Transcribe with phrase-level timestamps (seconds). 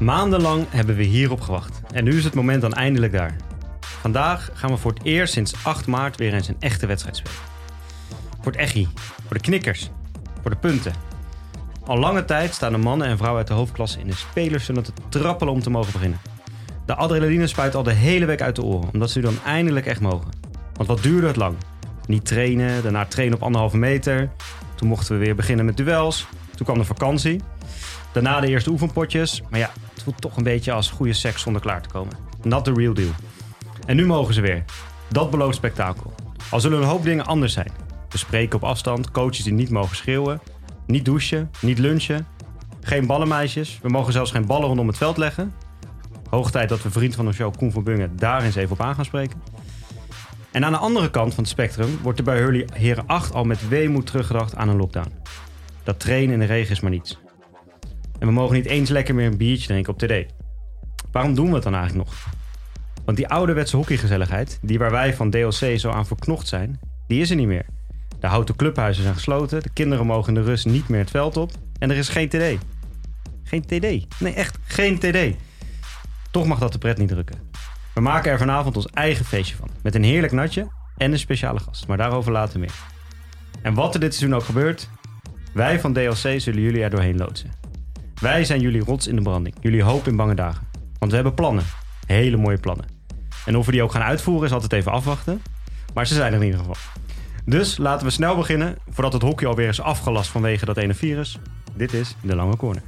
[0.00, 1.80] Maandenlang hebben we hierop gewacht.
[1.92, 3.36] En nu is het moment dan eindelijk daar.
[3.80, 7.38] Vandaag gaan we voor het eerst sinds 8 maart weer eens een echte wedstrijd spelen.
[8.40, 8.88] Voor het echi,
[9.26, 9.90] voor de knikkers,
[10.42, 10.92] voor de punten.
[11.84, 14.92] Al lange tijd staan de mannen en vrouwen uit de hoofdklasse in de spelerstunnel te
[15.08, 16.35] trappelen om te mogen beginnen.
[16.86, 19.86] De adrenaline spuit al de hele week uit de oren, omdat ze nu dan eindelijk
[19.86, 20.30] echt mogen.
[20.72, 21.56] Want wat duurde het lang?
[22.06, 24.30] Niet trainen, daarna trainen op anderhalve meter.
[24.74, 26.26] Toen mochten we weer beginnen met duels.
[26.54, 27.40] Toen kwam de vakantie.
[28.12, 29.42] Daarna de eerste oefenpotjes.
[29.50, 32.16] Maar ja, het voelt toch een beetje als goede seks zonder klaar te komen.
[32.42, 33.10] Not the real deal.
[33.86, 34.64] En nu mogen ze weer.
[35.08, 36.14] Dat belooft spektakel.
[36.50, 37.70] Al zullen een hoop dingen anders zijn.
[38.08, 40.40] We spreken op afstand, coaches die niet mogen schreeuwen.
[40.86, 42.26] Niet douchen, niet lunchen.
[42.80, 43.78] Geen ballenmeisjes.
[43.82, 45.52] We mogen zelfs geen ballen rondom het veld leggen.
[46.30, 48.80] Hoog tijd dat we vriend van de show Koen van Bungen daar eens even op
[48.80, 49.42] aan gaan spreken.
[50.50, 53.44] En aan de andere kant van het spectrum wordt er bij Hurley Heren 8 al
[53.44, 55.12] met weemoed teruggedacht aan een lockdown.
[55.84, 57.18] Dat trainen in de regen is maar niets.
[58.18, 60.32] En we mogen niet eens lekker meer een biertje drinken op TD.
[61.12, 62.16] Waarom doen we het dan eigenlijk nog?
[63.04, 67.30] Want die ouderwetse hockeygezelligheid, die waar wij van DLC zo aan verknocht zijn, die is
[67.30, 67.66] er niet meer.
[68.20, 71.36] De houten clubhuizen zijn gesloten, de kinderen mogen in de rust niet meer het veld
[71.36, 72.64] op en er is geen TD.
[73.42, 74.20] Geen TD.
[74.20, 75.45] Nee, echt geen TD.
[76.36, 77.38] Toch mag dat de pret niet drukken.
[77.94, 79.68] We maken er vanavond ons eigen feestje van.
[79.82, 81.86] Met een heerlijk natje en een speciale gast.
[81.86, 82.74] Maar daarover later meer.
[83.62, 84.88] En wat er dit seizoen ook gebeurt,
[85.52, 87.50] wij van DLC zullen jullie er doorheen loodsen.
[88.20, 89.54] Wij zijn jullie rots in de branding.
[89.60, 90.66] Jullie hoop in bange dagen.
[90.98, 91.64] Want we hebben plannen.
[92.06, 92.86] Hele mooie plannen.
[93.46, 95.42] En of we die ook gaan uitvoeren is altijd even afwachten.
[95.94, 96.76] Maar ze zijn er in ieder geval.
[97.44, 101.38] Dus laten we snel beginnen, voordat het hockey alweer is afgelast vanwege dat ene virus.
[101.74, 102.82] Dit is de lange corner.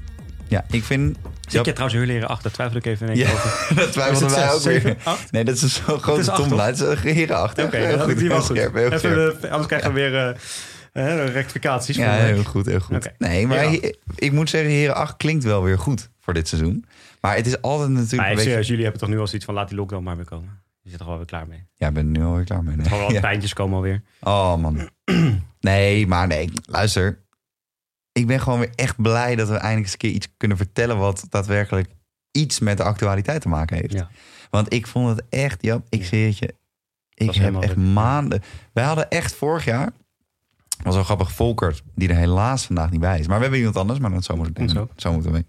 [0.49, 1.17] Ja, ik vind...
[1.49, 2.53] Zit je trouwens heel leren achter?
[2.53, 3.75] Twijfel ik even in één Ja, keer over.
[3.83, 4.97] dat twijfelden wij ook weer.
[5.31, 6.79] Nee, dat is zo'n Het grote tomlaat.
[6.79, 7.65] Het is heren achter.
[7.65, 8.45] Oké, wel heel goed.
[8.57, 10.15] scherp, heel Even, eh, anders krijgen we weer
[10.93, 11.97] eh, eh, rectificaties.
[11.97, 13.11] Ja, eh, heel goed, heel goed.
[13.19, 16.85] Nee, maar he- ik moet zeggen, heren 8 klinkt wel weer goed voor dit seizoen.
[17.21, 18.63] Maar het is altijd natuurlijk Maar een beetje...
[18.63, 20.61] jullie hebben toch nu al zoiets van laat die lockdown maar weer komen.
[20.83, 21.67] Je zit er gewoon weer klaar mee.
[21.75, 22.77] Ja, ik ben er nu alweer klaar mee.
[22.77, 22.87] Nee.
[22.87, 23.21] Gewoon al Ja.
[23.21, 24.03] pijntjes komen alweer.
[24.21, 24.89] Oh man.
[25.61, 27.19] Nee, maar nee, luister.
[28.19, 30.99] Ik ben gewoon weer echt blij dat we eindelijk eens een keer iets kunnen vertellen...
[30.99, 31.89] wat daadwerkelijk
[32.31, 33.93] iets met de actualiteit te maken heeft.
[33.93, 34.09] Ja.
[34.51, 36.55] Want ik vond het echt, ja, ik zie het je...
[37.15, 37.87] Ik heb echt leuk.
[37.87, 38.43] maanden...
[38.73, 39.93] Wij hadden echt vorig jaar...
[40.83, 43.27] was wel grappig, Volkert, die er helaas vandaag niet bij is.
[43.27, 44.89] Maar we hebben iemand anders, maar dat zo moet Komt zo.
[44.97, 45.45] zo moeten we.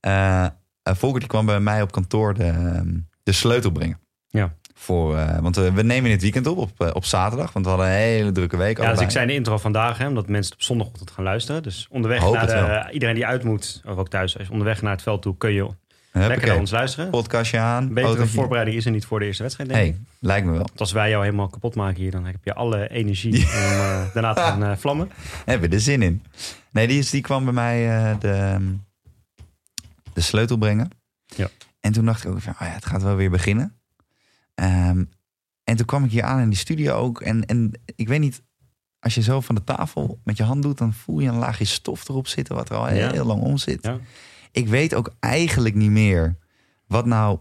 [0.00, 0.46] Eh,
[0.82, 4.00] Volkert die kwam bij mij op kantoor de, ehm, de sleutel brengen.
[4.28, 4.54] Ja.
[4.84, 7.52] Voor, eh, want eh, we nemen in het weekend op, op, eh, op zaterdag.
[7.52, 8.78] Want we hadden een hele drukke week.
[8.78, 11.62] Ja, dus ik zei in de intro vandaag, hè, omdat mensen op zondagochtend gaan luisteren.
[11.62, 14.82] Dus onderweg Hoop naar de, iedereen die uit moet, of ook thuis, als je onderweg
[14.82, 15.68] naar het veld toe, kun je
[16.12, 17.10] lekker naar ons luisteren.
[17.10, 17.94] Podcastje aan.
[17.94, 19.90] Betere voorbereiding is er niet voor de eerste wedstrijd, denk ik.
[19.90, 20.60] Hey, lijkt me wel.
[20.60, 24.32] Want als wij jou helemaal kapot maken hier, dan heb je alle energie om daarna
[24.32, 25.10] te gaan vlammen.
[25.44, 26.22] Hebben we er zin in.
[26.70, 27.78] Nee, die, is, die kwam bij mij
[28.18, 28.62] de, ehm,
[30.12, 30.90] de sleutel brengen.
[31.26, 31.48] Ja.
[31.80, 33.78] En toen dacht ik ook van, oh ja, het gaat wel weer beginnen.
[34.54, 35.04] Ehm,
[35.64, 37.20] en toen kwam ik hier aan in die studio ook.
[37.20, 38.42] En, en ik weet niet,
[38.98, 40.78] als je zo van de tafel met je hand doet...
[40.78, 43.82] dan voel je een laagje stof erop zitten wat er al heel lang om zit.
[43.82, 43.98] Ja.
[44.50, 46.36] Ik weet ook eigenlijk niet meer
[46.86, 47.38] wat nou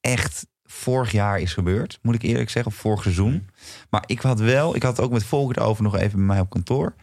[0.00, 1.98] echt vorig jaar is gebeurd.
[2.02, 3.48] Moet ik eerlijk zeggen, of vorig seizoen.
[3.90, 6.40] Maar ik had wel, ik had het ook met Volkert over nog even bij mij
[6.40, 6.94] op kantoor.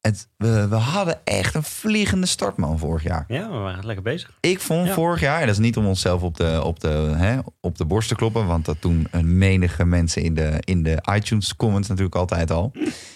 [0.00, 3.24] Het, we, we hadden echt een vliegende start, man, vorig jaar.
[3.28, 4.30] Ja, we waren lekker bezig.
[4.40, 4.92] Ik vond Ja.
[4.94, 7.84] vorig jaar, en dat is niet om onszelf op de, op de, hè, op de
[7.84, 11.88] borst te kloppen, want dat doen een menige mensen in de, in de iTunes comments
[11.88, 12.72] natuurlijk altijd al.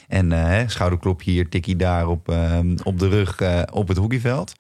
[0.09, 3.97] En eh, hè, schouderklopje hier, tikkie daar op, eh, op de rug eh, op het
[3.97, 4.53] hockeyveld.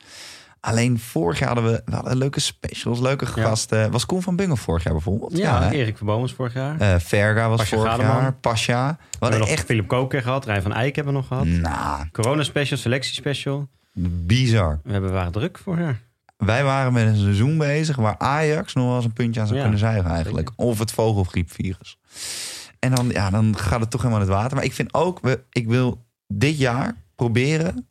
[0.64, 3.91] Alleen vorig jaar hadden we, we hadden leuke specials, leuke gasten.
[3.91, 5.36] Was Koen van Bungen vorig jaar bijvoorbeeld?
[5.36, 5.70] Ja?
[5.70, 6.80] Erik Verboom was vorig jaar.
[6.80, 8.16] Eh, Verga was vorig Gademan.
[8.16, 8.32] jaar.
[8.32, 8.88] Pasja.
[8.88, 11.47] We we hadden nog echt Philip Koker gehad, Rijn van Eyck hebben we nog gehad.
[11.47, 13.69] nou, Corona special, selectie special.
[14.26, 14.80] bizar.
[14.84, 16.00] We hebben, waren druk vorig jaar.
[16.36, 19.59] Wij waren met een seizoen bezig waar Ajax nog wel eens een puntje aan zou
[19.59, 20.50] Ja, kunnen zuigen eigenlijk.
[20.56, 21.98] Of het vogelgriepvirus.
[22.78, 24.56] En dan, ja, dan gaat het toch helemaal in het water.
[24.56, 27.86] Maar ik vind ook, we, ik wil dit jaar proberen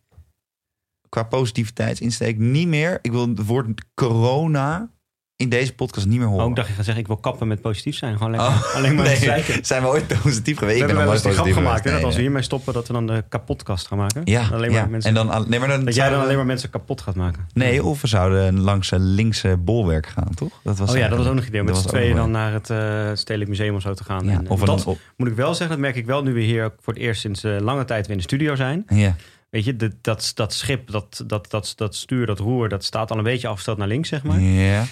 [1.14, 3.00] qua positiviteitsinsteek niet meer.
[3.02, 4.92] Ik wil het woord corona
[5.36, 6.44] in deze podcast niet meer horen.
[6.44, 8.18] Oh, ik dacht je gaat zeggen, ik wil kappen met positief zijn.
[8.18, 10.78] Gewoon lekker, Oh, alleen maar nee, zijn we ooit positief geweest?
[10.80, 11.84] We Ik hebben ben wel eens die grap gemaakt, geweest.
[11.96, 14.22] dat als we Nee, hiermee stoppen, dat we dan de kapotkast gaan maken.
[14.24, 14.34] nee.
[14.36, 14.88] Ja, alleen maar ja.
[14.88, 17.48] mensen, en dan, nee, maar dan dat jij dan alleen maar mensen kapot gaat maken.
[17.54, 20.60] Nee, of we zouden langs een linkse bolwerk gaan, toch?
[20.64, 21.64] Dat was Oh ja, dat was ook nog een idee.
[21.64, 24.26] Met z'n ook tweeën dan naar het eh, Stedelijk Museum of zo te gaan.
[24.26, 24.86] Ja, en, of en dat
[25.18, 27.22] moet ik wel zeggen, dat merk ik wel nu we hier ook voor het eerst
[27.22, 28.84] sinds eh, lange tijd weer in de studio zijn.
[28.88, 29.16] Ja.
[29.54, 33.12] Weet je, de- dat, dat schip, dat, dat, dat, dat stuur, dat roer, dat staat
[33.12, 34.40] al een beetje afgesteld naar links, zeg maar.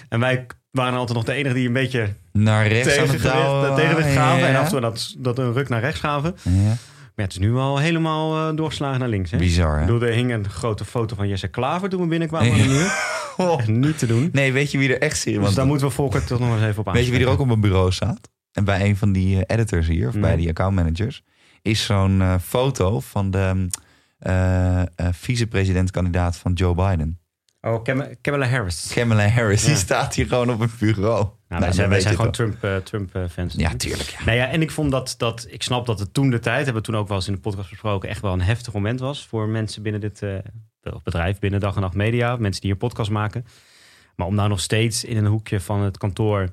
[0.10, 3.34] En wij waren altijd nog de enige die een beetje Naar rechts aan tegen, het
[3.34, 3.76] douwen.
[3.76, 4.48] tegen het gaven.
[4.48, 6.36] En af en toe dat, dat een ruk naar rechts gaven.
[6.44, 6.52] Ja.
[7.16, 9.32] Maar het is nu al helemaal eh, doorgeslagen naar links.
[9.32, 9.38] Hè?
[9.38, 9.86] Bizar, hè?
[9.86, 12.92] bedoel, er hing een grote foto van Jesse Klaver toen we binnenkwamen aan de muur.
[13.38, 13.60] Oh.
[13.60, 14.30] Echt niet te doen.
[14.32, 15.46] Nee, weet je wie er echt serieus...
[15.46, 16.94] Dus daar moeten we Volker toch nog eens even op aan.
[16.94, 18.30] Weet je wie er ook op een bureau staat?
[18.52, 21.24] En bij een van die eh, editors hier, of bij die accountmanagers,
[21.62, 23.68] is zo'n eh, foto van de
[25.12, 27.22] vicepresidentkandidaat van Joe Biden.
[27.62, 27.84] Oh,
[28.22, 28.92] Kamala Harris.
[28.94, 31.24] Kamala Harris, die staat hier gewoon op een bureau.
[31.24, 33.56] Nou, wij dan zijn, wij gewoon het Trump, eh, Trump eh, fans.
[33.56, 33.66] wel.
[33.66, 34.10] Ja, tuurlijk.
[34.10, 34.26] Ja.
[34.26, 36.84] Nou ja, en ik vond dat, dat, ik snap dat het toen de tijd, hebben
[36.84, 39.28] we toen ook wel eens in de podcast besproken, echt wel een heftig moment was
[39.28, 40.36] voor mensen binnen dit eh,
[41.04, 43.46] bedrijf, binnen Dag en Nacht Media, mensen die hier podcast maken.
[44.16, 46.50] Maar om nou nog steeds in een hoekje van het kantoor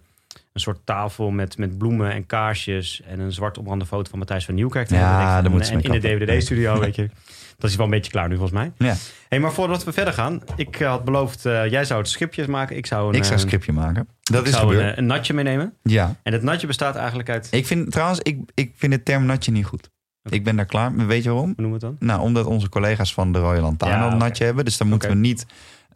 [0.53, 4.45] een soort tafel met, met bloemen en kaarsjes en een zwart omrande foto van Matthijs
[4.45, 5.99] van Nieuwkerk Ja, daar moeten in de.
[5.99, 7.11] DVD-studio, weet je.
[7.59, 8.73] Dat is wel een beetje klaar nu volgens mij.
[8.89, 8.95] Ja.
[9.29, 12.47] Hey, maar voordat we verder gaan, ik eh, had beloofd, eh, jij zou het schipjes
[12.47, 12.77] maken.
[12.77, 14.09] Ik zou een, Ik zou een eh, scriptje maken.
[14.23, 15.75] Dat ik is zou een, natje meenemen.
[15.83, 16.17] ja.
[16.23, 19.53] En het natje bestaat eigenlijk uit, Ik vind trouwens, ik, ik vind de term natje
[19.53, 19.91] niet goed.
[20.23, 21.07] Ik ben daar klaar.
[21.07, 21.53] Weet je waarom?
[21.57, 22.09] hoe noemen we het dan?
[22.09, 24.65] Nou, omdat onze collega's van de Royal Lantaarn Ja, een natje hebben.
[24.65, 25.47] Dus dan moeten we niet...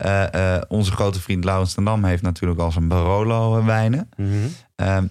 [0.03, 4.09] eh, eh, onze grote vriend Laurens ten Dam heeft natuurlijk al zijn Barolo wijnen.
[4.17, 4.31] Mhm.
[4.75, 5.07] Ehm,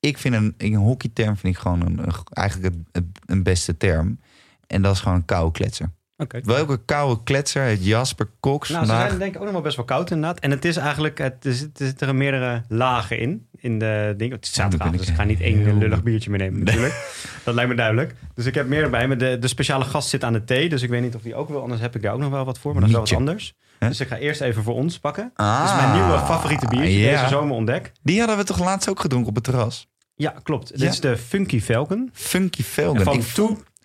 [0.00, 3.76] ik vind een, een hockeyterm vind ik gewoon een, een- eigenlijk het, het- een beste
[3.76, 4.20] term.
[4.66, 5.92] En dat is gewoon een koude kletser.
[6.42, 9.76] Welke koude kletser heeft Jasper Cox Nou, ze zijn denk ik ook nog wel best
[9.76, 10.38] wel koud inderdaad.
[10.38, 13.46] En het is eigenlijk, het, er, zit, er zitten er meerdere lagen in.
[13.58, 14.36] In de dingen.
[14.36, 17.14] Het is zaterdagavond, ben dus ik ga niet één heel- lullig biertje meenemen natuurlijk.
[17.44, 18.14] Dat lijkt me duidelijk.
[18.34, 19.06] Dus ik heb meer erbij.
[19.08, 20.68] Maar de, de speciale gast zit aan de thee.
[20.68, 21.62] Dus ik weet niet of die ook wil.
[21.62, 22.72] Anders heb ik daar ook nog wel wat voor.
[22.72, 23.54] Maar dat is wel wat anders.
[23.78, 25.30] Dus ik ga eerst even voor ons pakken.
[25.34, 26.98] Ah, Dit is mijn nieuwe favoriete biertje.
[26.98, 27.10] ja.
[27.20, 27.92] Deze zomer ontdek.
[28.02, 29.88] Die hadden we toch laatst ook gedronken op het terras?
[30.14, 30.78] Ja, klopt.
[30.78, 32.10] Dit is de Funky Falcon.
[32.12, 33.04] Funky En Velgen.
[33.04, 33.22] van Ik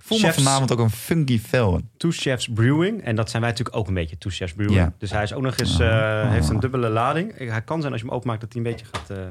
[0.02, 0.44] voel, voel me Chefs.
[0.44, 1.90] vanavond ook een Funky Velgen.
[1.98, 3.04] Two Chefs Brewing.
[3.04, 4.18] En dat zijn wij natuurlijk ook een beetje.
[4.18, 4.78] Two Chefs Brewing.
[4.78, 4.94] Ja.
[4.98, 7.38] Dus hij is ook nog eens, eh, heeft een dubbele lading.
[7.38, 9.28] Hij kan zijn als je hem openmaakt dat hij een beetje gaat eh,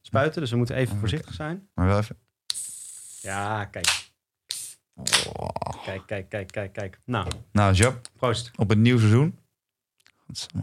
[0.00, 0.40] spuiten.
[0.40, 1.68] Dus we moeten even voorzichtig zijn.
[1.74, 2.16] Maar wel even...
[3.20, 3.86] Ja, kijk.
[4.94, 5.48] Oh.
[5.84, 6.98] Kijk, kijk, kijk, kijk, kijk.
[7.04, 8.50] Nou, Nou, Jap, proost.
[8.56, 9.38] op het nieuw seizoen.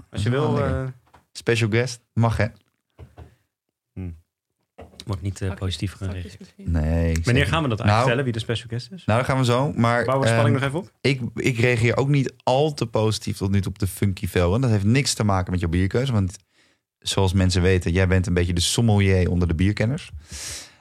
[0.10, 0.84] Als je wil, eh
[1.34, 2.00] Special guest.
[2.14, 2.46] Mag hè?
[5.06, 6.48] Wordt niet eh, positief misschien.
[6.56, 7.18] Nee.
[7.24, 9.06] Wanneer gaan we dat eigenlijk Nou, vertellen, wie de special guest is?
[9.06, 9.74] Nou, dat gaan we zo.
[9.76, 10.98] Maar Bouwen we spanning ehm, nog even op?
[11.02, 14.62] ik, ik reageer ook niet al te positief tot nu toe op de Funky Velgen.
[14.62, 16.12] Dat heeft niks te maken met jouw bierkeuze.
[16.12, 16.38] Want
[17.00, 20.12] zoals mensen weten, jij bent een beetje de sommelier onder de bierkenners.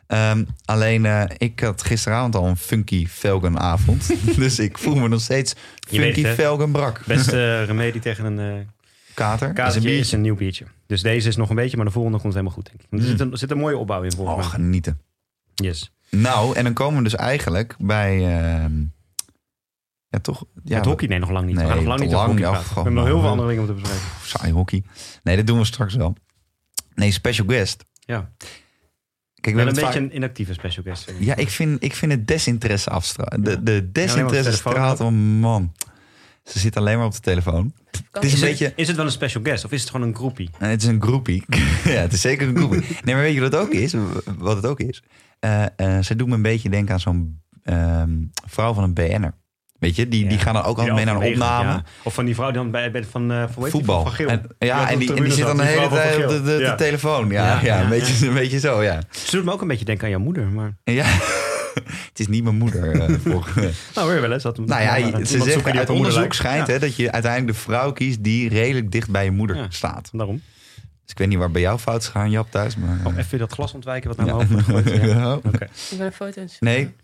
[0.06, 4.10] Ehm, alleen, eh, ik had gisteravond al een Funky Velgen avond.
[4.36, 5.54] dus ik voel me nog steeds
[5.88, 6.24] Funky?
[6.26, 7.02] Velgen brak.
[7.06, 8.68] Beste remedie tegen een
[9.24, 9.54] Kater.
[9.54, 10.64] Dat is een is nieuw biertje.
[10.86, 12.86] Dus deze is nog een beetje, maar de volgende komt helemaal goed, denk ik.
[12.90, 13.16] Want Er, Mm.
[13.16, 14.50] zit een, er zit een mooie opbouw in, volgens Oh, mij.
[14.50, 15.00] genieten.
[15.54, 15.92] Yes.
[16.10, 18.14] Nou, en dan komen we dus eigenlijk bij...
[18.14, 18.80] ehm,
[20.08, 20.44] ja, toch?
[20.64, 21.54] Ja, het hockey, nee, nog lang niet.
[21.54, 22.68] we Nee, gaan nog lang niet lang, hockey ja, praten.
[22.68, 24.06] We hebben nog heel veel andere dingen om te bespreken.
[24.22, 24.82] Saai hockey.
[25.22, 26.14] Nee, dat doen we straks wel.
[26.94, 27.84] Nee, special guest.
[28.00, 28.30] Ja.
[29.40, 31.12] Kijk, Wel we een beetje een inactieve special guest.
[31.18, 33.44] Ja, ik vind, ik vind het desinteresse afstralen.
[33.44, 35.72] De, de desinteresse straalt, oh man.
[36.52, 37.74] Ze zit alleen maar op de telefoon.
[38.10, 38.72] Het is een het, beetje...
[38.76, 40.50] is het wel een special guest of is het gewoon een groepie?
[40.58, 41.44] Het is een groepie.
[41.84, 42.80] ja, het is zeker een groepie.
[43.04, 43.94] Nee, maar weet je wat het ook is?
[44.38, 45.02] Wat het ook is?
[45.38, 48.10] Eh eh, ze doet me een beetje denken aan zo'n ehm,
[48.46, 49.34] vrouw van een BN'er.
[49.78, 51.68] Weet je, die, die gaan dan ook altijd mee naar een opname.
[51.68, 51.84] ja.
[52.02, 53.70] Of van die vrouw die dan bij, bij van, die?
[53.70, 54.02] Voetbal.
[54.02, 54.28] Van Geel.
[54.28, 56.74] En, ja, en die, en die zit dan de hele tijd op de, de, de
[56.76, 57.30] telefoon.
[57.30, 59.00] Ja, ja, Ja, ja, een, beetje, een beetje zo, ja.
[59.10, 60.46] Ze doet me ook een beetje denken aan jouw moeder.
[60.46, 60.76] Maar...
[60.84, 61.06] ja.
[62.08, 63.00] het is niet mijn moeder.
[63.00, 63.48] eh, voor,
[63.94, 64.42] Nou, weer wel eens.
[64.42, 68.22] Dat nou ja, ze zeggen, uit onderzoek schijnt hè, dat je uiteindelijk de vrouw kiest
[68.24, 69.66] die redelijk dicht bij je moeder Ja.
[69.68, 70.08] staat.
[70.12, 70.42] Daarom.
[71.02, 72.76] Dus ik weet niet waar bij jou fout is gegaan, Jap, thuis.
[72.76, 74.34] Maar, Oh, even dat glas ontwijken wat naar Ja.
[74.36, 75.10] mijn hoofd wordt gegooid.
[75.12, 75.34] Ja.
[75.34, 75.44] Oh.
[75.44, 75.64] Oké.
[75.90, 76.94] Ik ben een foto Nee.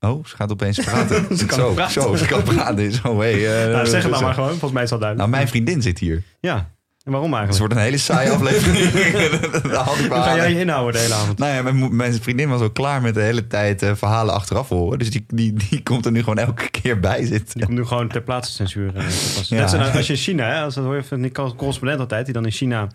[0.00, 1.36] Oh, ze gaat opeens praten.
[1.36, 1.92] Ze kan zo, praten.
[2.02, 2.92] zo, ze kan praten.
[2.92, 4.24] Zo, hey, eh, Nou, zeg het dan zo.
[4.24, 4.48] maar gewoon.
[4.48, 5.30] Volgens mij is dat duidelijk.
[5.30, 6.22] Nou, mijn vriendin zit hier.
[6.40, 6.70] Ja.
[7.06, 7.58] En waarom Het eigenlijk?
[7.58, 8.90] wordt een hele saaie aflevering.
[9.62, 11.38] Dat had ik ga jij je inhouden de hele avond?
[11.38, 14.98] Nou ja, mijn, vriendin was al klaar met de hele tijd eh, verhalen achteraf horen.
[14.98, 17.60] Dus die, die, die komt er nu gewoon elke keer bij Die zitten.
[17.60, 18.92] komt nu gewoon ter plaatse censuur.
[18.92, 19.56] toepassen.
[19.56, 19.76] Ja.
[19.76, 22.34] Net als je in China, hè, als dat hoor je van die correspondent altijd, die
[22.34, 22.86] dan in China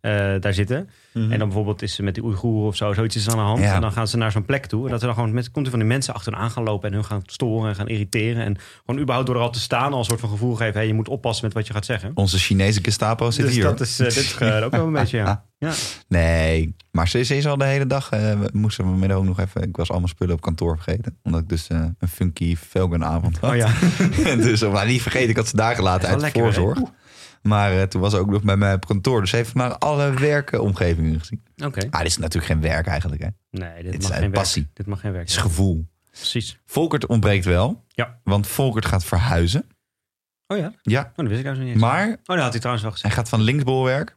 [0.00, 0.90] eh, daar zitten.
[1.22, 3.60] En dan bijvoorbeeld is ze met die Oeigoeren of zo, zoiets is aan de hand.
[3.60, 3.74] Ja.
[3.74, 4.84] En dan gaan ze naar zo'n plek toe.
[4.84, 6.94] En dat er dan gewoon met, komt er van die mensen achteraan gaan lopen en
[6.94, 8.44] hun gaan storen en gaan irriteren.
[8.44, 10.74] En gewoon überhaupt door er al te staan al een soort van gevoel geven.
[10.74, 12.10] Hey, je moet oppassen met wat je gaat zeggen.
[12.14, 13.64] Onze Chinese Gestapo zit dus hier.
[13.64, 15.44] dat is, eh, dit is eh, ook wel een beetje, ja.
[15.58, 15.72] ja.
[16.08, 18.10] Nee, maar ze, ze is al de hele dag.
[18.10, 19.62] eh, we moesten we middag ook nog even.
[19.62, 21.18] Ik was allemaal spullen op kantoor vergeten.
[21.22, 23.50] Omdat ik dus een funky Velgen avond had.
[23.50, 23.72] Oh ja.
[24.36, 26.78] dus, maar niet vergeten, ik had ze daar gelaten uit lekker, voorzorg.
[27.42, 29.20] Maar eh, toen was ze ook nog bij mij op kantoor.
[29.20, 31.42] Dus ze heeft maar alle werkenomgevingen gezien.
[31.64, 31.86] Oké.
[31.90, 33.22] Ah, dit is natuurlijk geen werk eigenlijk.
[33.22, 33.28] Hè.
[33.50, 34.62] Nee, dit Dit is mag uit geen passie.
[34.62, 34.76] werk.
[34.76, 35.88] Dit mag geen werk Het is gevoel.
[36.10, 36.58] Precies.
[36.66, 37.84] Volkert ontbreekt wel.
[37.88, 38.20] Ja.
[38.24, 39.64] Want Volkert gaat verhuizen.
[40.46, 40.72] Oh ja?
[40.82, 41.80] Ja, Oh, dat wist ik zo niet eens.
[41.80, 43.14] maar Oh, dat had hij trouwens wel hij gezegd.
[43.14, 44.16] gaat van linksbolwerk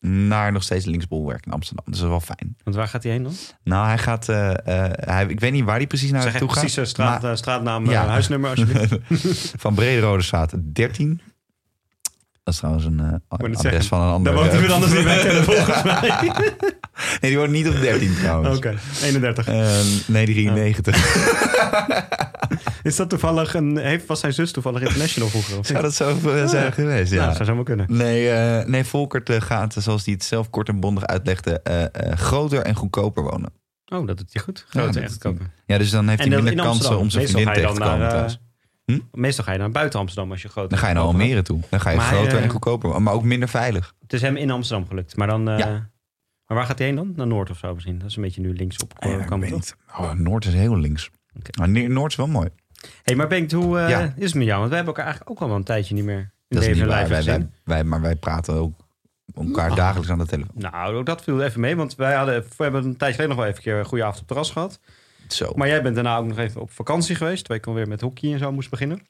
[0.00, 1.84] naar nog steeds linksbolwerk in Amsterdam.
[1.86, 2.56] Dus dat is wel fijn.
[2.64, 3.32] Want waar gaat hij heen dan?
[3.64, 4.28] Nou, hij gaat...
[4.28, 4.50] eh,
[4.84, 6.58] eh, hij, ik weet niet waar hij precies naar zeg naartoe gaat.
[6.58, 8.02] precies eh, straat, maar- eh, straatnaam, Ja.
[8.02, 8.98] eh, huisnummer alsjeblieft.
[9.62, 11.20] van Brederode straat 13.
[12.46, 14.32] Dat is trouwens een adres zeggen, van een ander.
[14.34, 16.32] Daar woont iemand anders niet bij kennen volgens mij.
[17.20, 18.56] Nee, die woont niet op 13 trouwens.
[18.56, 19.46] Oké, 31.
[19.48, 20.96] Eh, nee, 93.
[22.82, 23.76] Is dat toevallig een...
[23.76, 25.58] Heeft, was zijn zus toevallig international vroeger?
[25.58, 27.12] Of Zou dat zo eh, zijn geweest?
[27.12, 27.26] Ja, Ja.
[27.26, 27.86] dat zou zomaar kunnen.
[27.88, 31.60] Nee, eh, nee, Volkert gaat, zoals hij het zelf kort en bondig uitlegde,
[32.14, 33.50] groter en goedkoper wonen.
[33.92, 34.58] Oh, dat doet hij goed.
[34.58, 35.32] Ja, Grote dat echt doet hij.
[35.32, 35.52] kopen.
[35.66, 38.08] Ja, dus dan heeft En hij minder in kansen om zijn vriendin tegen te komen
[38.08, 38.40] thuis.
[38.86, 41.42] Eh, Meestal ga je naar buiten Amsterdam als je groot Dan ga je naar Almere
[41.42, 41.60] toe.
[41.70, 43.94] Dan ga je Maar groter eh, en goedkoper wonen, maar ook minder veilig.
[44.00, 45.16] Het is hem in Amsterdam gelukt.
[45.16, 45.48] Maar dan...
[45.48, 45.90] eh, Ja.
[46.46, 47.12] Maar waar gaat hij heen dan?
[47.16, 47.98] Naar Noord of zo misschien?
[47.98, 49.76] Dat is een beetje nu links op Ja, ik weet niet.
[49.98, 51.10] Oh, Noord is heel links.
[51.58, 52.48] Maar Noord is wel mooi.
[53.02, 54.12] hey, maar Bengt, hoe eh, Ja.
[54.16, 54.58] is het met jou?
[54.58, 56.86] Want wij hebben elkaar eigenlijk ook al wel een tijdje niet meer in Dat leven
[57.24, 58.72] Wij, wij, maar wij praten ook
[59.34, 60.54] elkaar dagelijks aan de telefoon.
[60.54, 61.76] Nou, ook dat viel even mee.
[61.76, 64.04] Want wij hadden, we hebben een tijdje geleden nog wel even een keer een goede
[64.04, 64.80] avond op het terras gehad.
[65.28, 65.52] Zo.
[65.54, 67.38] Maar jij bent daarna ook nog even op vakantie geweest.
[67.38, 69.00] Terwijl ik alweer met hockey en zo moest beginnen.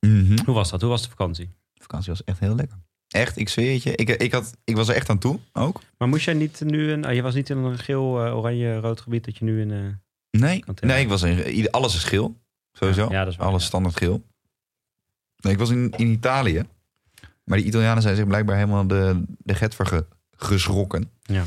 [0.00, 0.38] Mhm.
[0.44, 0.80] Hoe was dat?
[0.80, 1.46] Hoe was de vakantie?
[1.74, 2.78] De vakantie was echt heel lekker.
[3.08, 3.94] Echt, ik zweer het je.
[3.96, 5.80] Ik, ik, had, ik was er echt aan toe, ook.
[5.98, 7.06] Maar moest jij niet nu een...
[7.06, 9.70] Oh, je was niet in een geel, eh, oranje, rood gebied dat je nu in...
[9.70, 9.78] eh,
[10.40, 12.36] Nee, nee ik was in, ieder- alles is geel.
[12.72, 13.02] Sowieso.
[13.04, 13.66] Ja, ja, dat is waar, alles ja.
[13.68, 14.22] standaard geel.
[15.36, 16.62] Nee, ik was in, in Italië.
[17.44, 20.06] Maar die Italianen zijn zich blijkbaar helemaal de, de get voor ge-
[20.36, 21.10] geschrokken.
[21.22, 21.44] Ja.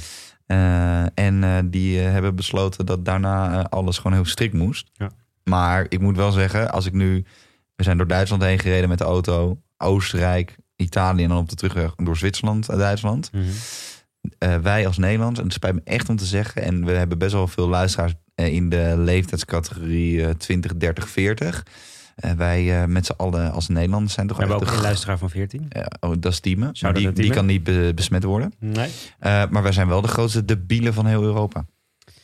[0.49, 4.89] Eh, en eh, die eh, hebben besloten dat daarna alles gewoon heel strikt moest.
[4.93, 5.09] Ja.
[5.43, 7.25] Maar ik moet wel zeggen, als ik nu...
[7.75, 9.61] We zijn door Duitsland heen gereden met de auto.
[9.77, 13.31] Oostenrijk, Italië en dan op de terugweg door Zwitserland naar Duitsland.
[13.31, 14.61] Mhm.
[14.61, 16.63] Wij als Nederlands, en het spijt me echt om te zeggen...
[16.63, 18.13] en we hebben best wel veel luisteraars
[18.47, 21.65] in de leeftijdscategorie eh, 20, 30, 40.
[22.19, 25.17] Eh, wij eh, met z'n allen als Nederlanders zijn toch We hebben ook een luisteraar
[25.17, 25.65] van 14.
[25.69, 26.39] ja, oh, dat is
[26.73, 28.53] Shout-out die, die kan niet be- besmet worden.
[28.59, 28.89] Nee.
[29.19, 31.65] Eh, maar wij zijn wel de grootste debielen van heel Europa.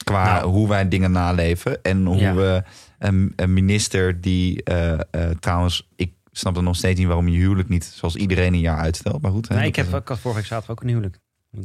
[0.04, 0.52] Qua Nou.
[0.52, 1.84] hoe wij dingen naleven.
[1.84, 2.34] En hoe Ja.
[2.34, 2.64] we
[3.00, 4.64] een, een minister die
[5.40, 5.90] trouwens...
[5.96, 9.22] Ik snap er nog steeds niet waarom je huwelijk niet zoals iedereen een jaar uitstelt.
[9.22, 9.48] Maar goed.
[9.48, 11.20] hè, Nee, ik, heb, ik had vorige week zaterdag ook een huwelijk.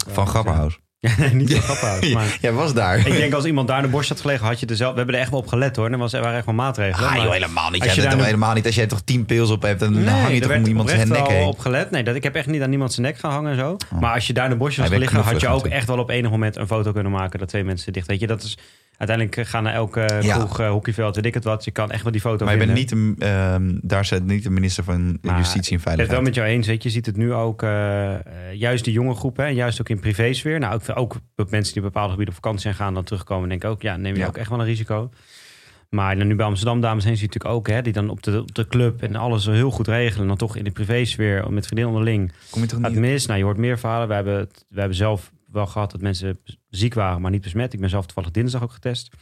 [0.06, 0.78] Van zeggen.
[1.32, 2.12] Niet van Grapperhaus.
[2.12, 2.98] Maar Jij was daar.
[3.06, 4.90] ik denk als iemand daar de borst had gelegen, had je er zelf...
[4.90, 5.90] We hebben er echt wel op gelet hoor.
[5.90, 7.08] Er was, er waren echt wel maatregelen.
[7.08, 7.82] Ah, maar- joh, helemaal niet.
[7.82, 8.66] als je bent daar helemaal niet.
[8.66, 10.88] Als jij toch tien pils op hebt, dan Nee, hang je er toch om iemand
[10.90, 11.46] zijn nek wel heen.
[11.46, 11.90] op gelet.
[11.90, 13.76] Nee, dat, ik heb echt niet aan iemand zijn nek gaan hangen en zo.
[14.00, 15.74] Maar als je daar de Hij werd liggen, had je ook natuurlijk.
[15.74, 18.06] echt wel op enig moment een foto kunnen maken dat twee mensen dicht.
[18.06, 18.58] Weet je, dat is
[18.96, 20.36] uiteindelijk gaan naar elke Ja.
[20.36, 21.64] kroeg, eh, hockeyveld, weet ik het wat.
[21.64, 24.42] Je kan echt wel die foto Maar je bent niet, de, ehm, daar zit niet
[24.42, 26.22] de minister van Maar Justitie en Ik ben het wel Veiligheid.
[26.22, 26.66] met jou eens.
[26.66, 28.20] Weet je, je ziet het nu ook, eh, eh,
[28.54, 30.58] juist de jonge groepen, en juist ook in privésfeer.
[30.58, 33.62] Nou, ook, ook mensen die op bepaalde gebieden op vakantie zijn gaan, dan terugkomen, denk
[33.64, 34.26] ik ook, ja, neem je Ja.
[34.26, 35.10] ook echt wel een risico.
[35.88, 38.22] Maar dan nu bij Amsterdam, dames heen, zie je natuurlijk ook, hè, die dan op
[38.22, 40.20] de, op de club en alles zo heel goed regelen.
[40.22, 42.94] En dan toch in de privésfeer met vriendinnen onderling Kom je toch niet?
[42.94, 43.26] mis.
[43.26, 44.08] Nou, je hoort meer verhalen.
[44.08, 47.72] We hebben, we hebben zelf wel gehad dat mensen ziek waren, maar niet besmet.
[47.72, 49.14] Ik ben zelf toevallig dinsdag ook getest.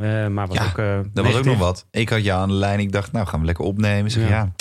[0.00, 1.86] Eh, maar was Ja, ook, eh, Dat was ook nog wat.
[1.90, 2.80] Ik had jou aan de lijn.
[2.80, 4.10] Ik dacht, nou gaan we lekker opnemen.
[4.10, 4.28] Zeg, Ja.
[4.28, 4.52] ja.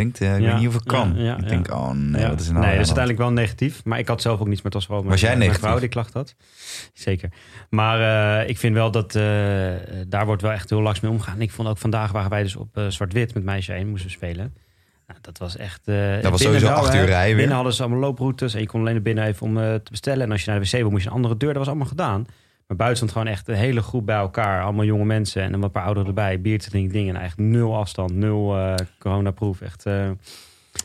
[0.00, 1.16] Denkt, eh, ik weet niet of ik kan.
[1.16, 3.84] ik denk, oh nee, wat is er nou nee, dat is uiteindelijk wel negatief.
[3.84, 5.64] Maar ik had zelf ook niets, maar het was mijn, Was jij mijn negatief?
[5.64, 6.34] vrouw die klacht had.
[6.92, 7.30] Zeker.
[7.70, 9.22] Maar eh, ik vind wel dat eh,
[10.06, 11.40] daar wordt wel echt heel laks mee omgegaan.
[11.40, 14.54] Ik vond ook vandaag waren wij dus op zwart-wit met meisje 1 moesten spelen.
[15.06, 15.88] Nou, dat was echt...
[15.88, 17.36] eh, was sowieso wel, acht uur rijden weer.
[17.36, 20.22] Binnen hadden ze allemaal looproutes en je kon alleen naar binnen even om te bestellen.
[20.22, 21.48] En als je naar de wc wil, moest je een andere deur.
[21.48, 22.26] Dat was allemaal gedaan.
[22.70, 24.62] Maar buiten stond gewoon echt een hele groep bij elkaar.
[24.62, 26.40] Allemaal jonge mensen en een paar ouderen erbij.
[26.40, 27.14] Biertje drinken, dingen.
[27.14, 29.60] En eigenlijk nul afstand, nul eh coronaproef.
[29.60, 29.86] Echt...
[29.86, 30.10] eh,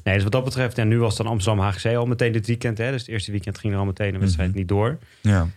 [0.03, 2.77] Nee, dus wat dat betreft, en nu was dan Amsterdam HGC al meteen dit weekend.
[2.77, 2.91] Hè?
[2.91, 4.57] Dus het eerste weekend ging er al meteen een wedstrijd Mhm.
[4.57, 4.97] niet door.
[5.21, 5.47] Ja.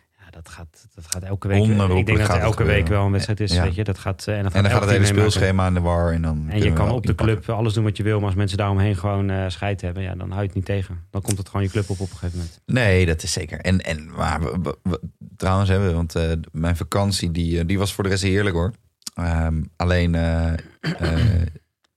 [0.42, 1.62] Dat gaat, dat gaat elke week.
[1.62, 3.52] Ik denk dat er elke week wel een wedstrijd is.
[3.52, 3.62] Ja.
[3.62, 3.84] Weet je?
[3.84, 6.12] Dat gaat, eh, en, dat En dan gaat het hele speelschema aan de war.
[6.12, 8.16] En, dan En je kan op de club alles doen wat je wil.
[8.18, 11.06] Maar als mensen daaromheen gewoon eh scheid hebben, ja, dan hou je het niet tegen.
[11.10, 12.60] Dan komt het gewoon je club op op een gegeven moment.
[12.66, 13.60] Nee, dat is zeker.
[13.60, 15.00] En, en maar we- we- we-
[15.36, 18.72] trouwens hebben, want eh, mijn vakantie die, die was voor de rest heerlijk hoor.
[19.14, 20.14] Ehm, alleen,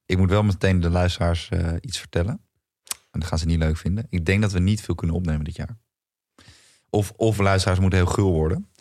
[0.06, 1.50] ik moet wel meteen de luisteraars
[1.82, 2.42] iets vertellen.
[3.12, 4.06] En dat gaan ze niet leuk vinden.
[4.10, 5.78] Ik denk dat we niet veel kunnen opnemen dit jaar.
[6.94, 8.72] Of, of luisteraars moeten heel gul worden.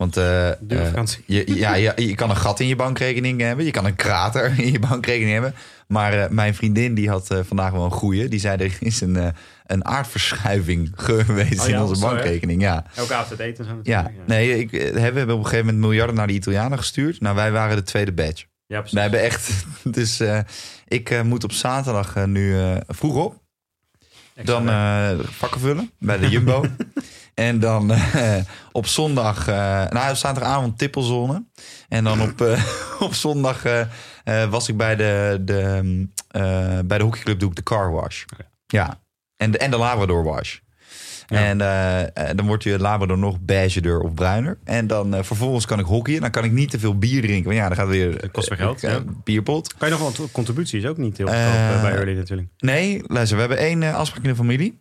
[0.00, 3.64] Want eh, eh, je, ja, je, je kan een gat in je bankrekening hebben.
[3.64, 5.54] Je kan een krater in je bankrekening hebben.
[5.86, 8.28] Maar eh, mijn vriendin die had vandaag wel een goeie.
[8.28, 9.34] Die zei er is een,
[9.66, 12.62] een aardverschuiving geweest Oh in ja, onze zo, bankrekening.
[12.62, 14.02] Ja, Elke avond het eten en zo ja.
[14.02, 14.28] natuurlijk.
[14.28, 17.20] nee, ik, we hebben op een gegeven moment miljarden naar de Italianen gestuurd.
[17.20, 18.44] Nou, wij waren de tweede batch.
[18.66, 18.92] ja precies.
[18.92, 19.52] Wij hebben echt.
[19.98, 20.22] Dus
[20.88, 22.56] ik moet op zaterdag nu
[22.88, 23.38] vroeg op.
[24.34, 26.64] Extra Dan vakken vullen bij de Jumbo.
[27.34, 28.36] En dan eh,
[28.72, 31.44] op zondag, eh nou zaterdagavond tippelzone.
[31.88, 32.64] En dan op, eh,
[33.06, 33.62] op zondag
[34.50, 36.08] was ik bij de, de,
[36.84, 38.24] bij de hockeyclub doe ik de car wash.
[38.66, 39.00] Ja,
[39.36, 40.58] en de, en de Labrador wash.
[41.26, 41.38] Ja.
[41.38, 41.58] En
[42.36, 44.58] dan wordt je Labrador nog beigerder of bruiner.
[44.64, 46.20] En dan vervolgens kan ik hockeyen.
[46.20, 47.44] Dan kan ik niet te veel bier drinken.
[47.44, 48.20] Want ja, dan gaat weer...
[48.20, 49.02] Dat kost weer geld, ja.
[49.24, 49.74] Bierpot.
[49.74, 52.48] Kan je nog wel, contributie is ook niet heel goedkoop bij Early natuurlijk.
[52.58, 54.80] Nee, luister, we hebben één afspraak in de familie.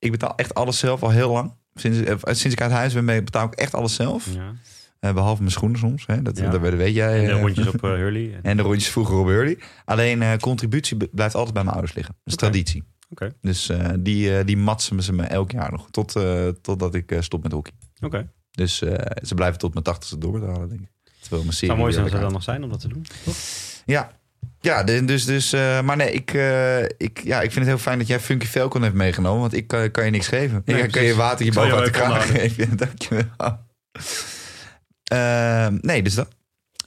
[0.00, 1.52] Ik betaal echt alles zelf al heel lang.
[1.74, 4.34] Sinds, eh, sinds ik uit huis ben, ben- betaal ik echt alles zelf.
[4.34, 4.52] Ja.
[5.00, 6.06] Eh, behalve mijn schoenen soms.
[6.06, 6.22] Hè.
[6.22, 6.50] Dat, Ja.
[6.50, 7.18] dat weet jij.
[7.20, 8.38] En de eh, rondjes op Hurley.
[8.42, 9.58] En- de rondjes vroeger op Hurley.
[9.84, 12.14] Alleen contributie blijft altijd bij mijn ouders liggen.
[12.24, 12.84] Dat is traditie.
[13.10, 13.32] Oké.
[13.40, 15.90] Dus die, die matsen ze me elk jaar nog.
[15.90, 16.12] Tot,
[16.62, 17.72] totdat ik stop met hockey.
[18.00, 18.30] Oké.
[18.50, 18.76] Dus
[19.22, 20.88] ze blijven tot mijn tachtigste doorbetalen, denk ik.
[21.20, 22.88] Terwijl mijn Het serie zou mooi zijn als er dan nog zijn om dat te
[22.88, 23.04] doen.
[23.24, 23.34] toch?
[23.84, 24.10] Ja,
[24.60, 27.98] ja dus, dus eh, maar nee, ik, eh, ik, ja, ik vind het heel fijn
[27.98, 29.40] dat jij Funky Falcon hebt meegenomen.
[29.40, 30.62] Want ik eh, kan je niks geven.
[30.64, 32.76] Nee, ik kan je water je boven uit de wel kraan even geven.
[32.86, 33.58] Dankjewel.
[35.04, 36.28] Ehm nee, dus dat.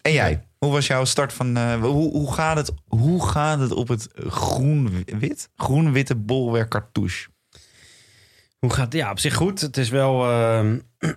[0.02, 0.42] En jij?
[0.58, 1.58] Hoe was jouw start van...
[1.58, 5.50] eh, hoe, hoe, gaat het, hoe gaat het op het groen-wit?
[5.56, 7.30] Groen-witte bolwerk cartouche.
[8.60, 8.94] Hoe gaat het?
[8.94, 9.62] Ja, op zich goed.
[9.62, 10.30] Het is wel...
[10.32, 10.80] ehm,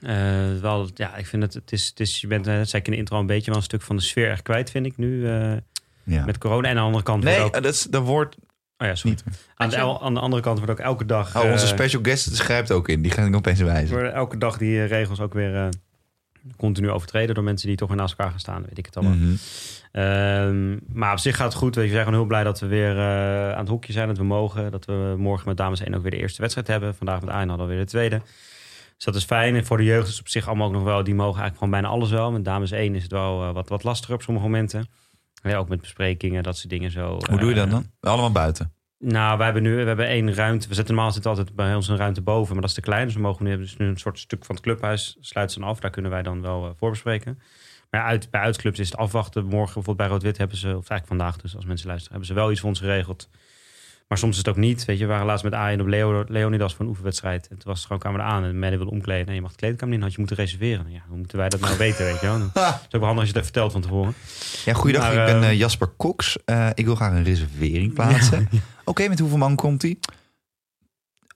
[0.00, 1.54] eh, wel ja, ik vind het...
[1.54, 3.56] het, is, het is, je bent, dat zei ik in de intro, een beetje wel
[3.56, 5.28] een stuk van de sfeer echt kwijt, vind ik nu.
[5.28, 5.56] eh,
[6.04, 6.24] Ja.
[6.24, 6.68] Met corona.
[6.68, 7.52] En aan de andere kant Nee, ook...
[7.52, 8.36] dat, is, dat wordt
[8.78, 9.16] Oh ja, sorry.
[9.24, 9.38] niet.
[9.54, 11.36] Aan de, aan de andere kant wordt ook elke dag...
[11.36, 13.02] Oh, onze eh, special guest schrijft ook in.
[13.02, 13.94] Die ga ik opeens wijzen.
[13.94, 15.68] worden elke dag die eh, regels ook weer eh,
[16.56, 18.62] continu overtreden door mensen die toch weer naast elkaar gaan staan.
[18.62, 19.16] Weet ik het allemaal.
[19.16, 19.34] Mhm.
[19.92, 21.74] Ehm, maar op zich gaat het goed.
[21.74, 24.08] Weet je, we zijn gewoon heel blij dat we weer eh, aan het hoekje zijn.
[24.08, 24.70] Dat we mogen.
[24.70, 26.94] Dat we morgen met dames 1 ook weer de eerste wedstrijd hebben.
[26.94, 28.20] Vandaag met hadden we weer de tweede.
[28.96, 29.54] Dus dat is fijn.
[29.56, 31.04] En voor de jeugd is het op zich allemaal ook nog wel.
[31.04, 32.32] Die mogen eigenlijk gewoon bijna alles wel.
[32.32, 34.88] Met dames 1 is het wel wat, wat lastiger op sommige momenten.
[35.50, 37.18] Ja, ook met besprekingen, dat soort dingen zo.
[37.28, 37.86] Hoe doe je dat Eh, dan?
[38.00, 38.72] Allemaal buiten.
[38.98, 40.68] nou, wij hebben nu we hebben één ruimte.
[40.68, 43.04] We zetten normaal zit altijd bij ons een ruimte boven, maar dat is te klein.
[43.06, 45.16] Dus we mogen nu, hebben dus nu een soort stuk van het clubhuis.
[45.20, 45.80] Sluiten ze dan af.
[45.80, 47.38] Daar kunnen wij dan wel eh, voorbespreken.
[47.90, 49.42] Maar ja, uit, bij uitclubs is het afwachten.
[49.44, 52.40] Morgen bijvoorbeeld bij Rood-Wit hebben ze, of eigenlijk vandaag dus als mensen luisteren, hebben ze
[52.40, 53.28] wel iets voor ons geregeld.
[54.08, 54.84] Maar soms is het ook niet.
[54.84, 57.48] Weet je, we waren laatst met Ajen op Leo, Leonidas voor een oefenwedstrijd.
[57.48, 59.26] En toen was het gewoon kamer aan en Manny wilde omkleden.
[59.26, 60.86] En je mag de kleedkamer in, had je moeten reserveren.
[60.90, 62.38] Ja, hoe moeten wij dat nou weten, weet je wel?
[62.40, 64.14] Het is ook wel handig als je het even vertelt van tevoren.
[64.64, 65.02] Ja, goeiedag.
[65.02, 66.36] Maar, ik ben eh, eh, Jasper Cox.
[66.44, 68.48] Eh, ik wil graag een reservering plaatsen.
[68.84, 69.98] Oké, met hoeveel man komt hij?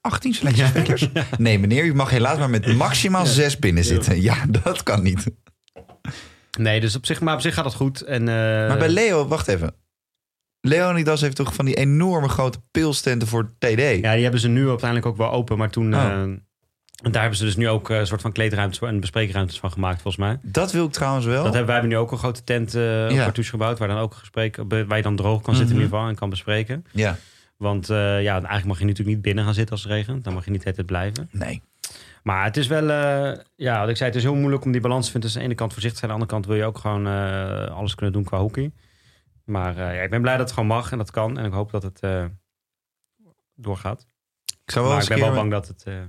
[0.01, 1.09] 18 selectiespelers?
[1.39, 4.21] Nee, meneer, u mag helaas maar met maximaal zes binnen zitten.
[4.23, 5.31] Ja, dat kan niet.
[6.59, 8.01] Nee, dus op zich, maar op zich gaat het goed.
[8.01, 9.75] En, Maar bij Leo, wacht even.
[10.61, 13.81] Leonidas heeft toch van die enorme grote pilstenten voor TD?
[14.01, 15.59] Ja, die hebben ze nu uiteindelijk ook wel open.
[15.59, 15.95] Maar toen...
[15.95, 16.01] Oh.
[16.05, 16.21] eh,
[17.03, 19.73] en daar hebben ze dus nu ook eh, een soort van kleedruimtes en bespreekruimtes van
[19.73, 20.39] gemaakt, volgens mij.
[20.43, 21.35] Dat wil ik trouwens wel.
[21.35, 23.09] Dat hebben wij hebben nu ook een grote tent op Ja.
[23.25, 25.77] Cartouche gebouwd, waar dan ook gesprek, waar je dan droog kan zitten Mhm.
[25.77, 26.85] in ieder geval en kan bespreken.
[26.93, 27.17] Ja,
[27.57, 30.25] Want ja, eigenlijk mag je natuurlijk niet binnen gaan zitten als het regent.
[30.25, 31.29] Dan mag je niet het blijven.
[31.33, 31.63] nee.
[32.23, 32.87] Maar het is wel,
[33.57, 35.29] ja, wat ik zei, het is heel moeilijk om die balans te vinden.
[35.31, 37.07] Dus aan de ene kant voorzichtig zijn, aan de andere kant wil je ook gewoon
[37.75, 38.71] alles kunnen doen qua hockey.
[39.49, 41.39] Maar eh, ja, ik ben blij dat het gewoon mag en dat kan.
[41.39, 42.25] En ik hoop dat het eh,
[43.55, 44.07] doorgaat.
[44.65, 45.83] Ik zou wel Maar ik ben wel bang dat het...
[45.83, 46.01] eh,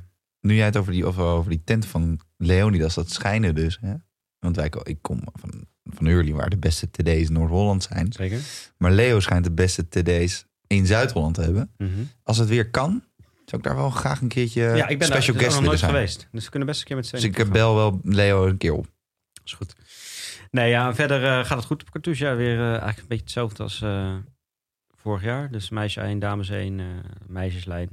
[0.41, 3.77] Nu jij het over die, over, over die tent van Leonidas, dat schijnen dus.
[3.81, 3.93] Hè?
[4.39, 8.13] Want wij, ik kom van, van Hurley, waar de beste TD's in Noord-Holland zijn.
[8.13, 8.39] zeker.
[8.77, 11.73] Maar Leo schijnt de beste TD's in Zuid-Holland te hebben.
[11.77, 11.91] Mhm.
[12.23, 13.03] Als het weer kan,
[13.45, 15.79] zou ik daar wel graag een keertje ja, ik ben daar special guest nog nooit
[15.79, 15.91] zijn.
[15.91, 16.27] geweest.
[16.31, 18.73] Dus we kunnen best een keer met z'n Dus ik bel wel Leo een keer
[18.73, 18.87] op.
[19.43, 19.75] is goed.
[20.51, 22.33] Nee, ja, verder eh, gaat het goed op Cartouche.
[22.33, 24.15] Weer eh, eigenlijk een beetje hetzelfde als eh,
[24.95, 25.51] vorig jaar.
[25.51, 26.85] Dus meisje 1, dames 1, eh,
[27.27, 27.89] meisjeslijn.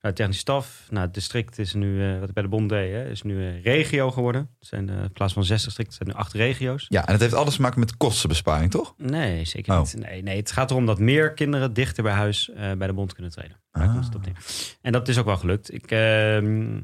[0.00, 0.86] Nou, technisch staf.
[0.90, 4.10] Nou, het district is nu, wat ik bij de bond deed, hè, is nu regio
[4.10, 4.50] geworden.
[4.58, 6.86] Het zijn in plaats van zes districten zijn nu acht regio's.
[6.88, 8.94] Ja, en het heeft alles te maken met kostenbesparing, toch?
[8.96, 9.78] Nee, zeker Oh.
[9.78, 9.96] niet.
[9.98, 13.32] Nee, nee, het gaat erom dat meer kinderen dichter bij huis bij de bond kunnen
[13.32, 13.60] trainen.
[13.70, 13.92] Daar Ah.
[13.92, 14.36] komt het op neer.
[14.80, 15.72] En dat is ook wel gelukt.
[15.74, 16.80] Ik, ehm,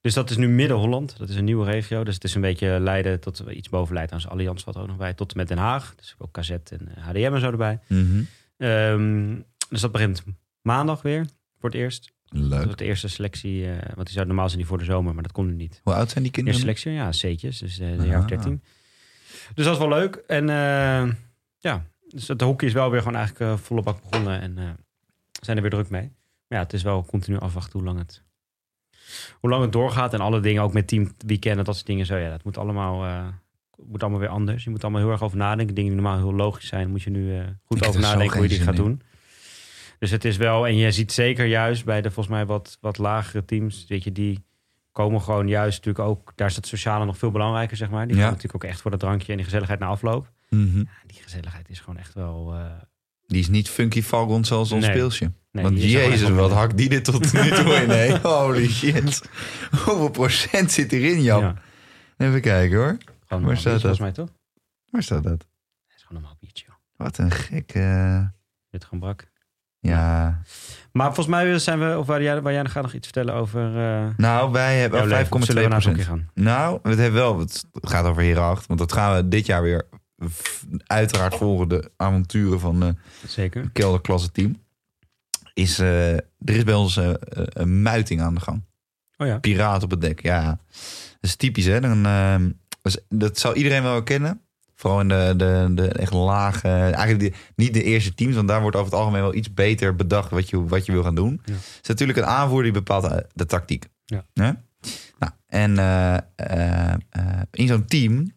[0.00, 1.18] dus dat is nu Midden-Holland.
[1.18, 2.04] Dat is een nieuwe regio.
[2.04, 4.14] Dus het is een beetje Leiden tot iets boven Leiden.
[4.14, 5.14] Als Allianz er ook nog bij.
[5.14, 5.94] Tot en met Den Haag.
[5.94, 6.62] Dus ook KZ en
[6.94, 7.78] eh, HDM en zo erbij.
[7.88, 8.22] Mhm.
[8.56, 9.34] Ehm,
[9.68, 10.22] dus dat begint
[10.62, 11.26] maandag weer.
[11.58, 12.12] Voor het eerst.
[12.24, 12.64] Dat Leuk.
[12.64, 13.66] wordt de eerste selectie.
[13.70, 15.14] eh, want die zou normaal zijn die voor de zomer.
[15.14, 15.80] Maar dat kon nu niet.
[15.84, 16.60] Hoe oud zijn die Eerste kinderen?
[16.60, 17.58] selectie, ja, C'tjes.
[17.58, 18.28] Dus eh, een jaar of Ah.
[18.28, 18.62] 13.
[19.54, 20.14] Dus dat is wel leuk.
[20.26, 21.14] En eh,
[21.58, 24.40] ja, dus het hockey is wel weer gewoon eigenlijk eh, volle bak begonnen.
[24.40, 24.64] En eh,
[25.32, 26.12] we zijn er weer druk mee.
[26.48, 28.22] Maar ja, het is wel continu afwachten hoe lang het,
[29.40, 30.14] hoe lang het doorgaat.
[30.14, 32.06] En alle dingen, ook met team weekenden, dat soort dingen.
[32.06, 33.26] Zo, ja, dat moet allemaal, eh,
[33.86, 34.64] moet allemaal weer anders.
[34.64, 35.74] Je moet allemaal heel erg over nadenken.
[35.74, 38.34] Dingen die normaal heel logisch zijn, moet je nu eh, goed Ik over er nadenken
[38.36, 39.02] hoe je die gaat doen.
[39.98, 42.98] Dus het is wel, en je ziet zeker juist bij de volgens mij wat, wat
[42.98, 44.44] lagere teams, weet je, die
[44.92, 48.06] komen gewoon juist natuurlijk ook, daar is het sociale nog veel belangrijker, zeg maar.
[48.06, 48.22] Die Ja.
[48.22, 50.32] gaan natuurlijk ook echt voor dat drankje en die gezelligheid na afloop.
[50.48, 50.78] Mhm.
[50.78, 52.52] Ja, die gezelligheid is gewoon echt wel...
[52.54, 52.64] eh,
[53.28, 54.94] Die is niet funky Falcon zoals ons Nee.
[54.94, 55.32] speelsje.
[55.52, 57.88] nee, Want jezus, wat hakt die dit tot nu toe in?
[57.88, 59.22] Nee, holy shit.
[59.70, 61.40] Hoeveel procent zit erin, Jan?
[61.40, 61.54] Ja,
[62.16, 62.96] Even kijken hoor.
[63.26, 63.80] gewoon Waar staat dat?
[63.80, 64.28] Volgens mij toch?
[64.90, 65.38] Waar staat dat?
[65.38, 66.64] Dat is gewoon een biertje.
[66.96, 67.70] Wat een gek.
[67.74, 68.20] eh,
[68.70, 69.26] Dit gewoon brak.
[69.78, 70.42] ja.
[70.92, 73.34] Maar volgens mij zijn we, of waar jij, waar jij nog gaat nog iets vertellen
[73.34, 75.36] over uh, Nou, wij hebben jouw wel leven.
[75.36, 76.30] Of zullen we naar 5,2 het hockey gaan?
[76.34, 77.38] Nou, het heeft wel.
[77.38, 78.66] Het gaat over 8.
[78.66, 79.86] Want dat gaan we dit jaar weer
[80.86, 81.68] uiteraard volgen.
[81.68, 82.88] De avonturen van eh
[83.26, 83.70] Zeker.
[83.72, 84.66] kelderklasse team.
[85.54, 87.12] Is, eh, er is bij ons eh,
[87.48, 88.64] een muiting aan de gang.
[89.16, 89.38] Oh ja.
[89.38, 90.60] Piraat op het dek, ja.
[91.20, 91.80] Dat is typisch, hè.
[91.80, 92.36] Dan, eh,
[92.82, 94.40] dus dat zal iedereen wel kennen.
[94.74, 96.68] Vooral in de, de, de echt lage...
[96.68, 100.30] Eigenlijk niet de eerste teams, want daar wordt over het algemeen wel iets beter bedacht
[100.30, 101.40] wat je, wat je wil gaan doen.
[101.44, 101.52] Ja.
[101.52, 103.86] Het is natuurlijk een aanvoerder die bepaalt de tactiek.
[104.04, 104.24] Ja.
[105.18, 105.70] Nou, en
[107.50, 108.32] in zo'n team,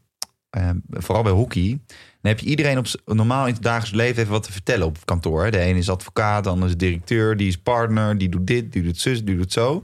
[0.51, 4.31] eh, vooral bij hockey, dan heb je iedereen op normaal in het dagelijks leven even
[4.31, 5.51] wat te vertellen op kantoor.
[5.51, 8.83] De ene is advocaat, de ander is directeur, die is partner, die doet dit, die
[8.83, 9.83] doet zus, die doet zo.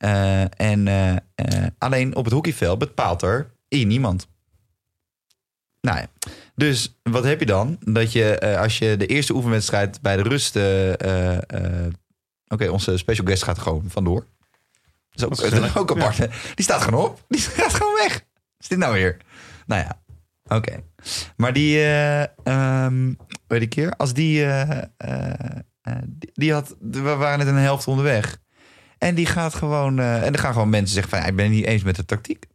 [0.00, 4.28] Eh, en eh, eh, alleen op het hockeyveld bepaalt er één niemand.
[5.80, 6.06] Nou ja.
[6.54, 7.76] Dus wat heb je dan?
[7.80, 10.56] Dat je als je de eerste oefenwedstrijd bij de rust.
[12.48, 14.26] Oké, onze special guest gaat gewoon vandoor.
[15.10, 16.16] Dat is ook, Dat is ook apart.
[16.54, 17.24] Die staat gewoon op.
[17.28, 18.12] Die gaat gewoon weg.
[18.12, 19.16] Wat is dit nou weer?
[19.70, 20.00] Nou ja,
[20.56, 20.82] oké.
[21.36, 23.12] Maar die, eh ehm,
[23.46, 26.02] weet ik keer, als die, eh, eh,
[26.32, 28.38] die, had, we waren net een helft onderweg.
[28.98, 31.64] En die gaat gewoon, en dan gaan gewoon mensen zeggen van, ik ben het niet
[31.64, 32.46] eens met de tactiek.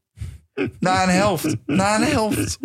[0.80, 2.60] Na een helft, na een helft.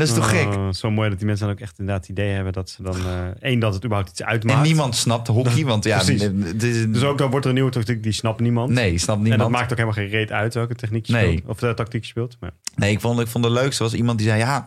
[0.00, 0.46] Dat is toch gek?
[0.54, 2.82] Oh, zo mooi dat die mensen dan ook echt inderdaad het idee hebben dat ze
[2.82, 2.96] dan...
[2.96, 4.58] eh één, dat het überhaupt iets uitmaakt.
[4.58, 6.22] En niemand snapt hockey, want ja, Precies.
[6.22, 8.70] het is een- Dus ook dan wordt er een nieuwe tactiek, die snapt niemand.
[8.70, 9.42] nee, snapt En niemand.
[9.42, 11.26] dat maakt ook helemaal geen reet uit welke techniek je Nee.
[11.36, 11.48] speelt.
[11.50, 12.36] Of de tactiek je speelt.
[12.40, 14.66] Maar Nee, ik vond, ik vond de leukste was iemand die zei: Ja,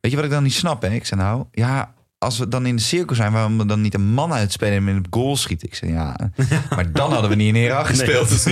[0.00, 0.82] weet je wat ik dan niet snap?
[0.82, 0.90] Hè?
[0.90, 3.94] Ik zei: Nou, ja, als we dan in de cirkel zijn, waarom we dan niet
[3.94, 5.68] een man uitspelen en in het goal schieten?
[5.68, 6.16] Ik zei: Ja,
[6.76, 8.28] maar dan hadden we niet in Hera gespeeld.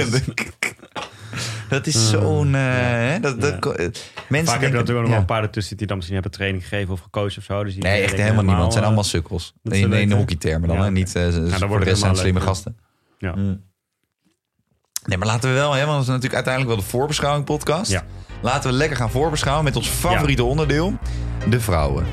[1.69, 2.55] dat is zo'n.
[2.55, 3.71] eh, hè, dat, dat, Ja.
[3.71, 5.11] eh, mensen Vaak heb je denken- natuurlijk nog ja.
[5.11, 7.65] wel een paar ertussen die dan misschien hebben training gegeven of gecoacht of zo.
[7.65, 8.63] Dus die Nee, echt denken helemaal niemand.
[8.63, 9.55] Het zijn eh, allemaal sukkels.
[9.63, 10.91] dat In, de hockeytermen dan, Ja, hè?
[10.91, 12.77] niet uh, voor de rest zijn slimme gasten.
[13.19, 13.35] Ja.
[13.35, 13.67] Mm.
[15.05, 17.91] Nee, maar laten we wel, hè, want dat is natuurlijk uiteindelijk wel de voorbeschouwing podcast.
[17.91, 18.03] Ja.
[18.43, 20.99] Laten we lekker gaan voorbeschouwen met ons favoriete onderdeel,
[21.49, 22.05] de vrouwen.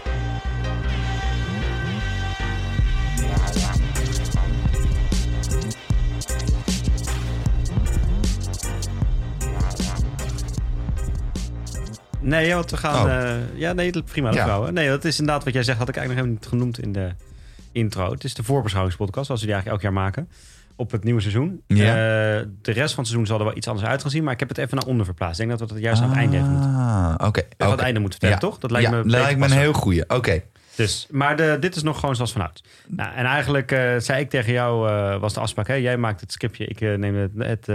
[12.26, 13.06] Nee, want we gaan...
[13.06, 13.24] Oh.
[13.24, 14.44] eh, ja, nee, prima, de Ja.
[14.44, 14.74] vrouwen.
[14.74, 17.06] Nee, dat is inderdaad wat jij zegt, had ik eigenlijk nog helemaal niet genoemd in
[17.08, 17.24] de
[17.72, 18.12] intro.
[18.12, 20.30] Het is de voorbeschouwingspodcast, zoals we die eigenlijk elk jaar maken.
[20.76, 21.62] Op het nieuwe seizoen.
[21.68, 21.84] Ja.
[21.86, 24.24] Eh, de rest van het seizoen zal er wel iets anders uit gaan zien.
[24.24, 25.40] Maar ik heb het even naar onder verplaatst.
[25.40, 26.70] Ik denk dat we dat juist aan het einde even moeten.
[26.70, 27.42] Ah, oké.
[27.58, 28.50] Aan het einde moeten vertellen, Ja.
[28.50, 28.60] toch?
[28.60, 30.10] Dat lijkt ja, me, lijkt me een heel goeie.
[30.10, 30.42] Oké.
[30.76, 32.64] Dus, maar de, dit is nog gewoon zoals vanuit.
[32.88, 35.74] Nou, en eigenlijk eh, zei ik tegen jou, was de afspraak, hè?
[35.74, 37.66] jij maakt het scriptje, ik neem het, het,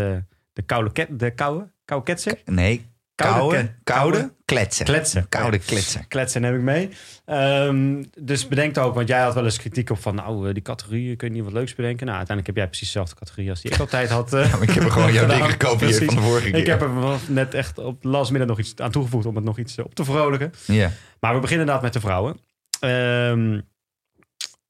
[0.53, 2.39] de koude, ket, de koude, koude ketser.
[2.45, 2.87] Nee,
[3.27, 4.85] Koude koude, kletsen.
[4.85, 5.29] Kletsen.
[5.29, 6.09] Koude kletsen.
[6.09, 6.89] Kletsen neem ik mee.
[7.25, 10.63] Ehm, dus bedenk ook, want jij had wel eens kritiek op van, nou, eh, die
[10.63, 12.07] categorie, kun je niet wat leuks bedenken?
[12.07, 14.33] Nou, uiteindelijk heb jij precies dezelfde categorie als die ik altijd had.
[14.33, 14.51] eh.
[14.53, 15.39] Ja, ik heb er gewoon jouw gedaan.
[15.39, 16.59] ding gekopieerd van de vorige keer.
[16.61, 16.91] Ik heb er
[17.29, 19.95] net echt op last minute nog iets aan toegevoegd om het nog iets eh, op
[19.95, 20.53] te vrolijken.
[20.67, 20.91] Ja.
[21.21, 22.37] Maar we beginnen inderdaad met de vrouwen.
[22.81, 23.61] Ehm,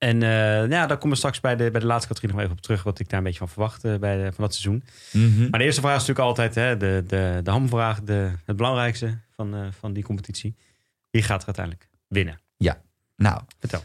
[0.01, 0.29] en eh,
[0.71, 2.83] ja, daar komen we straks bij de, bij de laatste categorie nog even op terug.
[2.83, 4.85] Wat ik daar een beetje van verwacht eh, bij de, van dat seizoen.
[5.13, 5.51] Mhm.
[5.51, 8.03] Maar de eerste vraag is natuurlijk altijd hè, de, de, de hamvraag.
[8.03, 10.57] De, het belangrijkste van, eh, van die competitie.
[11.11, 12.41] Wie gaat er uiteindelijk winnen?
[13.17, 13.83] Nou, Vertel.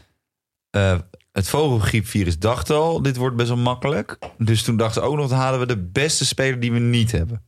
[1.32, 4.18] het vogelgriepvirus dacht al, dit wordt best wel makkelijk.
[4.38, 7.12] Dus toen dachten we ook nog, dan halen we de beste speler die we niet
[7.12, 7.42] hebben.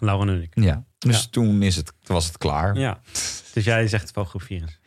[0.00, 0.52] Laura en ik.
[0.54, 0.84] Ja.
[0.98, 1.26] Dus Ja.
[1.30, 2.74] toen is het, was het klaar.
[2.74, 2.80] Ja.
[2.80, 3.00] Ja.
[3.52, 4.80] Dus jij zegt vogelgroep virus.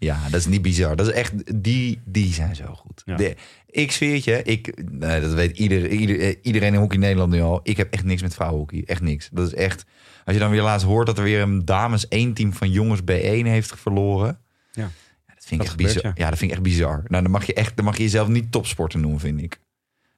[0.00, 0.28] Ja.
[0.30, 0.96] dat is niet bizar.
[0.96, 3.02] Dat is echt, die, die zijn zo goed.
[3.04, 3.16] Ja.
[3.16, 3.36] De,
[3.66, 7.40] ik zweer je, ik, nee, dat weet ieder, ieder, eh, iedereen in hockey Nederland nu
[7.40, 7.60] al.
[7.62, 8.82] Ik heb echt niks met vrouwenhockey.
[8.86, 9.28] Echt niks.
[9.32, 9.84] Dat is echt,
[10.24, 13.00] als je dan weer laatst hoort dat er weer een dames 1 team van jongens
[13.00, 14.38] B1 heeft verloren.
[14.72, 14.90] Ja.
[15.26, 16.04] dat vind ik Dat echt bizar.
[16.04, 16.12] ja.
[16.14, 16.28] Ja.
[16.28, 17.02] dat vind ik echt bizar.
[17.06, 19.60] Nou, dan mag je echt, dan mag je jezelf niet topsporter noemen, vind ik.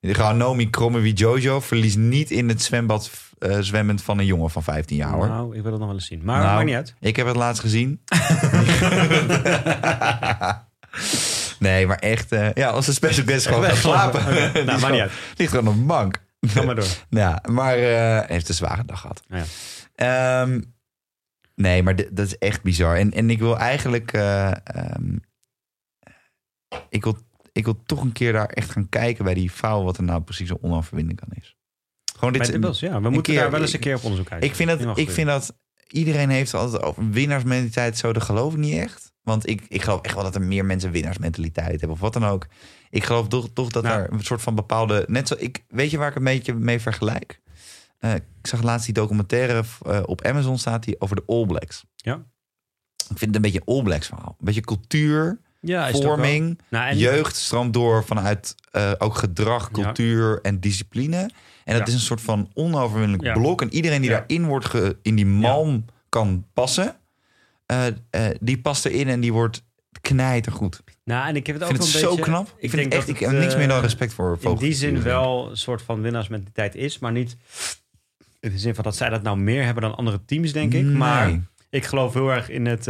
[0.00, 3.10] Gewoon Nomi Krommewie Jojo verliest niet in het zwembad
[3.42, 5.28] eh, zwemmend van een jongen van 15 jaar hoor.
[5.28, 6.24] Nou, ik wil het nog wel eens zien.
[6.24, 6.94] Maar Nou, maakt niet uit.
[7.00, 8.00] Ik heb het laatst gezien.
[11.58, 12.32] nee, maar echt.
[12.32, 14.24] eh, ja, onze special guest gewoon gaat slapen.
[14.66, 15.12] Nou, niet uit.
[15.36, 16.22] Ligt gewoon op de bank.
[16.40, 16.84] Ga maar door.
[17.10, 19.22] Ja, maar eh, heeft een zware dag gehad.
[19.28, 19.44] Ja.
[19.94, 20.60] Ehm,
[21.54, 22.96] nee, maar dat is echt bizar.
[22.96, 24.12] En, en ik wil eigenlijk.
[24.12, 25.16] eh, ehm,
[26.88, 27.16] ik, wil,
[27.52, 29.82] ik wil toch een keer daar echt gaan kijken bij die vrouw.
[29.82, 31.56] wat er nou precies een onoverwinnelijk aan is.
[32.22, 32.60] Gewoon dit.
[32.60, 33.00] Bij de ja.
[33.00, 34.44] We moeten keer- daar wel eens een keer op onderzoek uit.
[34.44, 35.54] Ik vind, dat, ik vind dat
[35.88, 37.98] iedereen heeft altijd over winnaarsmentaliteit.
[37.98, 39.12] Zo, dat geloof ik niet echt.
[39.22, 41.90] Want ik, ik geloof echt wel dat er meer mensen winnaarsmentaliteit hebben.
[41.90, 42.46] Of wat dan ook.
[42.90, 44.00] Ik geloof toch, toch dat Nou.
[44.02, 45.04] er een soort van bepaalde...
[45.08, 47.40] Net zo, ik, weet je waar ik een beetje mee vergelijk?
[47.98, 51.84] Eh, ik zag laatst die documentaire eh, op Amazon staat die over de All Blacks.
[51.96, 52.14] Ja.
[52.96, 54.36] Ik vind het een beetje All Blacks verhaal.
[54.38, 59.82] Een beetje cultuur, Ja, vorming, Nou, en- jeugd stroomt door vanuit eh, ook gedrag, Ja.
[59.82, 61.30] cultuur en discipline.
[61.64, 61.86] En dat Ja.
[61.86, 63.32] is een soort van onoverwinnelijk Ja.
[63.32, 63.62] blok.
[63.62, 64.16] En iedereen die Ja.
[64.16, 66.96] daarin wordt ge, in die malm kan passen,
[67.66, 67.94] eh, eh,
[68.40, 69.64] die past erin en die wordt
[70.00, 70.80] knijtergoed.
[70.84, 72.22] Ik Nou, en ik heb het ook vind het zo beetje...
[72.22, 72.54] knap.
[72.58, 75.02] Ik, vind het echt, ik heb niks meer dan eh, respect voor in die zin
[75.02, 77.36] wel een soort van winnaarsmentaliteit is, maar niet
[78.40, 80.82] in de zin van dat zij dat nou meer hebben dan andere teams, denk ik.
[80.84, 80.94] Nee.
[80.94, 82.84] Maar ik geloof heel erg in het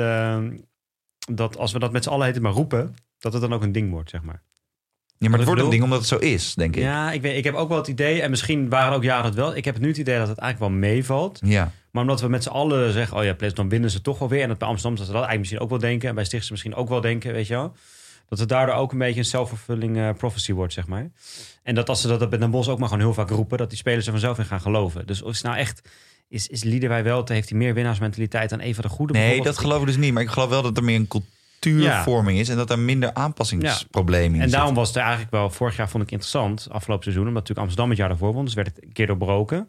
[1.32, 3.62] dat als we dat met z'n allen heet het maar roepen, dat het dan ook
[3.62, 4.42] een ding wordt, zeg maar.
[5.22, 6.82] Ja, maar het wordt een ding omdat het zo is, denk ik.
[6.82, 9.35] Ja, ik, weet, ik heb ook wel het idee, en misschien waren ook jaren het
[9.35, 9.56] wel.
[9.56, 11.38] Ik heb nu het idee dat het eigenlijk wel meevalt.
[11.44, 11.72] Ja.
[11.90, 14.28] Maar omdat we met z'n allen zeggen, oh ja, Players, dan winnen ze toch wel
[14.28, 14.42] weer.
[14.42, 16.08] En dat bij Amsterdam dat ze dat eigenlijk misschien ook wel denken.
[16.08, 17.74] En bij Stichtse misschien ook wel denken, weet je wel.
[18.28, 21.11] Dat het daardoor ook een beetje een self-fulfilling eh, prophecy wordt, zeg maar.
[21.62, 23.68] En dat als ze dat met Den Bos ook maar gewoon heel vaak roepen, dat
[23.68, 25.06] die spelers er vanzelf in gaan geloven.
[25.06, 25.82] Dus is nou echt,
[26.28, 29.12] is, is Liederwij wel, heeft hij meer winnaarsmentaliteit dan Eva de Goede?
[29.12, 30.12] Nee, dat geloof ik dus niet.
[30.12, 31.06] Maar ik geloof wel dat er meer een
[31.70, 34.75] cultuurvorming is en dat er minder aanpassingsproblemen in En daarom zitten.
[34.75, 37.98] was het eigenlijk wel, vorig jaar vond ik interessant, afgelopen seizoen, omdat natuurlijk Amsterdam het
[37.98, 38.44] jaar daarvoor won.
[38.44, 39.68] Dus werd het een keer doorbroken.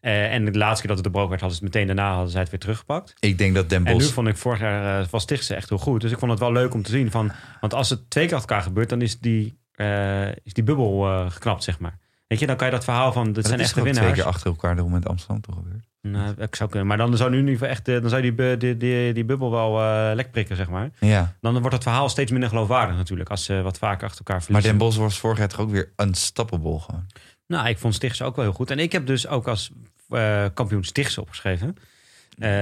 [0.00, 2.30] Eh, en de laatste keer dat het doorbroken werd, hadden ze het meteen daarna hadden
[2.30, 3.14] zij het weer teruggepakt.
[3.18, 4.12] Ik denk dat Den En nu Bosch...
[4.12, 6.00] vond ik vorig jaar uh, was Stichtse echt heel goed.
[6.00, 7.10] Dus ik vond het wel leuk om te zien.
[7.10, 10.64] Van, want als het twee keer achter elkaar gebeurt, dan is die, eh, is die
[10.64, 11.98] bubbel geknapt, zeg maar.
[12.26, 14.06] Weet je, dan kan je dat verhaal van, dit dat zijn echte winnaars.
[14.06, 15.91] twee keer achter elkaar de met Amsterdam toch gebeurd.
[16.08, 16.88] Nou, ik zou kunnen.
[16.88, 19.80] Maar dan zou nu echt, eh, dan zou die, bu- die, die, die bubbel wel
[19.80, 20.90] eh, lek prikken, zeg maar.
[21.00, 21.34] Ja.
[21.40, 24.44] Dan wordt het verhaal steeds minder geloofwaardig natuurlijk, als ze wat vaker achter elkaar Maar
[24.44, 24.70] verliezen.
[24.70, 27.06] Den Bosch was vorig jaar toch ook weer unstoppable gewoon.
[27.46, 28.70] Nou, ik vond Stichtse ook wel heel goed.
[28.70, 29.70] En ik heb dus ook als
[30.08, 31.76] eh, kampioen Stichtse opgeschreven.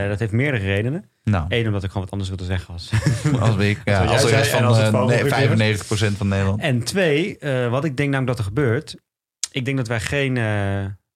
[0.09, 1.05] Dat heeft meerdere redenen.
[1.24, 2.90] Nou, Eén, omdat ik gewoon wat anders wilde zeggen als
[3.40, 6.12] als ik, ja, als van als het nee, is.
[6.12, 6.61] 95% van Nederland.
[6.61, 7.38] En twee,
[7.70, 8.96] wat ik denk namelijk dat er gebeurt.
[9.50, 10.37] Ik denk dat wij geen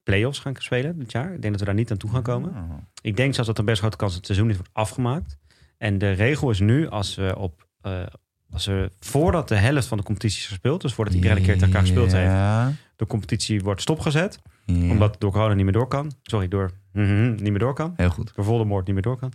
[0.04, 1.32] play-offs gaan spelen dit jaar.
[1.34, 2.50] Ik denk dat we daar niet aan toe gaan komen.
[2.50, 2.76] Oh.
[3.02, 5.36] Ik denk zelfs dat er best grote kans is dat het seizoen niet wordt afgemaakt.
[5.78, 7.66] En de regel is nu, als we op...
[7.80, 8.02] eh,
[8.50, 11.52] als we voordat de helft van de competitie is gespeeld, dus voordat iedereen een keer
[11.52, 14.38] tegen elkaar gespeeld heeft, de competitie wordt stopgezet.
[14.66, 16.12] Omdat door corona niet meer door kan.
[16.22, 17.92] Sorry, door mhm, niet meer door kan.
[17.96, 18.32] Heel goed.
[18.34, 19.32] Door Voldemort niet meer door kan.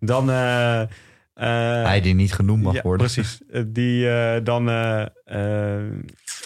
[0.00, 0.30] Dan...
[0.30, 0.88] eh, eh,
[1.84, 3.06] Hij die niet genoemd mag ja, worden.
[3.06, 3.40] Precies.
[3.76, 4.02] Die,
[4.42, 5.16] dan krijgen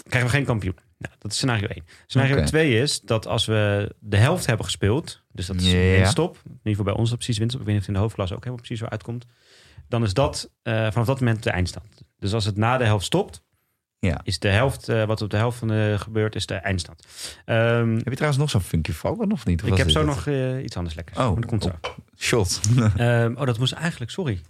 [0.08, 0.76] we geen kampioen.
[1.02, 1.84] Nou, dat is scenario 1.
[2.06, 2.46] Scenario Oké.
[2.46, 5.78] 2 is dat als we de helft hebben gespeeld, dus dat is Ja.
[5.78, 8.04] winststop, in ieder geval bij ons dat precies winststop, ik weet niet of in de
[8.04, 9.26] hoofdklasse ook helemaal precies zo uitkomt,
[9.88, 12.02] dan is dat eh, vanaf dat moment de eindstand.
[12.18, 13.42] Dus als het na de helft stopt,
[13.98, 14.20] Ja.
[14.24, 17.06] is de helft, eh, wat op de helft van de gebeurt, is de eindstand.
[17.44, 19.62] Ehm, Heb je trouwens nog zo'n funky vogel of niet?
[19.62, 21.18] Of ik heb zo nog eh, iets anders lekkers.
[21.18, 21.70] Oh, dat komt zo.
[22.18, 22.60] Shot.
[22.96, 24.40] Ehm, oh, dat moest eigenlijk, sorry.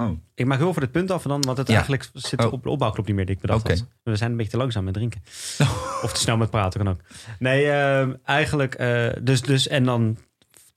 [0.00, 0.18] Oh.
[0.34, 1.72] Ik maak heel veel dit punt af en dan, want het Ja.
[1.74, 2.52] eigenlijk zit Oh.
[2.52, 3.26] op de opbouw klopt niet meer.
[3.26, 3.72] Die ik bedacht Oké.
[3.72, 3.86] had.
[4.02, 5.22] We zijn een beetje te langzaam met drinken.
[6.04, 7.00] of te snel met praten kan ook.
[7.38, 10.16] Nee, ehm, eigenlijk, eh, dus, dus en dan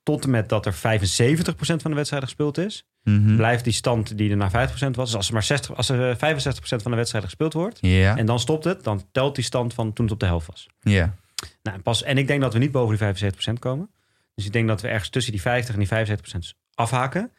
[0.02, 3.36] tot en met dat er 75% van de wedstrijden gespeeld is, Mhm.
[3.36, 5.06] blijft die stand die er naar 50% was.
[5.06, 8.40] Dus als er maar 60, als er 65% van de wedstrijden gespeeld wordt en dan
[8.40, 10.66] stopt het, dan telt die stand van toen het op de helft was.
[10.80, 11.14] Ja.
[11.62, 13.90] Nou, en pas, en ik denk dat we niet boven die 75% komen.
[14.34, 17.30] Dus ik denk dat we ergens tussen die 50 en die 75% afhaken.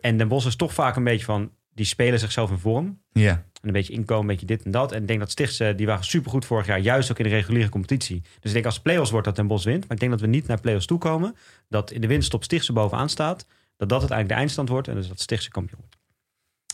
[0.00, 3.00] En Den Bosch is toch vaak een beetje van, die spelen zichzelf in vorm.
[3.12, 3.30] Ja.
[3.32, 4.92] En een beetje inkomen, een beetje dit en dat.
[4.92, 7.68] En ik denk dat Stichtse, die waren supergoed vorig jaar, juist ook in de reguliere
[7.68, 8.20] competitie.
[8.22, 9.80] Dus ik denk als het play-offs wordt dat Den Bosch wint.
[9.82, 11.36] Maar ik denk dat we niet naar play-offs toe komen.
[11.68, 13.46] Dat in de winststop Stichtse bovenaan staat.
[13.76, 14.88] Dat dat uiteindelijk de eindstand wordt.
[14.88, 15.96] En dus dat Stichtse kampioen wordt.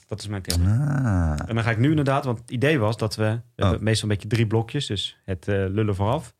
[0.08, 0.66] Dat is mijn theorie.
[0.68, 1.34] Ah.
[1.46, 3.68] En dan ga ik nu inderdaad, want het idee was dat we, we Oh.
[3.68, 4.86] hebben meestal een beetje drie blokjes.
[4.86, 6.34] Dus het eh, lullen vooraf,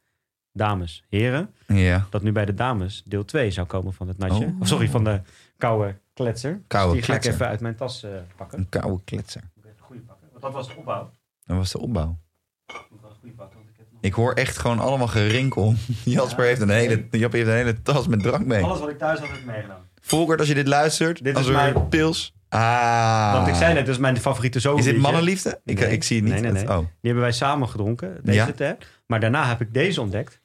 [0.55, 1.51] dames, heren.
[1.67, 2.07] Ja.
[2.11, 4.45] Dat nu bij de dames deel 2 zou komen van het natje.
[4.45, 4.61] Oh.
[4.61, 5.21] Of sorry, van de
[5.59, 6.61] koude kletser.
[6.67, 8.59] Koude dus die ga ik even uit mijn tas eh, pakken.
[8.59, 9.43] Een koude kletser.
[9.79, 10.29] Goeie pakken.
[10.31, 11.11] Want dat was de opbouw.
[11.45, 12.19] Dat was de opbouw.
[12.67, 14.03] Ik moet wel een goede pakken, want ik heb nog...
[14.03, 15.75] Ik hoor echt gewoon allemaal gerinkel.
[16.05, 18.63] Jasper heeft een hele, Jap heeft een hele tas met drank mee.
[18.63, 19.83] Alles wat ik thuis had, heb ik meegenomen.
[20.01, 22.35] Volkert, als je dit luistert, Dit als is er mijn- pils.
[22.49, 23.33] Ah.
[23.33, 24.93] Want ik zei net, dit is mijn favoriete Is zomerliedje.
[24.93, 25.61] dit mannenliefde?
[25.65, 25.93] Ik, Nee.
[25.93, 26.33] ik zie het niet.
[26.43, 26.71] Nee, nee, nee.
[26.71, 26.79] Oh.
[26.79, 28.77] Die hebben wij samen gedronken, deze Ja.
[29.07, 30.41] Maar daarna heb ik deze ontdekt.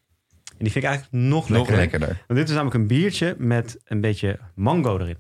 [0.60, 1.78] En die vind ik eigenlijk nog Nog lekkerder.
[1.78, 2.08] lekkerder.
[2.28, 5.18] Want dit is namelijk een biertje met een beetje mango erin.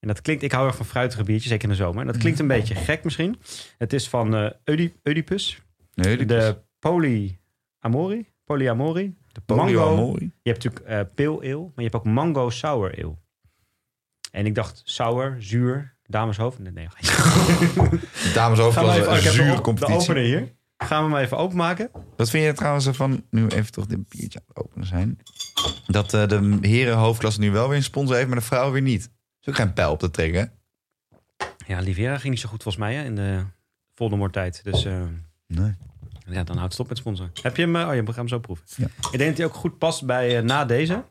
[0.00, 2.00] En dat klinkt, ik hou erg van fruitige biertjes, zeker in de zomer.
[2.00, 3.40] En dat klinkt een beetje gek misschien.
[3.78, 5.62] Het is van Oedi- Oedipus.
[5.94, 8.28] Nee, De polyamori.
[8.44, 9.14] Polyamori.
[9.32, 10.32] De polyamorie.
[10.42, 13.14] Je hebt natuurlijk pale ale, maar je hebt ook mango sour ale.
[14.30, 16.58] En ik dacht sour, zuur, dameshoofd.
[16.58, 16.88] Nee, nee.
[18.34, 19.94] Dames over Gaan we was een ik heb de, competitie.
[20.00, 20.58] opener hier.
[20.84, 21.90] Gaan we hem even openmaken.
[22.16, 25.18] Wat vind je trouwens ervan, nu even toch dit biertje aan het openen zijn,
[25.86, 28.82] dat eh, de heren hoofdklasse nu wel weer een sponsor heeft, maar de vrouwen weer
[28.82, 29.10] niet.
[29.40, 30.52] is ook geen pijl op te trekken.
[31.66, 33.42] Ja, Livera ging niet zo goed volgens mij hè, in de
[33.94, 34.60] Voldemort tijd.
[34.64, 35.02] Dus eh,
[35.46, 35.74] Nee.
[36.26, 37.30] ja, dan houdt het op met sponsor.
[37.42, 37.76] Heb je hem?
[37.76, 38.64] eh, Oh, je gaat hem zo proeven.
[38.76, 38.86] Ja.
[39.12, 41.04] Ik denk dat hij ook goed past bij eh, na deze.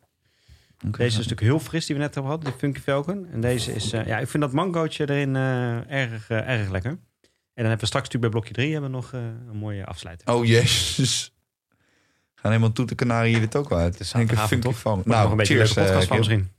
[0.86, 3.28] Deze is natuurlijk heel fris die we net hebben gehad, de Funky Falcon.
[3.32, 6.98] En deze is, eh, ja, ik vind dat mangootje erin eh, erg, eh, erg lekker.
[7.60, 9.86] En dan hebben we straks natuurlijk bij blokje 3 hebben we nog eh, een mooie
[9.86, 10.34] afsluiter.
[10.34, 11.34] Oh, jezus.
[12.36, 13.92] Gaan helemaal toe de kanarie hier dit ook wel uit.
[13.94, 14.80] Het is funky toch?
[14.80, 14.94] van.
[14.94, 16.52] Wordt nog een beetje een cheers, leuke podcast eh, van misschien.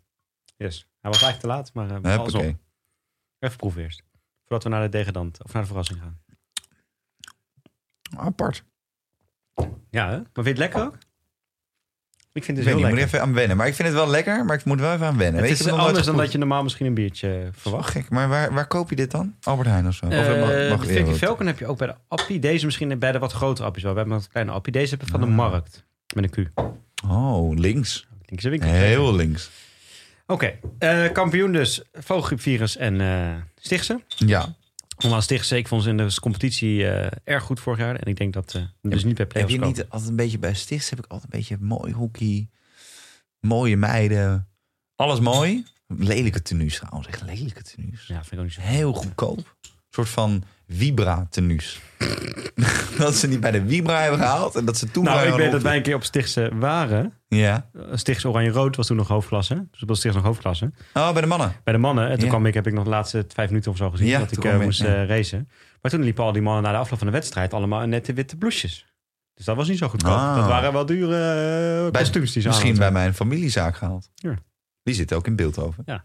[0.56, 0.86] Yes.
[1.00, 2.50] Hij was eigenlijk te laat, maar uh, alles Huppakee.
[2.50, 2.58] op.
[3.38, 4.02] Even proeven eerst.
[4.40, 6.20] Voordat we naar de degradant of naar de verrassing gaan.
[8.16, 8.64] Apart.
[9.90, 10.16] Ja, hè?
[10.16, 10.98] maar vind je het lekker ook?
[12.32, 13.56] Ik vind het heel niet, ik moet even aan wennen.
[13.56, 15.40] Maar ik vind het wel lekker, maar ik moet wel even aan wennen.
[15.40, 17.90] Het Weet is je, anders dan dat je normaal misschien een biertje eh, verwacht.
[17.90, 19.34] Gek, maar waar, waar koop je dit dan?
[19.42, 20.06] Albert Heijn of zo?
[20.06, 21.12] Of Eh, mag- mag de Funky?
[21.12, 22.38] Falcon heb je ook bij de Appie.
[22.38, 23.92] Deze misschien bij de wat grotere Appies wel.
[23.92, 24.72] We hebben een kleine Appie.
[24.72, 25.50] Deze hebben we van de Ah.
[25.50, 25.84] markt.
[26.14, 26.60] Met een Q.
[27.10, 28.06] Oh, links.
[28.26, 28.68] Linkse winkel.
[28.70, 29.50] Heel links.
[30.26, 30.52] Oké.
[30.78, 31.82] eh, kampioen dus.
[31.92, 33.28] Vogelgriepvirus en eh
[33.60, 34.00] Stichtse.
[34.16, 34.54] Ja.
[35.02, 35.56] Normaal Stichtse.
[35.56, 37.96] Ik vond ze in de competitie eh, erg goed vorig jaar.
[37.96, 39.76] En ik denk dat eh dus niet bij Heb play-offs je komen.
[39.76, 42.48] niet altijd een beetje bij Stichts heb ik altijd een beetje mooi hockey,
[43.40, 44.48] mooie meiden,
[44.96, 45.64] alles mooi.
[45.86, 48.06] Lelijke tenues trouwens, echt lelijke tenues.
[48.06, 48.60] Ja, vind ik ook niet zo.
[48.60, 49.56] Heel goedkoop.
[49.90, 51.80] Een soort van Vibra tenues.
[52.98, 55.52] dat ze niet bij de Vibra hebben gehaald en dat ze toen Nou, ik weet
[55.52, 57.12] dat wij een keer op Stichtse waren.
[57.28, 57.70] Ja.
[57.92, 59.54] Stichtse Oranje-Rood was toen nog hoofdklasse.
[59.54, 60.72] Dus dat was Stichtse nog hoofdklasse.
[60.94, 61.52] Oh, bij de mannen.
[61.64, 62.04] Bij de mannen.
[62.08, 62.28] En toen Ja.
[62.30, 64.06] kwam ik, heb ik nog de laatste vijf minuten of zo gezien.
[64.06, 64.86] Ja, dat ik eh, moest ja.
[64.86, 65.48] eh, racen.
[65.82, 68.36] Maar toen liepen al die mannen na de afloop van de wedstrijd allemaal nette witte
[68.36, 68.86] blouses.
[69.34, 70.12] Dus dat was niet zo goedkoop.
[70.12, 70.36] Ah.
[70.36, 71.16] Dat waren wel dure
[71.84, 74.10] eh, Bij- kostuums die ze Misschien bij mijn familiezaak gehaald.
[74.14, 74.34] Ja.
[74.82, 75.82] Die zit ook in Beeldhoven.
[75.86, 76.04] Ja.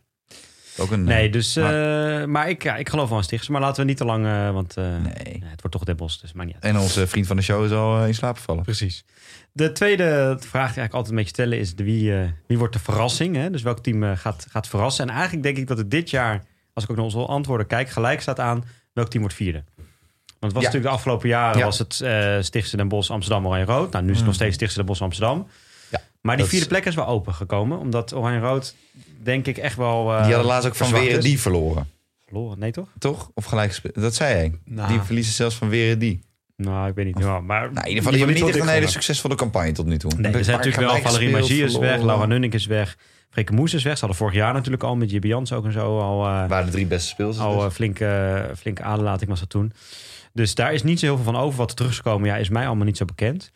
[0.78, 3.52] Ook een, Nee, eh, dus, maar- maar, maar ik, ja, ik geloof wel aan Stichtse.
[3.52, 5.44] Maar laten we niet te lang, eh, want eh, nee.
[5.46, 6.74] het wordt toch Den Bosch, dus maakt niet uit.
[6.74, 8.64] En onze vriend van de show is al eh, in slaap gevallen.
[8.64, 9.04] Precies.
[9.52, 10.04] De tweede
[10.40, 12.80] vraag die ik eigenlijk altijd een beetje stellen is de wie, eh, wie wordt de
[12.80, 13.36] verrassing?
[13.36, 13.50] Hè?
[13.50, 15.08] Dus welk team eh, gaat, gaat verrassen?
[15.08, 17.90] En eigenlijk denk ik dat het dit jaar, als ik ook naar onze antwoorden kijk,
[17.90, 19.64] gelijk staat aan welk team wordt vierde.
[19.76, 19.88] Want
[20.40, 20.68] het was Ja.
[20.68, 21.66] natuurlijk de afgelopen jaren Ja.
[21.66, 23.92] was het eh Stichtse Den Bosch, Amsterdam, Oranje Rood.
[23.92, 24.40] Nou, nu is het nog Mm.
[24.42, 25.48] steeds Stichtse Den Bosch, Amsterdam.
[25.90, 28.76] Ja, maar die vierde is- plek is wel open gekomen, omdat Oranje Rood
[29.24, 30.12] denk ik echt wel.
[30.12, 31.24] eh, die hadden laatst ook van is.
[31.24, 31.88] die verloren.
[32.26, 32.60] verloren.
[32.60, 32.88] Nee toch?
[33.00, 33.32] Toch?
[33.34, 33.96] Of gelijk gespeeld?
[34.02, 34.54] Dat zei hij.
[34.66, 34.88] Nou.
[34.90, 36.20] Die verliezen zelfs van Weren die.
[36.58, 37.18] Nou, ik weet niet.
[37.20, 38.92] Ja, maar Nou, in ieder geval, die hebben niet echt een hele succes.
[38.94, 40.12] succesvolle campagne tot nu toe.
[40.18, 42.02] Nee, er zijn natuurlijk wel Valerie Magie is weg.
[42.02, 42.98] Laura Nunnik is weg,
[43.30, 43.94] Freke Moes is weg.
[43.94, 46.72] Ze hadden vorig jaar natuurlijk al met Jans ook en zo al, eh, waren de
[46.72, 47.48] drie beste speelsters.
[47.48, 47.64] al dus.
[47.64, 49.74] eh, flinke, flinke aderlating was dat toen.
[50.34, 51.58] Dus daar is niet zo heel veel van over.
[51.58, 53.52] Wat er terug is gekomen, ja, is mij allemaal niet zo bekend.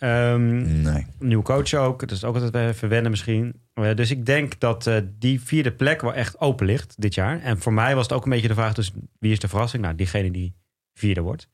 [0.00, 1.06] Ehm nee.
[1.18, 2.00] nieuwe coach ook.
[2.00, 3.60] Dat is ook altijd even wennen misschien.
[3.74, 7.42] Eh, dus ik denk dat eh, die vierde plek wel echt open ligt dit jaar.
[7.42, 9.82] En voor mij was het ook een beetje de vraag, dus wie is de verrassing?
[9.82, 10.54] Nou, diegene die
[10.94, 11.48] vierde wordt.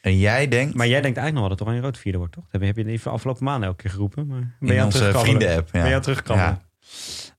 [0.00, 2.44] En jij denkt Maar jij denkt eigenlijk nog wel dat Oranje Rood vierde wordt, toch?
[2.50, 4.26] Dat heb je in de afgelopen maanden elke keer geroepen.
[4.26, 5.68] Maar ben je aan onze vrienden-app.
[5.72, 5.80] Ja.
[5.80, 6.62] Ben je aan terugkrabbelen?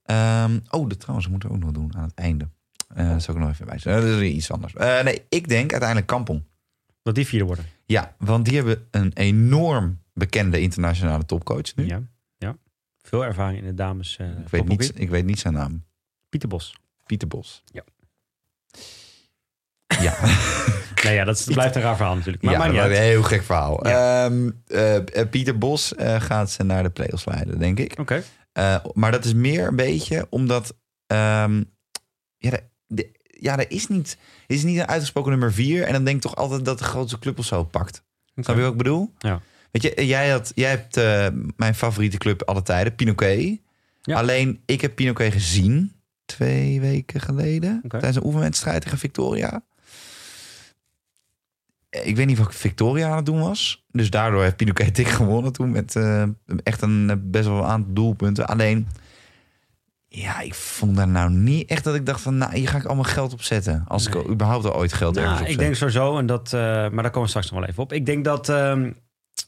[0.05, 0.43] Ja.
[0.43, 2.49] Ehm, oh, dat trouwens moeten we ook nog doen aan het einde.
[2.95, 4.12] Eh dat zal ik nog even bij zeggen.
[4.12, 4.73] Dat is iets anders.
[5.03, 6.43] Nee, ik denk uiteindelijk Kampong.
[7.03, 7.65] Dat die vierde worden.
[7.86, 11.86] Ja, want die hebben een enorm bekende internationale topcoach nu.
[11.88, 12.01] Ja,
[12.38, 12.58] ja.
[13.01, 14.17] Veel ervaring in de dames.
[14.17, 15.86] eh Ik, weet niet, ik weet niet zijn naam.
[16.30, 16.75] Pieter Bos.
[17.06, 17.63] Pieter Bos.
[17.65, 17.84] Ja.
[20.01, 20.15] Ja,
[21.03, 22.43] Nee, ja, dat is- blijft een raar verhaal natuurlijk.
[22.43, 22.91] Maar ja dat uit.
[22.91, 23.88] een heel gek verhaal.
[23.88, 24.25] Ja.
[24.25, 27.99] Ehm, eh, eh, Pieter Bos gaat ze naar de play-offs leiden, denk ik.
[27.99, 28.23] Oké.
[28.93, 30.75] Maar dat is meer een beetje omdat...
[31.08, 31.63] ehm,
[32.38, 35.84] ja, de, de- ja, er is niet, is niet een uitgesproken nummer vier.
[35.84, 38.03] En dan denk ik toch altijd dat de grootste club of zo pakt.
[38.32, 38.43] Oké.
[38.43, 39.13] Snap je wat ik bedoel?
[39.17, 39.41] Ja.
[39.81, 43.59] Weet je, jij, had, jij hebt eh, mijn favoriete club alle tijden, Pinoquet.
[44.01, 44.17] Ja.
[44.17, 45.91] Alleen, ik heb Pinoquet gezien
[46.25, 47.81] twee weken geleden.
[47.87, 49.63] Tijdens een oefenwedstrijd tegen Victoria.
[51.89, 53.85] Ik weet niet wat Victoria aan het doen was.
[53.91, 55.71] Dus daardoor heeft Pinoquet dik gewonnen toen.
[55.71, 56.23] Met eh,
[56.63, 58.47] echt een eh, best wel een aantal doelpunten.
[58.47, 58.87] Alleen,
[60.07, 62.37] ja, ik vond daar nou niet echt dat ik dacht van...
[62.37, 63.83] Nou, hier ga ik allemaal geld op zetten.
[63.87, 64.23] Als Nee.
[64.23, 67.21] ik überhaupt al ooit geld ergens Nou, ik denk sowieso, en dat, maar daar komen
[67.21, 67.93] we straks nog wel even op.
[67.93, 68.49] Ik denk dat.
[68.49, 68.91] ehm,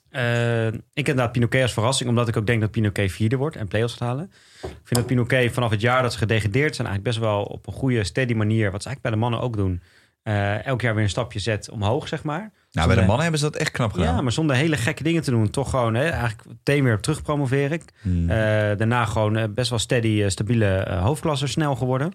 [0.10, 3.56] eh, ik heb inderdaad Pinoquet als verrassing, omdat ik ook denk dat Pinoquet vierde wordt
[3.56, 4.32] en play-offs gaat halen.
[4.62, 7.67] Ik vind dat Pinoquet vanaf het jaar dat ze gedegradeerd zijn, eigenlijk best wel op
[7.67, 9.82] een goede, steady manier, wat ze eigenlijk bij de mannen ook doen,
[10.24, 12.52] eh, elk jaar weer een stapje zet omhoog, zeg maar.
[12.72, 14.15] Nou, bij de mannen hebben ze dat echt knap gedaan.
[14.15, 15.50] Ja, maar zonder hele gekke dingen te doen.
[15.50, 17.84] Toch gewoon, hè, eigenlijk meteen weer terug promoveer ik.
[18.02, 18.30] Hmm.
[18.30, 18.38] Eh,
[18.78, 22.13] daarna gewoon best wel steady, stabiele hoofdklasse snel geworden.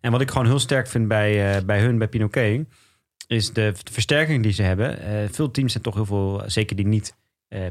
[0.00, 2.66] En wat ik gewoon heel sterk vind bij, bij hun, bij Pinoquet,
[3.28, 5.00] is de, versterking die ze hebben.
[5.00, 7.14] Eh, veel teams zijn toch heel veel, zeker die niet,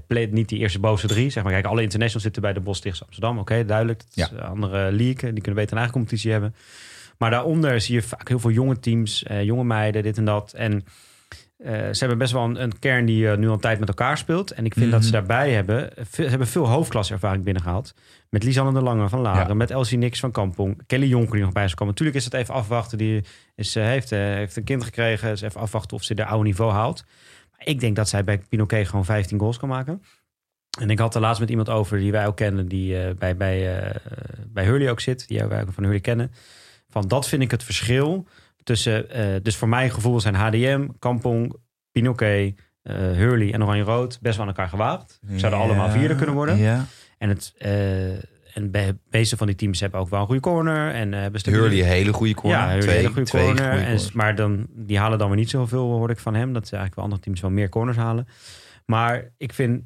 [0.07, 1.29] play, niet die eerste bovenste drie.
[1.29, 3.39] Zeg maar, kijk, alle internationals zitten bij de Bos Stichtse Amsterdam.
[3.39, 4.03] Oké, duidelijk.
[4.15, 5.33] Dat is een andere league.
[5.33, 6.55] Die kunnen beter een eigen competitie hebben.
[7.17, 10.53] Maar daaronder zie je vaak heel veel jonge teams, eh, jonge meiden, dit en dat.
[10.53, 10.85] En
[11.57, 13.87] eh, ze hebben best wel een, een kern die eh, nu al een tijd met
[13.87, 14.51] elkaar speelt.
[14.51, 15.17] En ik vind dat ze Mhm.
[15.17, 17.93] daarbij hebben, veel, ze hebben veel hoofdklaservaring binnengehaald.
[18.29, 19.53] Met Lisanne de Lange van Laren, Ja.
[19.53, 20.81] met Elsie Nix van Kampong.
[20.87, 21.93] Kelly Jonker die nog bij is gekomen.
[21.93, 22.97] Natuurlijk is het even afwachten.
[22.97, 23.23] Die
[23.55, 25.29] is, eh, heeft, eh, heeft een kind gekregen.
[25.29, 27.03] Dus even afwachten of ze de oude niveau haalt.
[27.51, 30.01] Maar ik denk dat zij bij Pinoquet gewoon 15 goals kan maken.
[30.79, 33.37] En ik had er laatst met iemand over die wij ook kennen, die eh, bij,
[33.37, 33.95] bij, eh,
[34.47, 36.31] bij Hurley ook zit, die wij ook van Hurley kennen.
[36.89, 38.27] Van dat vind ik het verschil
[38.67, 41.55] tussen, eh, dus voor mijn gevoel zijn HDM, Kampong,
[41.91, 45.19] Pinoquet, eh Hurley en Oranje Rood best wel aan elkaar gewaagd.
[45.35, 46.57] Zouden allemaal vierde kunnen worden.
[46.57, 46.85] Ja.
[47.17, 48.11] En, het, eh,
[48.55, 50.93] en de meeste van die teams hebben ook wel een goede corner.
[50.93, 52.59] En hebben Hurley, een hele goede corner.
[52.59, 53.71] Ja, twee, hele goede twee corner.
[53.71, 56.53] goede En, maar dan, die halen dan weer niet zoveel, hoor ik van hem.
[56.53, 58.27] Dat ze eigenlijk wel andere teams wel meer corners halen.
[58.85, 59.83] Maar ik vind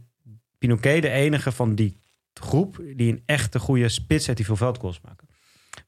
[0.58, 1.98] Pinoquet de enige van die
[2.34, 5.28] groep die een echte goede spits heeft die veel veldgoals maken.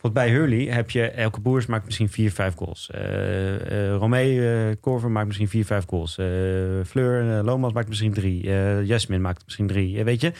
[0.03, 2.89] Want bij Hurley heb je elke boers maakt misschien 4, 5 goals.
[2.91, 6.17] Eh eh Romee eh, Korver maakt misschien 4, 5 goals.
[6.17, 6.25] Eh
[6.87, 8.49] Fleur eh, Lomas maakt misschien 3.
[8.49, 10.03] Eh Jasmin maakt misschien 3.
[10.03, 10.31] weet je?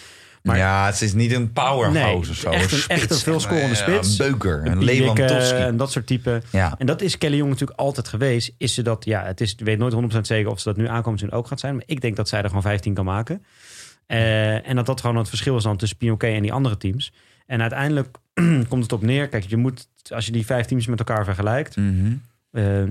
[0.44, 2.50] Maar- ja, het is niet een powerhouse Nee, of zo.
[2.50, 3.34] echt een- spits, echt een
[3.68, 4.20] Ja, spits.
[4.20, 5.58] Een beuker, een eh, Lewandowski.
[5.58, 6.44] En dat soort typen.
[6.52, 6.76] Ja.
[6.78, 8.52] En dat is Kelly Jong natuurlijk altijd geweest.
[8.58, 10.88] Is ze dat, ja, het is, ik weet nooit 100% zeker of ze dat nu
[10.88, 11.74] aankomend seizoen ook gaat zijn.
[11.76, 13.44] Maar ik denk dat zij er gewoon 15 kan maken.
[14.08, 17.14] Eh, en dat dat gewoon het verschil is dan tussen Pinoquet en die andere teams.
[17.46, 18.18] En uiteindelijk
[18.70, 19.28] komt het op neer.
[19.30, 21.76] Kijk, je moet, als je die vijf teams met elkaar vergelijkt.
[21.76, 22.14] Mhm.
[22.52, 22.84] eh,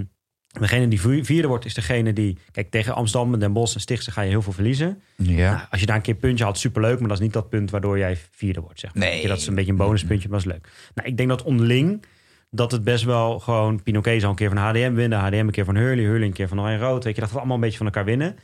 [0.61, 2.39] degene die vier- vierde wordt, is degene die.
[2.51, 5.01] Kijk, tegen Amsterdam, Den Bosch en Stichtse ga je heel veel verliezen.
[5.17, 5.55] Ja.
[5.55, 6.99] Nou, als je daar een keer een puntje had, superleuk.
[6.99, 8.81] Maar dat is niet dat punt waardoor jij vierde wordt.
[8.81, 9.05] Zeg maar.
[9.09, 9.27] Nee.
[9.27, 10.73] Dat is een beetje een bonuspuntje, maar dat is leuk.
[10.95, 12.05] Nou, ik denk dat onderling
[12.51, 13.83] dat het best wel gewoon...
[13.83, 15.19] Pinoquet zal een keer van HDM winnen.
[15.19, 16.05] HDM een keer van Hurley.
[16.05, 17.05] Hurley een keer van Oranje Rood.
[17.05, 18.37] Weet je, dat we allemaal een beetje van elkaar winnen.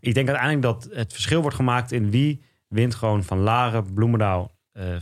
[0.00, 4.50] Ik denk uiteindelijk dat het verschil wordt gemaakt in wie wint gewoon van Laren, Bloemendaal,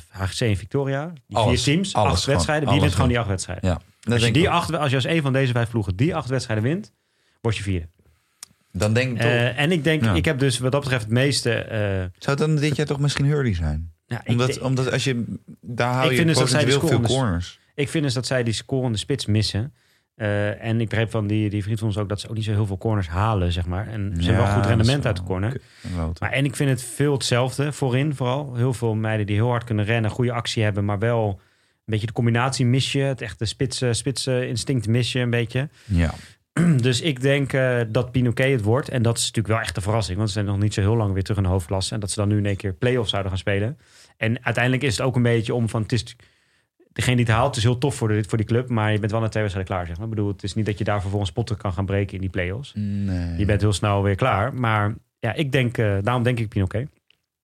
[0.08, 1.12] HGC en Victoria.
[1.26, 1.62] Die Alles.
[1.62, 2.68] vier teams, acht wedstrijden.
[2.70, 3.68] Wie wint gewoon die acht wedstrijden?
[3.68, 3.80] ja.
[4.00, 6.28] Dat Als je, die acht, als je als een van deze vijf ploegen die acht
[6.28, 6.92] wedstrijden wint,
[7.40, 7.88] word je vierde.
[8.72, 9.30] Dan denk ik toch...
[9.30, 10.14] Eh, en ik denk, Ja.
[10.14, 11.52] ik heb dus wat dat betreft het meeste...
[11.54, 13.92] eh, Zou het dan dit jaar toch misschien Hurley zijn?
[14.06, 15.24] ja, Omdat, denk- omdat als je...
[15.60, 17.58] Daar hou Ik je vind dus dat zij de veel scorende- corners.
[17.74, 19.74] Ik vind dus dat zij die scorende spits missen.
[20.14, 22.44] Eh, en ik begreep van die, die vriend van ons ook dat ze ook niet
[22.44, 23.88] zo heel veel corners halen, zeg maar.
[23.88, 25.60] En ze hebben wel goed rendement uit de corner.
[26.18, 28.54] Maar, en ik vind het veel hetzelfde voorin vooral.
[28.54, 32.06] Heel veel meiden die heel hard kunnen rennen, goede actie hebben, maar wel een beetje
[32.06, 33.00] de combinatie mis je.
[33.00, 35.68] Het echte spitse, spitse instinct mis je een beetje.
[35.84, 36.14] Ja.
[36.76, 38.88] Dus ik denk eh, dat Pinoquet het wordt.
[38.88, 40.16] En dat is natuurlijk wel echt een verrassing.
[40.16, 41.94] Want ze zijn nog niet zo heel lang weer terug in de hoofdklasse.
[41.94, 43.78] En dat ze dan nu in één keer play-offs zouden gaan spelen.
[44.16, 45.82] En uiteindelijk is het ook een beetje om van...
[45.82, 46.16] Het is,
[46.92, 48.68] degene die het haalt is heel tof voor, de, voor die club.
[48.68, 49.86] Maar je bent wel na twee wedstrijden klaar.
[49.86, 50.06] Zeg maar.
[50.08, 52.30] Ik bedoel, het is niet dat je daar vervolgens potten kan gaan breken in die
[52.30, 52.72] play-offs.
[52.74, 53.38] Nee.
[53.38, 54.54] Je bent heel snel weer klaar.
[54.54, 56.88] Maar ja, ik denk, eh, daarom denk ik Pinoquet.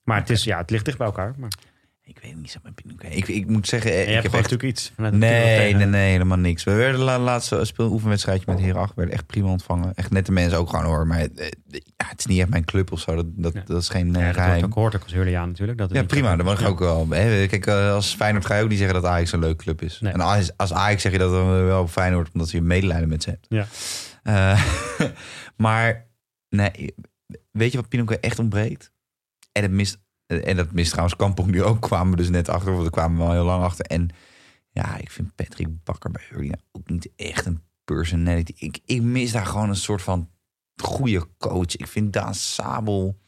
[0.02, 1.34] Maar het, is, ja, het ligt dicht bij elkaar.
[1.36, 1.50] Maar
[2.08, 2.72] Ik weet niet zo met.
[3.14, 4.32] Ik, ik moet zeggen, je ik heb echt...
[4.32, 4.92] natuurlijk iets.
[4.96, 6.64] de Nee, nee, nee, helemaal niks.
[6.64, 9.94] We werden la laatste speel oefenwedstrijdje met Heren 8 werden echt prima ontvangen.
[9.94, 11.06] Echt nette mensen ook gewoon hoor.
[11.06, 11.26] Maar eh,
[11.70, 13.14] ja, het is niet echt mijn club of zo.
[13.14, 13.62] Dat, dat, Ja.
[13.66, 14.64] dat is geen eh, Ja, dat geheim.
[14.64, 15.78] ook, hoort ook als Hurleyaan natuurlijk.
[15.78, 16.36] Dat het Ja, prima.
[16.36, 17.06] Dan mag ik ook wel.
[17.10, 19.82] Hè, Kijk, eh, als Feyenoord ga je ook niet zeggen dat Ajax een leuke club
[19.82, 20.00] is.
[20.00, 20.12] Nee.
[20.12, 23.30] En als, als Ajax zeg je dat dan wel Feyenoord omdat je medelijden met ze
[23.30, 23.46] hebt.
[23.48, 23.66] Ja.
[24.22, 24.62] Eh,
[25.56, 26.06] maar
[26.48, 26.94] nee,
[27.50, 28.92] weet je wat Pinoquet echt ontbreekt?
[29.52, 29.98] En het mist,
[30.28, 31.80] en dat mist trouwens Kampong nu ook.
[31.80, 33.84] Kwamen we dus net achter, of we kwamen wel heel lang achter.
[33.84, 34.08] En
[34.70, 38.52] ja, ik vind Patrick Bakker bij Hurley nou ook niet echt een personality.
[38.56, 40.30] Ik, ik mis daar gewoon een soort van
[40.82, 41.76] goede coach.
[41.76, 43.18] Ik vind Daan Sabel...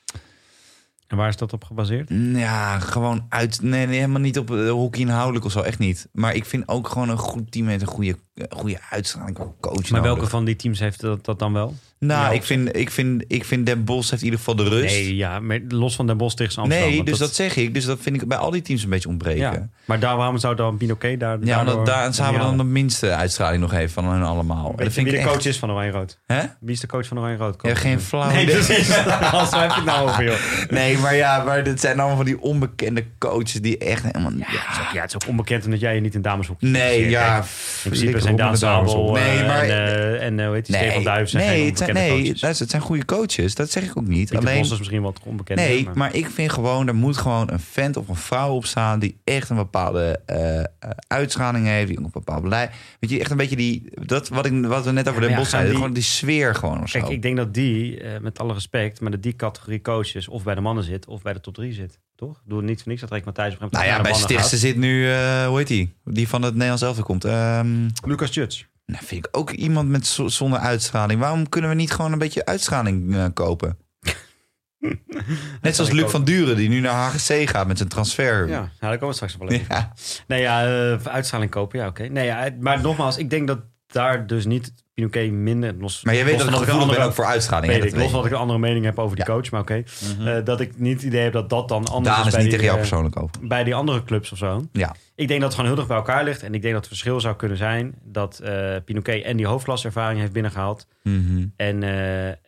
[1.10, 2.08] En waar is dat op gebaseerd?
[2.32, 3.62] Ja, gewoon uit.
[3.62, 6.08] Nee, nee helemaal niet op uh, hockey inhoudelijk of zo, echt niet.
[6.12, 8.18] Maar ik vind ook gewoon een goed team met een goede, eh,
[8.48, 9.74] goede uitstraling qua coach.
[9.74, 10.02] Maar nodig.
[10.02, 11.74] welke van die teams heeft dat, dat dan wel?
[11.98, 14.68] Nou, Ja, ik, vind, ik, vind, ik vind Den Bosch heeft in ieder geval de
[14.68, 14.94] rust.
[14.94, 16.90] Nee, ja, maar los van Den Bosch tegen Amsterdam.
[16.90, 17.74] Nee, dus dat, zeg ik.
[17.74, 19.40] Dus dat vind ik bij al die teams een beetje ontbreken.
[19.40, 19.52] ja.
[19.52, 21.34] Ja, Maar daar, waarom zou dan Pinoquet daar...
[21.34, 24.68] omdat daardoor daar ze hebben niet dan de minste uitstraling nog heeft van hen allemaal.
[24.68, 25.46] Weet dat vind wie ik de coach echt...
[25.46, 26.18] is van Oranje Rood?
[26.26, 26.42] Hè?
[26.60, 27.56] Wie is de coach van Oranje Rood?
[27.62, 29.04] Ja, geen flauw Nee, precies.
[29.32, 30.36] Als heb je het nou over, joh?
[30.70, 34.32] Nee, maar ja, maar dit zijn allemaal van die onbekende coaches die echt helemaal...
[34.32, 36.60] Ja, het is ook, ja, het is ook onbekend omdat jij je niet in dameshoek
[36.60, 37.36] Nee, ja.
[37.36, 37.44] In
[37.82, 39.62] principe zijn Daan Sabel Nee, maar...
[39.62, 42.22] en, eh, en eh, hoe heet die, Stefan Duif zijn nee, geen het zijn, onbekende
[42.22, 42.58] nee coaches.
[42.58, 43.54] het zijn goede coaches.
[43.54, 44.18] Dat zeg ik ook niet.
[44.18, 45.58] Pieter Alleen, Bos is misschien wat onbekend.
[45.58, 46.14] nee, maar...
[46.14, 49.48] ik vind gewoon, er moet gewoon een vent of een vrouw op staan die echt
[49.50, 50.64] een bepaalde eh, eh,
[51.06, 52.70] uitstraling heeft, die ook een bepaald beleid.
[53.00, 55.36] Weet je, echt een beetje die, dat wat, ik, wat we net over de ja,
[55.36, 57.00] bos zeiden, die- gewoon die sfeer gewoon of zo.
[57.00, 60.42] Kijk, ik denk dat die, eh, met alle respect, maar dat die categorie coaches of
[60.42, 61.98] bij de mannen zit of bij de top 3 zit.
[62.16, 62.42] Toch?
[62.44, 64.36] Doe het niet voor niks dat Rick Matthijs op een nou gegeven ja, moment bij
[64.38, 65.92] Stichtse zit nu, eh, hoe heet die?
[66.04, 67.24] Die van het Nederlands elftal komt.
[67.24, 68.09] Ehm gaat.
[68.10, 68.66] Lucas Juts.
[68.86, 71.20] nou, vind ik ook iemand met zo- zonder uitstraling.
[71.20, 73.78] Waarom kunnen we niet gewoon een beetje uitstraling eh, kopen?
[75.62, 78.48] Net zoals Luc van Duren, die nu naar HGC gaat met zijn transfer.
[78.48, 79.50] Ja, nou, daar komen we straks op.
[79.68, 79.92] Ja.
[80.26, 82.02] Nee, ja, eh, uitstraling kopen, ja, oké.
[82.02, 85.74] Nee, ja, maar nogmaals, ik denk dat daar dus niet Pinoquet minder...
[85.78, 87.72] Los, Maar je weet dat ik een gevoelig ben andere- ook voor uitstraling.
[87.72, 89.32] Weet ik, los dat ik een andere mening heb over die Ja.
[89.32, 89.82] coach, maar oké.
[90.18, 90.26] Mhm.
[90.28, 92.50] Eh, dat ik niet het idee heb dat dat dan anders is is bij niet
[92.50, 93.48] die, tegen jou eh, persoonlijk over.
[93.48, 94.66] bij die andere clubs of zo.
[94.72, 94.94] Ja.
[95.14, 96.42] Ik denk dat het gewoon heel dicht bij elkaar ligt.
[96.42, 100.20] En ik denk dat het verschil zou kunnen zijn dat eh Pinoquet en die hoofdklaservaring
[100.20, 100.86] heeft binnengehaald.
[101.02, 101.46] Mhm.
[101.56, 101.82] En,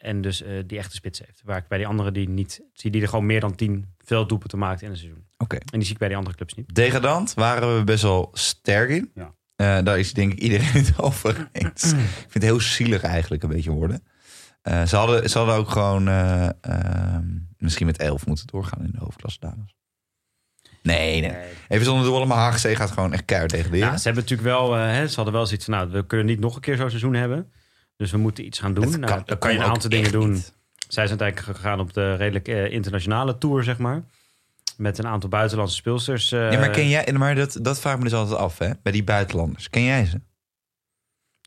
[0.00, 1.42] en dus die echte spits heeft.
[1.44, 4.48] Waar ik bij die anderen die niet zie, die er gewoon meer dan tien velddoepen
[4.48, 5.24] te maakt in een seizoen.
[5.38, 5.54] Oké.
[5.54, 5.56] Oké.
[5.56, 6.74] En die zie ik bij die andere clubs niet.
[6.74, 9.10] Degradant waren we best wel sterk in.
[9.14, 9.32] Ja.
[9.62, 11.92] Eh, daar is denk ik iedereen het over eens.
[11.92, 14.02] ik vind het heel zielig eigenlijk een beetje worden.
[14.62, 17.24] Eh, ze, hadden, ze hadden ook gewoon eh, ehm,
[17.58, 19.74] misschien met 11 moeten doorgaan in de hoofdklasse dames.
[20.82, 21.36] Nee, nee.
[21.68, 23.86] Even zonder doel, maar HGC gaat gewoon echt keihard degraderen.
[23.90, 26.40] Ja, ze hebben natuurlijk wel, hè, ze hadden wel zoiets van, nou, we kunnen niet
[26.40, 27.52] nog een keer zo'n seizoen hebben.
[27.96, 28.90] Dus we moeten iets gaan doen.
[28.90, 30.30] Nou, kan- dan kan je een aantal dingen doen.
[30.30, 30.52] niet.
[30.88, 34.02] Zij zijn uiteindelijk gegaan op de redelijk internationale tour, zeg maar.
[34.76, 36.32] Met een aantal buitenlandse speelsters.
[36.32, 38.70] eh, Ja, maar ken jij, maar dat, dat vraag me dus altijd af, hè?
[38.82, 39.70] Bij die buitenlanders.
[39.70, 40.20] Ken jij ze?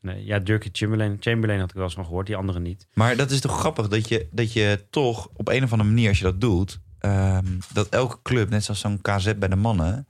[0.01, 2.87] Nee, ja, Dirkie Chamberlain, Chamberlain had ik wel eens van gehoord, die anderen niet.
[2.93, 6.07] Maar dat is toch grappig dat je, dat je toch op een of andere manier,
[6.09, 10.07] als je dat doet, ehm, dat elke club, net zoals zo'n KZ bij de mannen,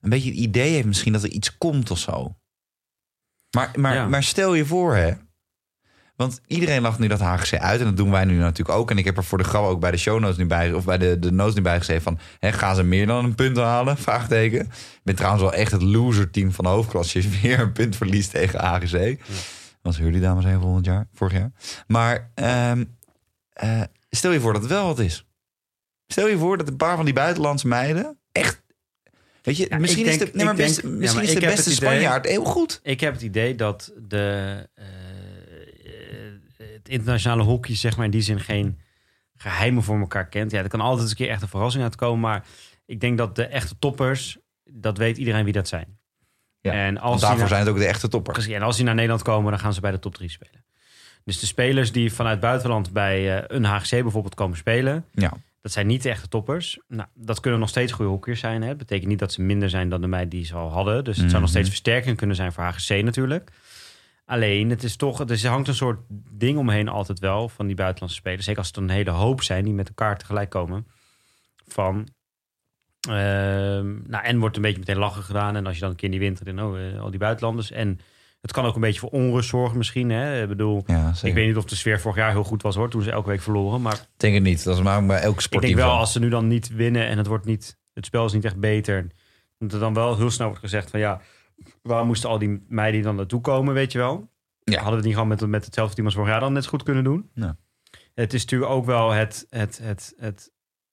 [0.00, 2.36] een beetje het idee heeft misschien dat er iets komt of zo.
[3.56, 4.08] Maar, maar, Ja.
[4.08, 5.12] maar stel je voor, hè.
[6.22, 7.80] Want iedereen lacht nu dat HGC uit.
[7.80, 8.90] En dat doen wij nu natuurlijk ook.
[8.90, 10.72] En ik heb er voor de grap ook bij de show notes nu bij...
[10.72, 12.18] of bij de, de notes nu bij gezegd van...
[12.38, 13.96] Hè, gaan ze meer dan een punt halen?
[14.08, 14.60] Vraagteken.
[14.60, 17.22] Ik ben trouwens wel echt het loser team van de hoofdklasse.
[17.22, 19.20] Je weer een punt verliest tegen HGC.
[19.82, 21.52] Was jullie dames heen volgend jaar, vorig jaar.
[21.86, 22.84] Maar ehm,
[23.52, 25.26] eh, stel je voor dat het wel wat is.
[26.06, 28.18] Stel je voor dat een paar van die buitenlandse meiden...
[28.32, 28.60] echt...
[29.42, 31.66] Weet je, Ja, misschien is de, nee, maar denk- ja, misschien is de beste het
[31.66, 32.80] idee- Spanjaard heel goed.
[32.82, 34.84] Ik heb het idee dat de, eh,
[36.74, 38.78] het internationale hockey, zeg maar, in die zin geen
[39.36, 40.50] geheimen voor elkaar kent.
[40.50, 42.20] Ja, er kan altijd een keer echt een verrassing uitkomen.
[42.20, 42.44] Maar
[42.86, 45.98] ik denk dat de echte toppers, dat weet iedereen wie dat zijn.
[46.60, 48.46] Ja, en als daarvoor naar- zijn het ook de echte toppers.
[48.48, 50.64] En als die naar Nederland komen, dan gaan ze bij de top 3 spelen.
[51.24, 55.32] Dus de spelers die vanuit buitenland bij eh, een HGC bijvoorbeeld komen spelen, Ja.
[55.60, 56.78] dat zijn niet de echte toppers.
[56.88, 58.62] Nou, dat kunnen nog steeds goede hockeyers zijn.
[58.62, 58.76] Hè.
[58.76, 61.04] betekent niet dat ze minder zijn dan de meiden die ze al hadden.
[61.04, 61.50] Dus het zou nog Mhm.
[61.50, 63.50] steeds versterking kunnen zijn voor HGC natuurlijk.
[64.24, 66.00] Alleen, het is toch, er hangt een soort
[66.30, 68.44] ding omheen altijd wel van die buitenlandse spelers.
[68.44, 70.86] Zeker als het een hele hoop zijn die met elkaar tegelijk komen.
[71.66, 72.08] Van,
[73.00, 75.56] ehm, nou, en wordt een beetje meteen lachen gedaan.
[75.56, 77.70] En als je dan een keer niet wint, dan oh, eh, al die buitenlanders.
[77.70, 78.00] En
[78.40, 80.10] het kan ook een beetje voor onrust zorgen misschien.
[80.10, 80.42] Hè.
[80.42, 82.90] Ik bedoel, Ja, ik weet niet of de sfeer vorig jaar heel goed was hoor.
[82.90, 83.82] Toen ze elke week verloren.
[83.82, 84.64] Maar denk het niet.
[84.64, 87.06] Dat is maar bij elke ik sportteam denk wel, als ze nu dan niet winnen
[87.06, 89.06] en het wordt niet, het spel is niet echt beter,
[89.58, 91.20] dat er dan wel heel snel wordt gezegd van ja,
[91.82, 94.30] waar moesten al die meiden dan naartoe komen, weet je wel?
[94.64, 94.74] Ja.
[94.74, 96.70] Hadden we het niet gewoon met, met hetzelfde team als vorig jaar dan net zo
[96.70, 97.30] goed kunnen doen?
[97.34, 97.56] Ja.
[98.14, 100.50] Het is natuurlijk ook wel het, het, het, het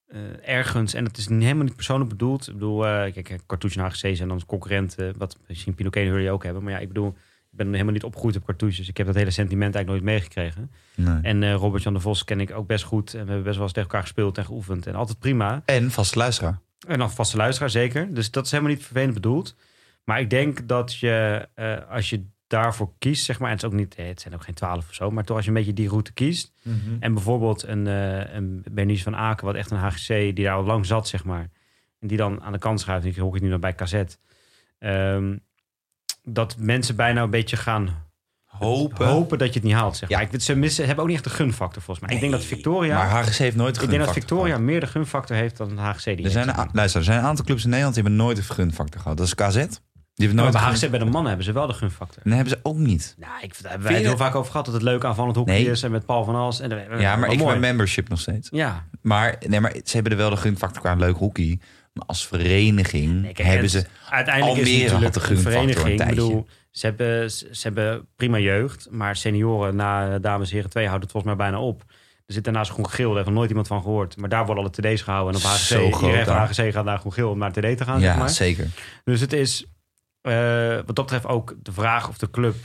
[0.07, 0.19] eh,
[0.55, 2.47] ergens, en het is helemaal niet persoonlijk bedoeld.
[2.47, 6.43] Ik bedoel, eh kijk, Cartouche en HGC zijn dan concurrenten, wat misschien Pinoquet jullie ook
[6.43, 6.63] hebben.
[6.63, 7.15] Maar ja, ik bedoel,
[7.51, 8.77] ik ben helemaal niet opgegroeid op cartouches.
[8.79, 10.71] Dus ik heb dat hele sentiment eigenlijk nooit meegekregen.
[10.95, 11.19] Nee.
[11.21, 13.13] En eh, Robert-Jan de Vos ken ik ook best goed.
[13.13, 14.87] En we hebben best wel eens tegen elkaar gespeeld en geoefend.
[14.87, 15.61] En altijd prima.
[15.65, 16.59] En vaste luisteraar.
[16.87, 18.13] En dan vaste luisteraar, zeker.
[18.13, 19.55] Dus dat is helemaal niet vervelend bedoeld.
[20.03, 23.49] Maar ik denk dat je, eh, als je daarvoor kiest, zeg maar...
[23.49, 25.11] en het, is ook niet, het zijn ook geen twaalf of zo...
[25.11, 26.53] maar toch als je een beetje die route kiest...
[26.99, 29.45] en bijvoorbeeld een, eh een Bernice van Aken...
[29.45, 31.49] wat echt een HGC, die daar al lang zat, zeg maar...
[31.99, 33.03] en die dan aan de kant schuift...
[33.03, 34.03] en ik hoor het nu nog bij KZ...
[34.79, 35.37] ehm,
[36.23, 38.07] dat mensen bijna een beetje gaan
[38.45, 39.07] Hopen.
[39.07, 40.21] hopen dat je het niet haalt, zeg maar.
[40.21, 40.29] Ja.
[40.31, 42.15] Ik, ze missen, hebben ook niet echt de gunfactor, volgens mij.
[42.15, 42.97] ik denk dat Victoria...
[42.97, 44.61] Maar HGC heeft nooit ik denk dat Victoria gehad.
[44.61, 46.03] meer de gunfactor heeft dan de HGC.
[46.03, 46.65] Die Er heeft, zijn, zeg maar.
[46.65, 49.17] een, luister, er zijn een aantal clubs in Nederland die hebben nooit een gunfactor gehad.
[49.17, 49.65] Dat is KZ.
[50.19, 52.21] Die hebben Maar bij HGC bij de mannen hebben ze wel de gunfactor.
[52.25, 53.15] Nee, hebben ze ook niet.
[53.17, 55.53] Nou, ik, daar hebben wij het heel vaak over gehad dat het leuk aanvallend hockey
[55.53, 55.69] Nee.
[55.69, 56.59] is en met Paul van As.
[56.59, 57.51] En, Ja, maar ik mooi.
[57.51, 58.47] ben membership nog steeds.
[58.51, 61.59] Ja, Maar, nee, maar ze hebben er wel de gunfactor qua leuk hockey.
[61.93, 63.85] Maar als vereniging Nee, kijk, hebben en ze...
[64.09, 65.99] uiteindelijk Almere is het natuurlijk de een gunfactor een.
[65.99, 70.87] Ik bedoel, ze hebben, ze hebben prima jeugd, maar senioren na dames en heren 2
[70.87, 71.83] houdt het volgens mij bijna op.
[72.25, 74.17] Er zit daarnaast Groen Geel, daar heeft nog nooit iemand van gehoord.
[74.17, 75.33] Maar daar worden alle TD's gehouden.
[75.33, 76.35] En op HGC, iedereen van.
[76.35, 78.29] HGC gaat naar Groen Geel om naar TD te gaan, zeg Ja, maar.
[78.29, 78.67] zeker.
[79.03, 79.65] Dus het is
[80.21, 82.55] eh, wat dat betreft ook de vraag of de club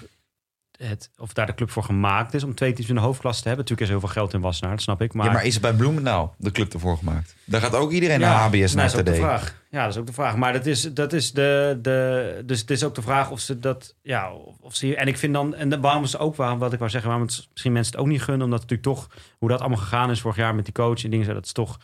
[0.79, 3.49] het, of daar de club voor gemaakt is om twee teams in de hoofdklasse te
[3.49, 3.65] hebben.
[3.67, 5.15] Natuurlijk is er heel veel geld in Wassenaar, dat snap ik.
[5.15, 7.35] Maar, ja, maar is het bij Bloemendaal de club ervoor gemaakt?
[7.45, 9.19] Daar gaat ook iedereen naar HBS naar dat is ook de TD.
[9.19, 9.63] vraag.
[9.71, 10.37] Ja, dat is ook de vraag.
[10.37, 12.43] Maar dat is, dat is de, de.
[12.47, 13.95] Dus het is ook de vraag of ze dat.
[14.03, 14.97] Ja, of ze.
[14.97, 15.55] En ik vind dan.
[15.55, 18.01] En waarom is het ook waarom, wat ik wou zeggen, waarom het misschien mensen het
[18.01, 18.45] ook niet gunnen.
[18.45, 19.19] Omdat het natuurlijk toch.
[19.39, 21.27] Hoe dat allemaal gegaan is vorig jaar met die coach en dingen.
[21.27, 21.79] zo, Dat is toch.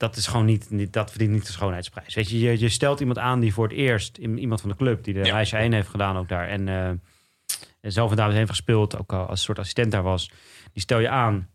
[0.00, 0.92] Dat is gewoon niet, niet.
[0.92, 2.14] Dat verdient niet de schoonheidsprijs.
[2.14, 4.16] Weet je, je, je stelt iemand aan die voor het eerst.
[4.18, 5.04] iemand van de club.
[5.04, 5.32] die de Ja.
[5.34, 6.48] reisje 1 heeft gedaan ook daar.
[6.48, 6.68] En.
[6.68, 6.88] eh,
[7.80, 8.98] en zelf en daar heeft gespeeld.
[8.98, 10.30] Ook al als een soort assistent daar was.
[10.72, 11.48] Die stel je aan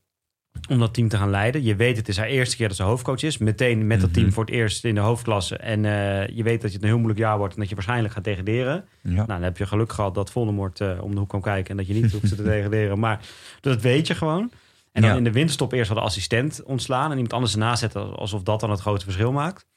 [0.70, 1.64] om dat team te gaan leiden.
[1.64, 3.38] Je weet, het is haar eerste keer dat ze hoofdcoach is.
[3.38, 4.34] Meteen met dat team Mhm.
[4.36, 5.58] voor het eerst in de hoofdklasse.
[5.58, 8.14] En eh, je weet dat het een heel moeilijk jaar wordt en dat je waarschijnlijk
[8.14, 8.86] gaat degraderen.
[9.02, 9.10] Ja.
[9.12, 11.78] Nou, dan heb je geluk gehad dat Voldemort eh om de hoek kwam kijken en
[11.78, 13.00] dat je niet hoeft te degraderen.
[13.00, 13.20] Maar
[13.62, 14.52] dat weet je gewoon.
[14.96, 15.18] En dan Ja.
[15.18, 18.60] in de winterstop eerst wel de assistent ontslaan en iemand anders ernaast zetten alsof dat
[18.60, 19.68] dan het grote verschil maakt.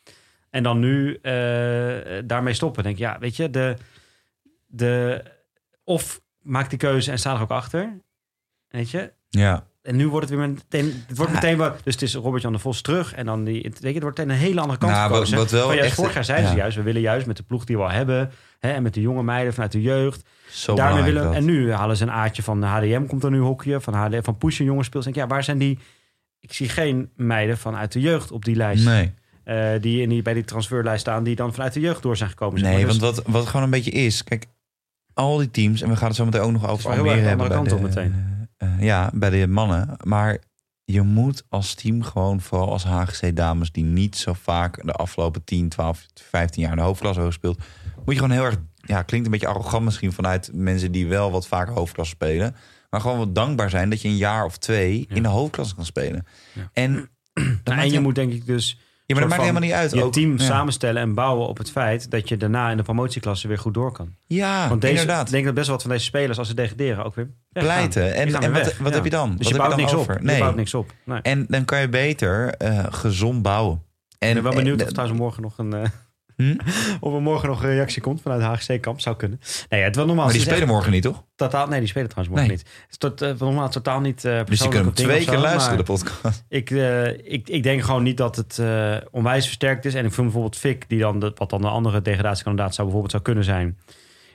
[0.50, 2.82] En dan nu eh, daarmee stoppen.
[2.82, 3.76] Denk ja, weet je, de,
[4.66, 5.22] de,
[5.84, 8.00] of maak die keuze en sta er ook achter.
[8.68, 9.66] Weet je, ja.
[9.82, 11.04] En nu wordt het weer meteen...
[11.06, 11.38] Het wordt Ja.
[11.40, 11.80] meteen wat...
[11.84, 13.14] Dus het is Robert-Jan de Vos terug.
[13.14, 13.60] En dan die...
[13.60, 16.14] Het, het wordt meteen een hele andere kant Nou, wat- wat wel juist, echt- vorig
[16.14, 16.60] jaar zeiden ze ja.
[16.60, 16.76] juist...
[16.76, 18.30] We willen juist met de ploeg die we al hebben...
[18.58, 20.22] Hè, en met de jonge meiden vanuit de jeugd...
[20.50, 21.34] Zo daarmee willen, dat.
[21.34, 23.06] En nu halen ze een aardje van de HDM.
[23.06, 23.80] Komt er nu hokje.
[23.80, 25.04] Van, HD, van Push, een jonge speels.
[25.04, 25.78] Denk ik, ja, waar zijn die...
[26.40, 28.84] Ik zie geen meiden vanuit de jeugd op die lijst.
[28.84, 29.12] Nee,
[29.44, 31.24] eh, die, in die bij die transferlijst staan.
[31.24, 32.58] Die dan vanuit de jeugd door zijn gekomen.
[32.60, 32.84] zeg nee.
[32.84, 34.24] Dus- want wat, wat gewoon een beetje is...
[34.24, 34.46] Kijk,
[35.14, 35.82] al die teams...
[35.82, 37.46] En we gaan het zo meteen ook nog over wel Almere erg de hebben.
[37.56, 37.90] andere kant op
[38.58, 39.96] eh, ja, bij de mannen.
[40.04, 40.38] Maar
[40.84, 42.40] je moet als team gewoon...
[42.40, 43.72] Vooral als HGC dames...
[43.72, 46.70] Die niet zo vaak de afgelopen 10, 12, 15 jaar...
[46.70, 47.58] in de hoofdklasse hebben gespeeld...
[48.04, 48.56] Moet je gewoon heel erg...
[48.74, 50.12] Ja, klinkt een beetje arrogant misschien...
[50.12, 52.56] Vanuit mensen die wel wat vaker hoofdklasse spelen...
[52.90, 55.14] Maar gewoon wat dankbaar zijn dat je een jaar of twee Ja.
[55.14, 56.26] in de hoofdklasse kan spelen.
[56.52, 56.70] Ja.
[56.72, 56.92] En,
[57.64, 58.78] Nou, en je heel- moet denk ik dus
[59.14, 59.92] maar dat maakt helemaal niet uit.
[59.92, 60.44] je ook, team ja.
[60.44, 63.92] samenstellen en bouwen op het feit dat je daarna in de promotieklasse weer goed door
[63.92, 64.14] kan.
[64.26, 65.26] Ja, Want deze, inderdaad.
[65.26, 67.30] ik denk dat best wel wat van deze spelers, als ze degraderen, ook weer.
[67.52, 68.14] Pleiten.
[68.14, 68.94] En, en wat, wat ja.
[68.94, 69.28] heb je dan?
[69.36, 70.32] Dus wat je bouwt je niks dan over?
[70.32, 70.92] Je bouwt niks op.
[71.04, 71.20] Nee.
[71.22, 73.82] En dan kan je beter eh, gezond bouwen.
[74.18, 75.72] En, ik ben wel benieuwd en- of trouwens morgen nog een...
[75.72, 75.82] eh,
[76.42, 76.56] Hm?
[77.00, 79.00] of er morgen nog een reactie komt vanuit HGC-kamp.
[79.00, 79.40] Zou kunnen.
[79.68, 80.24] Nee, het wel normaal.
[80.24, 81.24] Maar die spelen morgen niet, toch?
[81.36, 82.64] totaal, nee, die spelen trouwens morgen Nee.
[82.64, 82.74] niet.
[82.82, 85.40] Het is tot, eh, normaal totaal niet eh Dus je kunt hem twee keer zo,
[85.40, 86.44] luisteren, de podcast.
[86.48, 88.60] Ik, eh, ik, ik denk gewoon niet dat het
[89.10, 89.94] onwijs versterkt is.
[89.94, 93.12] En ik vind bijvoorbeeld Fik, die dan de, wat dan de andere degradatiekandidaat zou bijvoorbeeld
[93.12, 93.78] zou kunnen zijn.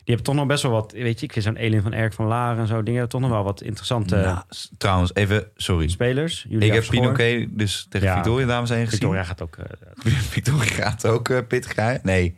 [0.03, 2.13] Die hebben toch nog best wel wat, weet je, ik vind zo'n Elin van Erk
[2.13, 4.43] van Laar en zo dingen, toch nog wel wat interessante Nou,
[4.77, 5.87] trouwens, even, sorry.
[5.87, 6.45] spelers.
[6.49, 6.89] Julia Ik heb.
[6.89, 8.13] Pinoquet dus tegen Ja.
[8.13, 8.99] Victoria dames heen gezien.
[8.99, 9.57] Victoria gaat ook.
[9.57, 12.01] eh, Victoria gaat ook pittig krijgen.
[12.05, 12.35] Nee.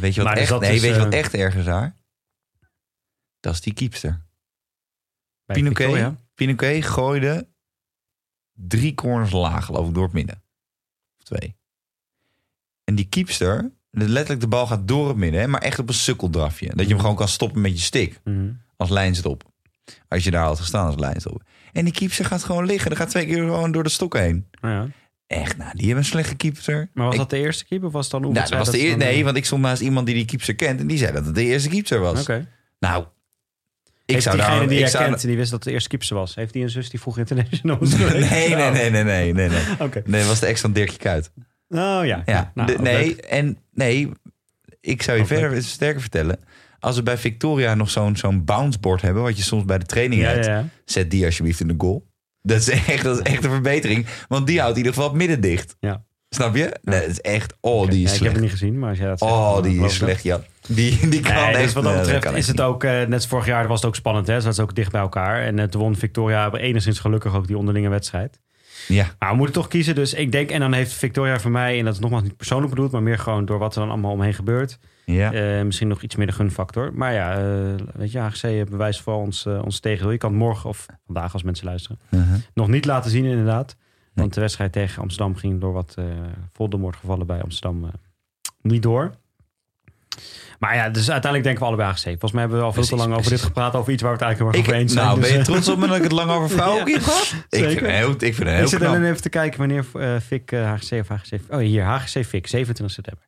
[0.00, 1.96] Weet je wat, Maar echt, nee, is, weet je wat eh, echt erg is daar?
[3.40, 4.26] Dat is die keepster.
[5.46, 6.16] Victoria.
[6.34, 7.48] Pinoquet gooide
[8.52, 10.42] drie corners laag, geloof ik, door het midden.
[11.18, 11.56] Of twee.
[12.84, 13.72] En die keepster,
[14.06, 16.66] letterlijk de bal gaat door het midden, hè, maar echt op een sukkeldrafje.
[16.66, 17.00] Dat je hem Mhm.
[17.00, 18.20] gewoon kan stoppen met je stick.
[18.24, 18.48] Mhm.
[18.76, 19.42] Als lijnstop.
[20.08, 21.42] Als je daar had gestaan als lijnstop.
[21.72, 22.88] En die keepster gaat gewoon liggen.
[22.90, 24.46] Dat gaat twee keer gewoon door de stok heen.
[24.60, 24.86] Ja.
[25.26, 26.88] Echt, nou, die hebben een slechte keepster.
[26.94, 28.70] Maar was Ik- dat de eerste keeper of was het dan Nou, dat was de
[28.70, 30.80] zei eer- dat ze dan- nee, want ik stond naast iemand die die keepster kent.
[30.80, 32.20] En die zei dat het de eerste keepster was.
[32.20, 32.48] Oké.
[32.78, 34.66] Nou, ik Heeft zou diegene daar...
[34.68, 36.70] die ik jij zou kent, die wist dat de eerste keeper was, heeft die een
[36.70, 38.08] zus die vroeger international was Nee,
[38.54, 39.62] nee, nee, nee, nee, nee, nee.
[39.86, 40.02] Oké.
[40.06, 41.30] Nee, was de ex van Dirkje Kuyt.
[41.68, 42.22] Oh ja.
[42.26, 44.08] Ja, Nou, de- nee, en nee,
[44.80, 46.38] ik zou je verder sterker vertellen.
[46.80, 50.22] Als we bij Victoria nog zo'n zo'n bounceboard hebben, wat je soms bij de training
[50.22, 52.06] Ja, hebt, ja, zet die alsjeblieft in de goal.
[52.42, 55.18] Dat is echt, dat is echt een verbetering, want die houdt in ieder geval het
[55.18, 55.76] midden dicht.
[55.80, 56.04] Ja.
[56.30, 56.76] Snap je?
[56.82, 58.32] Nee, dat is echt, oh, die is ik heb slecht.
[58.32, 60.40] het niet gezien, maar als jij dat zegt, Oh, die is slecht, ja.
[60.68, 62.64] Die, die kan Nee, echt, dus wat dat betreft is het niet.
[62.66, 64.26] ook, eh, net als vorig jaar was het ook spannend.
[64.26, 64.40] Hè?
[64.40, 65.42] Ze was ook dicht bij elkaar.
[65.42, 68.40] En het won Victoria enigszins gelukkig ook die onderlinge wedstrijd.
[68.88, 69.94] Ja, Maar we moeten toch kiezen.
[69.94, 72.70] Dus ik denk, en dan heeft Victoria voor mij, en dat is nogmaals niet persoonlijk
[72.74, 74.78] bedoeld, maar meer gewoon door wat er dan allemaal omheen gebeurt.
[75.04, 75.32] ja.
[75.32, 76.90] eh, misschien nog iets meer de gunfactor.
[76.94, 80.10] Maar ja, eh, weet je, HGC bewijst voor ons, eh, ons tegendeel.
[80.12, 82.34] Je kan het morgen of vandaag als mensen luisteren Uh-huh.
[82.54, 83.76] nog niet laten zien inderdaad.
[84.14, 86.04] Want de wedstrijd tegen Amsterdam ging door wat eh
[86.52, 87.90] Voldemort-gevallen bij Amsterdam
[88.62, 89.10] niet door.
[90.58, 92.02] Maar ja, dus uiteindelijk denken we allebei AGC.
[92.04, 93.74] Volgens mij hebben we al veel te Precies, lang over dit gepraat.
[93.74, 95.04] Over iets waar we het eigenlijk erg over eens zijn.
[95.04, 97.02] nou, Dus, ben je eh, trots op me dat ik het lang over vrouwen heb
[97.02, 97.34] gehad?
[97.48, 99.84] Ik vind, het heel, ik vind het heel ik zit alleen even te kijken wanneer
[99.94, 101.40] eh Fik eh, HGC of HGC...
[101.50, 103.24] Oh, hier, HGC Fik, 27 september.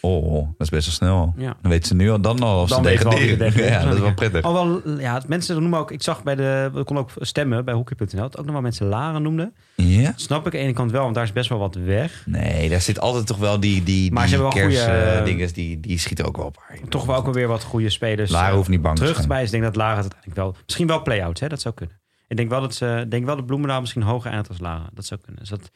[0.00, 1.34] Oh, dat is best wel snel.
[1.36, 1.56] Ja.
[1.62, 3.68] Dan weten ze nu al dan al of Dan ze al er degraderen.
[3.70, 4.44] Ja, dat is wel prettig.
[4.44, 5.90] Oh, wel, ja, mensen noemen ook...
[5.90, 6.70] Ik zag bij de...
[6.72, 8.20] We konden ook stemmen bij hockey.nl.
[8.20, 9.54] Dat ook nog wel mensen Laren noemden.
[9.74, 10.12] Ja?
[10.16, 12.22] Snap ik aan de ene kant wel, want daar is best wel wat weg.
[12.26, 15.80] Nee, daar zit altijd toch wel die, die, Maar die ze hebben wel goede, die,
[15.80, 16.62] die schieten ook wel op.
[16.88, 18.30] Toch wel ook alweer wat goede spelers.
[18.30, 19.28] Lara eh, hoeft niet bang te terug zijn.
[19.28, 19.46] bij is.
[19.46, 20.54] Ik denk dat Lara het uiteindelijk wel...
[20.64, 21.48] Misschien wel play-outs, hè?
[21.48, 22.00] Dat zou kunnen.
[22.28, 24.88] Ik denk wel dat, ze, denk wel dat Bloemendaal misschien hoger eindigt als Lara.
[24.92, 25.40] Dat zou kunnen.
[25.40, 25.70] Dus dat,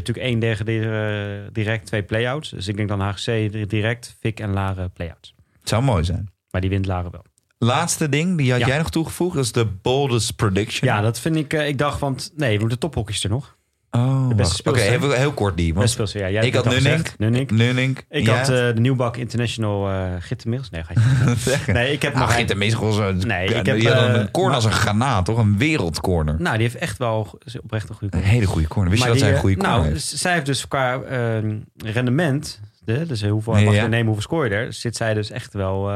[0.00, 2.50] hebt natuurlijk één degraderen, direct, twee play-outs.
[2.50, 5.34] Dus ik denk dan HGC direct, Fik en Lara play-outs.
[5.60, 6.28] Het zou mooi zijn.
[6.50, 7.24] Maar die wint Lara wel.
[7.58, 8.66] Laatste ding, die had Ja.
[8.66, 9.34] jij nog toegevoegd.
[9.34, 10.88] Dat is de boldest prediction.
[10.90, 11.52] Ja, dat vind ik...
[11.52, 12.32] eh, ik dacht, want...
[12.36, 13.53] Nee, we moeten tophockeys er nog.
[13.96, 14.76] Oh, de beste wacht.
[14.78, 15.74] Oké, heel, heel kort die.
[15.74, 16.30] Want ja.
[16.30, 17.12] Jij ik had Nunnink.
[17.18, 17.50] Nunnink.
[17.50, 18.04] Nunnink.
[18.08, 18.36] Ik ja.
[18.36, 20.70] had eh, de Nieuwbak International eh gittenmiddels.
[20.70, 21.74] Nee, ga je zeggen.
[21.74, 23.12] Nee, ik heb Nou, nog zo.
[23.12, 25.38] Nee, ik heb, eh, een corner als een granaat, toch?
[25.38, 26.34] Een wereldcorner.
[26.38, 28.90] Nou, die heeft echt wel oprecht een goede Een hele goede corner.
[28.90, 30.04] Wist je dat zij een goede corner Nou, heeft?
[30.04, 31.38] zij heeft dus qua eh,
[31.76, 35.52] rendement, de, dus hoeveel mag je nemen, hoeveel scoor je er, zit zij dus echt
[35.52, 35.90] wel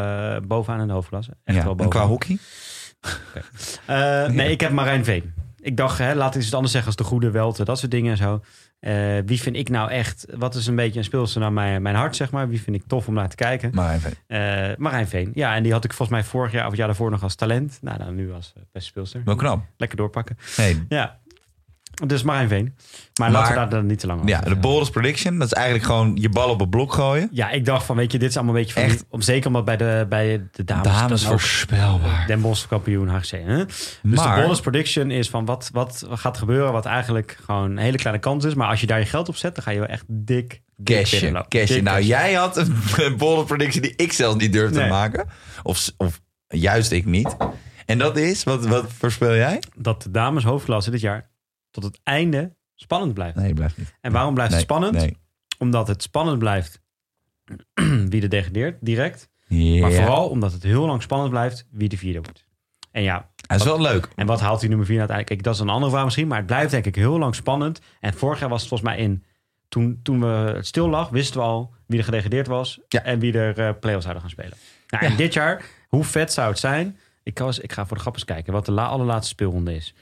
[0.47, 1.31] bovenaan in de hoofdklasse.
[1.45, 1.63] Echt Ja.
[1.63, 2.07] wel En bovenaan.
[2.07, 2.39] qua hockey?
[4.35, 5.33] Nee, ik heb Marijn Veen.
[5.69, 8.11] Ik dacht, hè, laat ik iets anders zeggen als de goede welte, dat soort dingen
[8.11, 8.41] en zo.
[8.81, 11.95] Eh, wie vind ik nou echt, wat is een beetje een speelster naar mijn, mijn
[11.95, 12.49] hart, zeg maar.
[12.49, 13.71] Wie vind ik tof om naar te kijken?
[13.75, 14.13] Maar even.
[14.27, 15.31] Eh, Marijn Veen.
[15.35, 17.35] Ja, en die had ik volgens mij vorig jaar of het jaar daarvoor nog als
[17.35, 17.79] talent.
[17.83, 19.23] Nou, dan nu als eh, beste speelster.
[19.25, 19.65] Wel knap.
[19.77, 20.37] Lekker doorpakken.
[20.57, 21.19] Nee, Ja.
[22.07, 22.65] Dus Marijnveen.
[22.65, 24.57] Maar, Maar- laten we daar dan niet te lang over Ja, de.
[24.57, 25.39] Bolders Prediction.
[25.39, 27.29] Dat is eigenlijk gewoon je bal op het blok gooien.
[27.33, 28.83] Ja, ik dacht van, weet je, dit is allemaal een beetje van...
[28.83, 29.05] Echt?
[29.09, 30.83] om, zeker omdat bij de, bij de dames...
[30.87, 32.27] Dames voorspelbaar.
[32.27, 33.31] Den Bosch kampioen HGC.
[33.31, 33.65] Hè?
[33.65, 36.73] Dus Maar- de bonus prediction is van wat, wat gaat gebeuren...
[36.73, 38.55] wat eigenlijk gewoon een hele kleine kans is.
[38.55, 40.61] Maar als je daar je geld op zet, dan ga je wel echt dik...
[40.85, 41.45] Cashje.
[41.49, 41.75] Cashje.
[41.75, 42.77] Dik Nou, jij had een
[43.19, 44.85] Bolder Prediction die ik zelfs niet durfde Nee.
[44.89, 45.27] te maken.
[45.63, 47.37] Of, of juist ik niet.
[47.87, 49.63] En dat is, wat, wat voorspel jij?
[49.77, 51.29] Dat de dames hoofdklasse dit jaar
[51.71, 53.37] tot het einde spannend blijft.
[53.37, 53.95] Nee, blijft niet.
[54.01, 54.95] En waarom blijft Nee, het spannend?
[54.97, 55.17] Nee.
[55.59, 56.81] Omdat het spannend blijft
[58.11, 59.29] wie er degradeert, direct.
[59.49, 62.47] Maar vooral omdat het heel lang spannend blijft wie de vierde wordt.
[62.91, 64.09] En ja, Dat is wel leuk.
[64.17, 65.37] en wat haalt die nummer vier uiteindelijk?
[65.41, 66.27] Kijk, dat is een andere vraag misschien.
[66.29, 67.81] Maar het blijft denk ik heel lang spannend.
[68.01, 69.25] En vorig jaar was het volgens mij in...
[69.69, 72.81] Toen, toen we het stil lag, wisten we al wie er gedegradeerd was.
[72.89, 73.03] Ja.
[73.03, 74.57] En wie er eh play-offs zouden gaan spelen.
[74.89, 76.99] Nou, En dit jaar, hoe vet zou het zijn?
[77.23, 79.95] Ik, ik ga voor de grap eens kijken wat de la- allerlaatste speelronde is.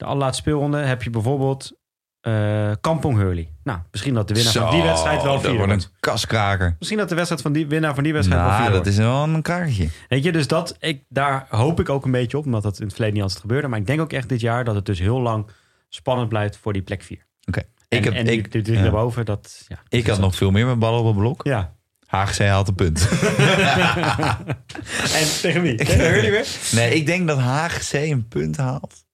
[0.00, 1.72] De allerlaatste speelronde heb je bijvoorbeeld
[2.20, 3.52] eh Kampong Hurley.
[3.64, 5.84] Nou, misschien dat de winnaar van die wedstrijd wel Dat vier wordt wordt.
[5.84, 6.76] een kaskraker.
[6.78, 8.98] Misschien dat de wedstrijd van die winnaar van die wedstrijd wel Nou, vier dat wordt.
[8.98, 9.88] is wel een krakertje.
[10.08, 12.82] Weet je, dus dat, ik, daar hoop ik ook een beetje op, omdat dat in
[12.82, 13.68] het verleden niet altijd gebeurde.
[13.68, 15.46] Maar ik denk ook echt dit jaar dat het dus heel lang
[15.88, 17.26] spannend blijft voor die plek 4.
[17.48, 17.62] Oké.
[17.88, 18.82] Ik heb, en die, ik, die drie ja.
[18.82, 19.64] daarboven, dat...
[19.68, 21.40] Ja, ik had nog veel meer met ballen op het blok.
[21.44, 21.74] Ja.
[22.06, 23.08] HGC haalt een punt.
[25.18, 25.74] En tegen wie?
[25.84, 26.46] Tegen Hurley weer?
[26.72, 29.04] nee, ik denk dat HGC een punt haalt.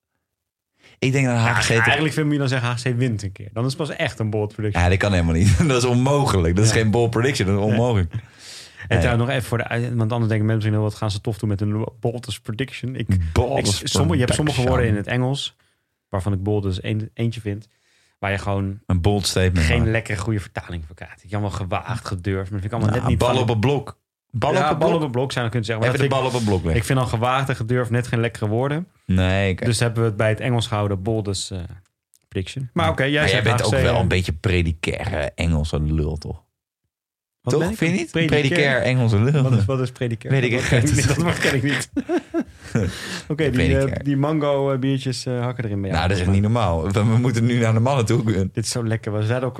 [0.98, 1.66] Ik denk dat Ja, HGC...
[1.66, 3.48] te- eigenlijk vind ik je dan zeggen HGC wint een keer.
[3.52, 4.82] Dan is het pas echt een bold prediction.
[4.82, 5.58] Ja, dat kan helemaal niet.
[5.68, 6.56] Dat is onmogelijk.
[6.56, 6.76] Dat is Ja.
[6.80, 7.46] geen ball prediction.
[7.48, 8.12] Dat is onmogelijk.
[8.88, 9.64] En trouwens nog even voor de...
[9.94, 12.94] Want anders denken mensen misschien wel, wat gaan ze tof doen met een boldest prediction.
[12.94, 15.56] Ik, ik, sommige, je hebt sommige woorden in het Engels,
[16.08, 17.68] waarvan ik boldest een, eentje vind,
[18.18, 19.66] waar je gewoon Een bold statement.
[19.66, 21.24] geen lekkere goede vertaling voor krijgt.
[21.24, 23.98] Ik allemaal gewaagd, gedurfd, maar vind ik allemaal Ja, net niet bal op het blok.
[24.38, 24.94] Bal ja, op bal blok.
[24.94, 25.86] op het blok zou je kunnen zeggen.
[25.86, 26.72] Maar Even de bal op het blok weg.
[26.72, 28.88] ik, ik vind dan gewaagd en gedurfd net geen lekkere woorden.
[29.06, 29.54] Nee.
[29.54, 31.58] Dus hebben we het bij het Engels gehouden, boldest eh,
[32.28, 32.70] prediction.
[32.72, 36.16] Maar oké, jij, maar jij zegt bent ook wel eh, een beetje predicaire Engelse lul,
[36.16, 36.44] toch?
[37.40, 37.70] wat toch?
[37.70, 37.76] ik?
[37.76, 38.10] Vind je niet?
[38.10, 38.40] Predicair.
[38.40, 39.42] Predicaire Engelse lul.
[39.42, 39.92] Wat is, wat is?
[39.98, 41.38] Weet ik dat echt ik niet.
[41.38, 41.90] ken ik niet.
[43.28, 46.00] Oké, die, eh, die mango eh, biertjes eh, hakken erin bij jou.
[46.00, 46.82] Nou, dat is echt niet normaal.
[46.92, 48.24] We, we moeten nu naar de mannen toe.
[48.24, 49.12] Dit is zo lekker.
[49.12, 49.56] We zeiden ook,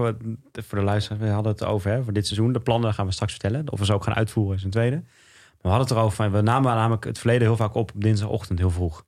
[0.52, 2.52] voor de luisteraars, we hadden het over hè, voor dit seizoen.
[2.52, 3.72] De plannen gaan we straks vertellen.
[3.72, 4.96] Of we ze ook gaan uitvoeren is een tweede.
[4.96, 5.04] Maar
[5.62, 8.58] we hadden het erover, van, we namen namelijk het verleden heel vaak op op dinsdagochtend
[8.58, 9.04] heel vroeg.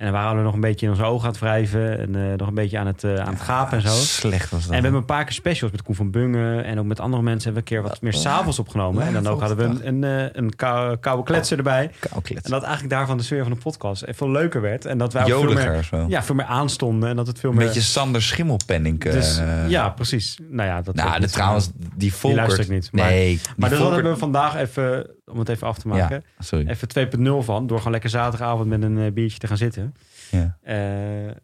[0.00, 1.98] En dan waren we nog een beetje in onze ogen aan het wrijven.
[1.98, 3.88] En eh, nog een beetje aan het, eh, aan het gapen en zo.
[3.94, 4.70] Slecht was dat.
[4.70, 6.64] En we hebben een paar keer specials met Koen van Bungen.
[6.64, 9.06] En ook met andere mensen hebben we een keer wat meer s'avonds opgenomen.
[9.06, 11.90] En dan ook hadden we een, een, eh, een kou- koude kletser erbij.
[11.98, 12.44] Kou klets.
[12.44, 14.84] En dat eigenlijk daarvan de sfeer van de podcast veel leuker werd.
[14.84, 16.04] En dat wij ook veel meer, zo.
[16.08, 17.08] ja, veel meer aanstonden.
[17.08, 17.66] En dat het veel Een meer...
[17.66, 19.00] beetje Sander Schimmelpenning.
[19.00, 20.38] dus, ja, precies.
[20.48, 22.40] Nou ja, dat Nou, de, trouwens, die Volkert...
[22.40, 25.78] luister ik niet, maar- nee, Maar dat hebben we vandaag even, om het even af
[25.78, 26.68] te maken, Ja, sorry.
[26.68, 26.88] even
[27.20, 27.66] 2.0 van.
[27.66, 29.94] Door gewoon lekker zaterdagavond met een eh, biertje te gaan zitten.
[30.30, 30.58] Ja.
[30.62, 31.34] Eh,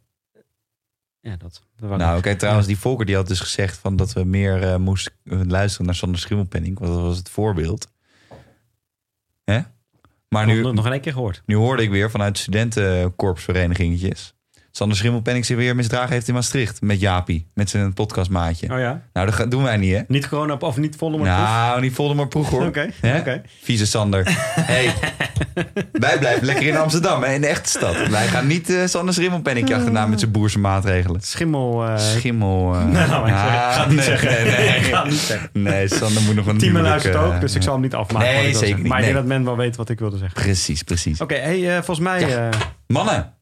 [1.20, 1.62] ja, dat.
[1.76, 5.12] Nou, kijk, trouwens, die Volker die had dus gezegd van dat we meer eh, moesten
[5.48, 6.78] luisteren naar Sander Schimmelpenning.
[6.78, 7.90] Want dat was het voorbeeld.
[9.44, 9.60] Hè?
[10.28, 11.42] Maar nu, nog, nog een keer gehoord.
[11.46, 14.34] nu hoorde ik weer vanuit studentenkorpsverenigingetjes.
[14.76, 17.46] Sander Schimmelpenning zich weer misdragen heeft in Maastricht met Jaapie.
[17.54, 18.72] Met zijn podcastmaatje.
[18.72, 19.02] Oh ja?
[19.12, 20.00] Nou, dat doen wij niet, hè?
[20.08, 22.66] Niet corona op of niet volle maar Nou, niet Voldemort proeg, hoor.
[22.66, 23.18] Oké, Hè?
[23.18, 23.42] oké.
[23.62, 24.22] Vieze Sander.
[24.72, 24.92] hey,
[25.92, 28.08] wij blijven lekker in Amsterdam, hè, in de echte stad.
[28.08, 31.20] Wij gaan niet eh Sander Schimmelpenning achterna met zijn boerse maatregelen.
[31.20, 31.86] Schimmel.
[31.86, 32.74] eh Schimmel.
[32.74, 33.22] eh, zeggen.
[33.22, 34.30] ah, Ga het niet nee, zeggen.
[34.30, 34.76] Nee, nee.
[34.78, 35.50] Ik ga het niet zeggen.
[35.52, 38.28] Nee, Sander moet nog een Team luistert ook, dus ik zal hem niet afmaken.
[38.28, 40.42] Nee, ik zeker niet, Maar ik denk dat men wel weet wat ik wilde zeggen.
[40.42, 41.20] Precies, precies.
[41.20, 42.20] Oké, hey, volgens mij...
[42.28, 42.48] Ja.
[42.86, 43.34] Mannen.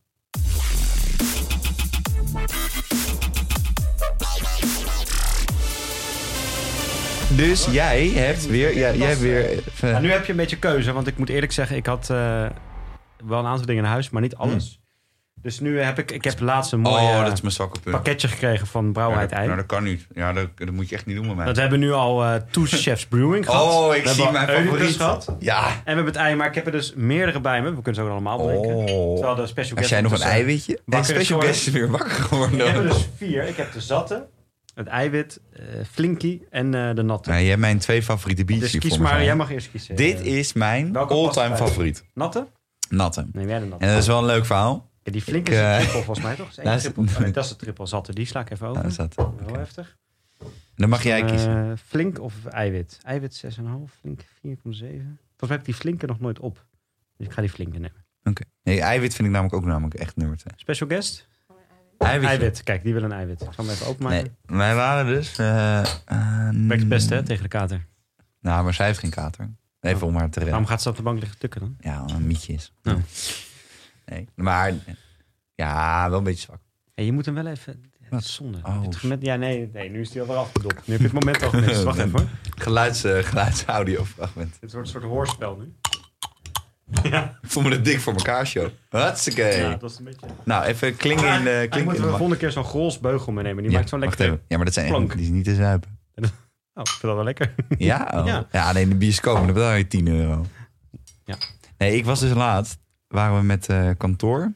[7.37, 8.76] Dus jij hebt weer...
[8.76, 11.28] Ja, jij hebt weer eh, nou, nu heb je een beetje keuze, want ik moet
[11.28, 12.47] eerlijk zeggen, ik had eh,
[13.24, 14.80] wel een aantal dingen in huis, maar niet alles.
[15.43, 17.14] Dus nu heb ik, ik heb laatst een mooi Hmm.
[17.16, 19.47] oh, dat is mijn pakketje gekregen van Brouwerheid Ja, Ei.
[19.47, 20.07] nou, dat kan niet.
[20.14, 21.47] Ja, dat, dat moet je echt niet doen met mij.
[21.47, 23.72] Dat hebben we nu al eh Two Chefs Brewing gehad.
[23.72, 24.97] oh, ik zie mijn favoriet.
[24.97, 25.37] gehad.
[25.39, 25.66] Ja.
[25.66, 27.68] En we hebben het ei, maar ik heb er dus meerdere bij me.
[27.68, 28.74] We kunnen ze ook allemaal drinken.
[28.74, 29.14] Oh.
[29.14, 30.80] Terwijl de special Als guest jij nog een eiwitje...
[30.87, 32.59] Is special guest is weer wakker geworden.
[32.59, 33.49] Ik heb er dus vier.
[33.49, 34.26] Ik heb de zatte,
[34.75, 37.29] het eiwit, eh Flinky en eh, de natte.
[37.29, 39.97] Nou, jij hebt mijn twee favoriete biertjes dus kies maar, jij mag eerst kiezen.
[39.97, 42.05] Dit is mijn all-time favoriet.
[42.14, 42.47] Natte?
[42.89, 43.27] Natte.
[43.33, 43.85] Nee, jij de natte.
[43.85, 44.91] En dat is wel een leuk verhaal.
[45.03, 46.49] Ja, die Flinky Ik, is een eh, triple volgens mij toch?
[46.49, 47.03] Is één daar is- triple.
[47.12, 48.12] Oh, nee, dat is de triple zatte.
[48.14, 48.79] Die sla ik even over.
[48.79, 49.14] Nou, is dat.
[49.47, 49.97] Heel heftig.
[50.77, 51.79] Dan mag jij kiezen.
[51.79, 52.99] flink of eiwit?
[53.03, 53.51] Eiwit 6,5,
[54.01, 54.27] flink 4,7.
[54.43, 56.64] Volgens mij heb ik die flinke nog nooit op.
[57.16, 58.05] Dus ik ga die flinke nemen.
[58.25, 58.43] Oké.
[58.62, 60.53] Nee, eiwit vind ik namelijk ook namelijk echt nummer twee.
[60.57, 61.29] Special guest?
[61.99, 62.28] Eiwit.
[62.28, 62.62] Eiwit.
[62.62, 63.40] Kijk, die wil een eiwit.
[63.42, 64.36] Ik zal hem even openmaken.
[64.47, 65.38] Nee, wij waren dus...
[65.38, 65.86] eh eh,
[66.53, 67.86] Werkt het beste hè, tegen de kater.
[68.40, 69.51] Nou, maar zij heeft geen kater.
[69.80, 70.49] Even om haar te redden.
[70.49, 71.76] Waarom gaat ze op de bank liggen tukken dan?
[71.80, 72.72] Ja, een mietje is.
[72.82, 72.97] Ja.
[74.07, 74.72] Nee, maar...
[75.55, 76.61] Ja, wel een beetje zwak.
[76.95, 77.92] Hey, je moet hem wel even...
[78.11, 78.59] Is zonde.
[78.62, 78.84] Oh.
[79.20, 80.86] Ja, nee, nee, nu is hij alweer afgedopt.
[80.86, 81.82] Nu heb je het moment al gemist.
[81.92, 82.28] Wacht even hoor.
[82.57, 84.57] Geluids, eh, geluidsaudiofragment.
[84.61, 85.72] Dit wordt een soort hoorspel nu.
[87.03, 88.68] Ja, Ik voel me het dik voor elkaar, show.
[88.89, 89.43] Hartstikke.
[89.43, 90.26] ja dat is een beetje...
[90.45, 91.51] Nou, even klinken in de...
[91.51, 93.62] Eigenlijk Klinken in moeten de we de ma- volgende keer zo'n Grols beugel meenemen.
[93.62, 94.24] Die Ja, maakt zo'n lekker...
[94.24, 94.41] even.
[94.49, 95.07] Ja, maar dat zijn plank.
[95.09, 95.99] echt, die is niet te zuipen.
[96.76, 97.55] Oh, ik vind dat wel lekker.
[97.78, 98.11] Ja?
[98.20, 98.26] Oh.
[98.26, 98.47] Ja.
[98.53, 98.72] ja.
[98.72, 100.47] nee, in de bioscoop, dan betaal je 10 euro.
[101.24, 101.37] Ja.
[101.78, 102.78] Nee, ik was dus laatst,
[103.09, 104.53] waren we met eh, kantoor.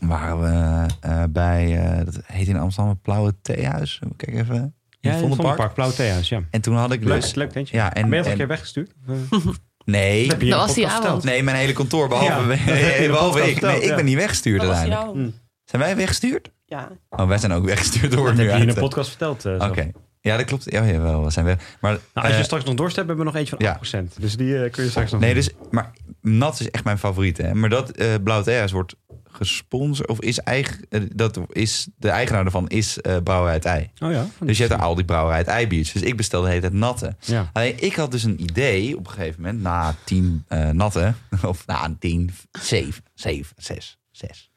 [0.00, 4.00] Waren we eh, bij, eh, dat heet in Amsterdam het Blauwe Theehuis.
[4.16, 4.54] Kijk even.
[4.54, 5.30] In Ja, het Vondelpark.
[5.48, 6.42] Vondelpark, Blauw Theehuis, ja.
[6.50, 7.34] En toen had ik Leuk, dus...
[7.34, 7.76] leuk tentje.
[7.76, 8.92] Ja, en, ben je al een en- keer weggestuurd?
[9.84, 11.24] Eh, Nee, Dat was die avond.
[11.24, 13.60] nee, mijn hele kantoor, behalve, Ja, behalve ik.
[13.60, 13.94] Nee, ik ja.
[13.94, 15.12] ben niet weggestuurd Dat uiteindelijk.
[15.16, 15.30] Hm.
[15.64, 16.50] Zijn wij weggestuurd?
[16.66, 16.88] Ja.
[17.10, 19.44] Oh, wij zijn ook weggestuurd door Dat nu heb je in de podcast verteld.
[19.44, 19.90] eh, Oké.
[20.20, 20.70] Ja, dat klopt.
[20.70, 21.76] Ja, jawel, we zijn weg.
[21.80, 24.00] Maar, Nou, als je eh, straks nog dorst hebt, hebben we nog eentje van ja.
[24.10, 24.16] 8%.
[24.20, 25.42] Dus die eh, kun je straks nog Nee, doen.
[25.42, 27.36] dus, maar nat is echt mijn favoriet.
[27.38, 27.54] Hè?
[27.54, 28.94] Maar dat eh Blauw Thea's wordt
[29.32, 33.90] gesponsord, of is eigen, eh, dat is, de eigenaar daarvan is eh Brouwerij het Ei.
[33.98, 34.26] Oh ja?
[34.40, 35.92] Dus je hebt al die Brouwerij het Ei biertjes.
[35.92, 37.16] Dus ik bestelde de hele tijd natte.
[37.20, 37.50] Ja.
[37.52, 41.66] Alleen ik had dus een idee op een gegeven moment, na tien eh natte, of
[41.66, 44.50] na tien, zeven, zeven, zes, zes.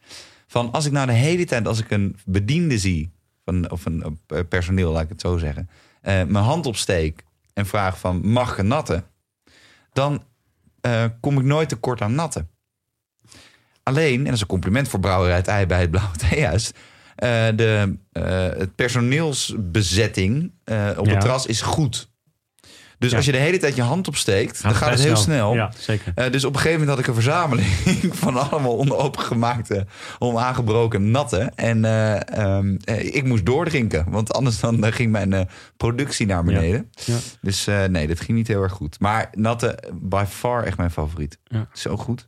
[0.47, 3.11] Van als ik nou de hele tijd, als ik een bediende zie,
[3.45, 4.19] van, of een
[4.49, 5.69] personeel, laat ik het zo zeggen,
[6.01, 7.23] mijn hand opsteek
[7.53, 9.03] en vraag van mag ik een natte,
[9.93, 10.23] dan
[11.19, 12.45] kom ik nooit tekort aan natte.
[13.89, 16.71] Alleen, en dat is een compliment voor Brouwerij het Ei bij het Blauwe Theehuis,
[17.15, 18.23] eh, de, eh,
[18.57, 21.11] het personeelsbezetting eh, op Ja.
[21.11, 22.09] het terras is goed.
[22.99, 23.15] Dus Ja.
[23.17, 25.53] als je de hele tijd je hand opsteekt, dan gaat het heel snel.
[25.53, 26.31] Ja, zeker.
[26.31, 27.67] Dus op een gegeven moment had ik een verzameling
[28.23, 29.85] van allemaal onopengemaakte,
[30.19, 31.51] onaangebroken natte.
[31.55, 36.89] En eh, ehm, eh, ik moest doordrinken, want anders dan ging mijn productie naar beneden.
[37.05, 37.15] Ja.
[37.41, 38.99] Dus nee, dat ging niet heel erg goed.
[38.99, 41.39] Maar natte, by far echt mijn favoriet.
[41.73, 42.27] Zo goed.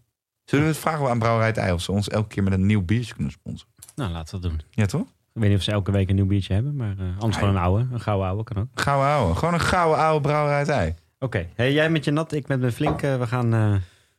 [0.49, 2.65] Zullen we het vragen aan Brouwerij het Ei of ze ons elke keer met een
[2.65, 3.73] nieuw biertje kunnen sponsoren?
[3.95, 4.61] Nou, laten we dat doen.
[4.69, 5.01] Ja, toch?
[5.33, 7.39] Ik weet niet of ze elke week een nieuw biertje hebben, maar eh, anders Ja,
[7.39, 7.85] gewoon een oude.
[7.91, 8.67] Een gouden oude kan ook.
[8.73, 9.35] Gouden ouwe.
[9.35, 10.93] Gewoon een gouden oude Brouwerij het Ei.
[11.19, 13.01] Oké, hey, jij met je nat, ik met mijn flink.
[13.01, 13.75] eh, we gaan eh,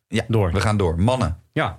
[0.09, 0.53] Ja, door.
[0.53, 1.01] we gaan door.
[1.01, 1.41] Mannen.
[1.53, 1.79] Ja.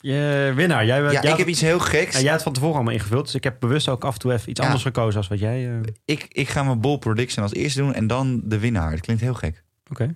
[0.00, 0.86] Je winnaar.
[0.86, 2.12] Jij, Ja, jij, ik had, heb iets heel geks.
[2.14, 4.18] ja, jij had het van tevoren allemaal ingevuld, dus ik heb bewust ook af en
[4.20, 4.66] toe even iets Ja.
[4.66, 5.70] anders gekozen als wat jij.
[5.70, 8.90] eh, Ik, ik ga mijn ball prediction als eerste doen en dan de winnaar.
[8.90, 9.64] Dat klinkt heel gek.
[9.90, 10.14] Oké.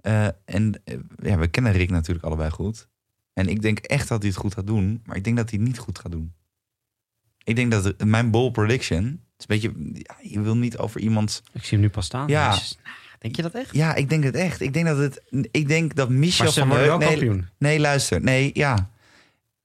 [0.00, 2.88] Eh, en eh, ja, we kennen Rick natuurlijk allebei goed.
[3.32, 5.02] En ik denk echt dat hij het goed gaat doen.
[5.04, 6.32] Maar ik denk dat hij het niet goed gaat doen.
[7.44, 9.04] Ik denk dat het- mijn bold prediction...
[9.36, 10.02] Het is een beetje...
[10.02, 11.42] Ja, je wil niet over iemand...
[11.52, 12.28] Ik zie hem nu pas staan.
[12.28, 12.48] Ja.
[12.48, 12.60] Nou,
[13.18, 13.74] denk je dat echt?
[13.74, 14.60] Ja, ik denk het echt.
[14.60, 15.22] Ik denk dat het...
[15.50, 16.68] Ik denk dat Michel van
[16.98, 18.20] nee, nee, luister.
[18.20, 18.90] Nee, ja.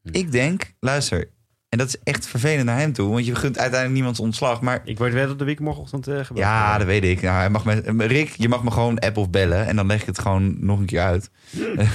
[0.01, 0.09] Hm.
[0.11, 0.73] Ik denk...
[0.79, 1.29] Luister.
[1.73, 3.13] En dat is echt vervelend naar hem toe.
[3.13, 4.61] Want je gunt uiteindelijk niemands ontslag.
[4.61, 6.37] Maar Ik word weer op de week morgenochtend eh gebeld.
[6.37, 7.21] Ja, dat weet ik.
[7.21, 9.65] Nou, hij mag me, Rick, je mag me gewoon app of bellen.
[9.67, 11.29] En dan leg ik het gewoon nog een keer uit.
[11.75, 11.89] En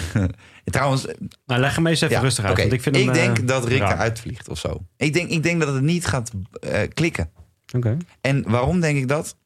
[0.64, 1.06] Trouwens,
[1.46, 2.58] Nou, leg hem eens even ja, rustig uit.
[2.58, 3.92] Want ik vind hem, denk eh, dat Rick raar.
[3.92, 4.84] eruit vliegt of zo.
[4.96, 7.30] Ik denk, ik denk dat het niet gaat eh, klikken.
[7.76, 7.96] Oké.
[8.20, 9.36] En waarom denk ik dat?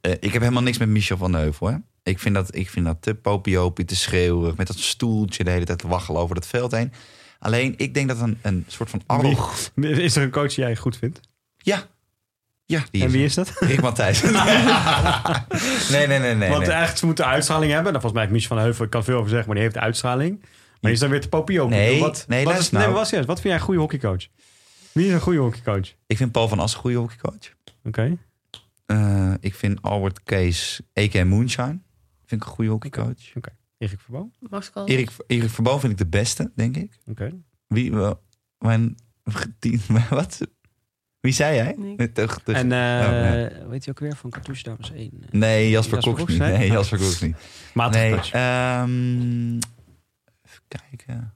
[0.00, 1.66] Ik heb helemaal niks met Michel van Heuvel.
[1.66, 1.76] Hè?
[2.02, 4.56] Ik, vind dat, ik vind dat te popiopie, te schreeuwig.
[4.56, 6.92] Met dat stoeltje de hele tijd waggelen over het veld heen.
[7.38, 9.02] Alleen, ik denk dat een, een soort van...
[9.06, 11.20] arro- Wie- Is er een coach die jij goed vindt?
[11.56, 11.82] Ja.
[12.64, 13.50] Ja, die en wie is dat?
[13.58, 14.22] Rick Matthijs.
[15.90, 16.48] nee, nee, nee, nee.
[16.48, 16.68] Want nee.
[16.68, 17.92] eigenlijk ze moeten uitstraling hebben.
[17.92, 20.44] Nou, volgens mij Mies van Heuvel, ik kan veel over zeggen, maar die heeft uitstraling.
[20.80, 21.68] Maar is dan weer te popio.
[21.68, 22.94] Nee, wat, nee, wat, is, nee, nou.
[22.94, 24.26] was juist, wat vind jij een goede hockeycoach?
[24.92, 25.92] Wie is een goede hockeycoach?
[26.06, 27.54] Ik vind Paul van As een goede hockeycoach.
[27.84, 28.16] Oké.
[28.86, 31.24] Eh, ik vind Albert Kees, a.k.a.
[31.24, 31.78] Moonshine,
[32.26, 33.32] vind ik een goede hockeycoach.
[33.78, 34.32] Erik Verboom?
[34.50, 34.70] Max.
[34.84, 36.98] Erik, Erik Verboom vind ik de beste, denk ik.
[37.06, 37.30] Oké.
[37.66, 38.22] Wie, wel,
[38.58, 38.96] mijn,
[39.58, 40.40] die- wat?
[41.20, 41.74] Wie zei jij?
[41.78, 41.96] Nee.
[41.96, 43.68] De- de- de- En eh oh, nee.
[43.68, 45.10] weet je ook weer van Cartouche Dames 1?
[45.30, 46.38] nee, Jasper Jasper Koks niet.
[46.38, 46.66] nee?
[46.68, 46.72] Oh.
[46.74, 47.36] Jasper Koks niet.
[47.74, 49.54] Nee, ehm,
[50.42, 51.34] even kijken.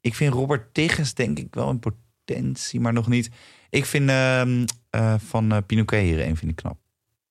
[0.00, 3.30] Ik vind Robert Tigges denk ik wel in potentie, maar nog niet.
[3.70, 6.78] Ik vind ehm, eh, van uh, Pinoquet hier een vind ik knap.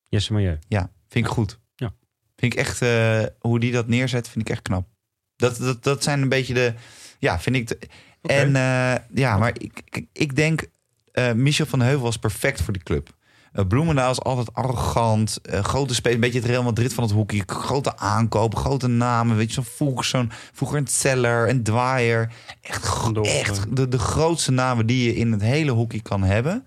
[0.10, 0.60] Jesse Milieu.
[0.68, 1.60] Ja, vind ik goed.
[1.76, 1.94] Ja.
[2.36, 4.88] Vind ik echt, eh, hoe die dat neerzet, vind ik echt knap.
[5.36, 6.74] Dat, dat, dat zijn een beetje de,
[7.20, 7.68] ja, vind ik.
[7.68, 7.78] De.
[8.22, 10.66] En eh, ja, maar ik, ik, denk,
[11.12, 13.16] eh, Michel van Heuvel was perfect voor die club.
[13.52, 17.44] Eh, Bloemendaal is altijd arrogant, grote spelers, een beetje het Real Madrid van het hockey.
[17.46, 22.34] Grote aankopen, grote namen, weet je, zo'n Fuchson, vroeger een Zeller, een Dwyer.
[22.62, 26.66] Echt, echt de, de grootste namen die je in het hele hockey kan hebben.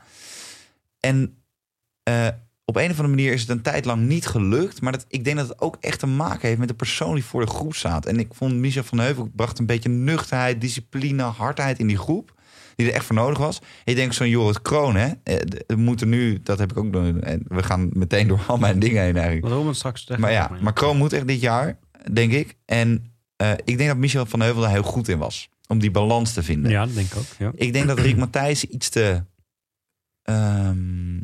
[1.01, 1.38] En
[2.65, 4.81] op een of andere manier is het een tijd lang niet gelukt.
[4.81, 7.25] Maar dat, ik denk dat het ook echt te maken heeft met de persoon die
[7.25, 8.07] voor de groep staat.
[8.07, 12.33] En ik vond Michel van Heuvel bracht een beetje nuchterheid, discipline, hardheid in die groep.
[12.77, 13.61] Die er echt voor nodig was.
[13.85, 15.12] Ik denk zo'n Jorrit Kroon, hè.
[15.23, 15.37] eh,
[15.67, 17.23] We moeten nu, dat heb ik ook doen.
[17.23, 19.65] En we gaan meteen door al mijn dingen heen eigenlijk.
[19.65, 20.07] We straks?
[20.07, 21.79] Maar ja, maar Kroon moet echt dit jaar,
[22.12, 22.55] denk ik.
[22.65, 25.49] En eh, ik denk dat Michel van Heuvel daar heel goed in was.
[25.67, 26.71] om die balans te vinden.
[26.71, 27.25] Ja, dat denk ik ook.
[27.39, 27.53] Ja.
[27.55, 29.23] Ik denk dat Rick Matthijs iets te...
[30.23, 31.21] ehm,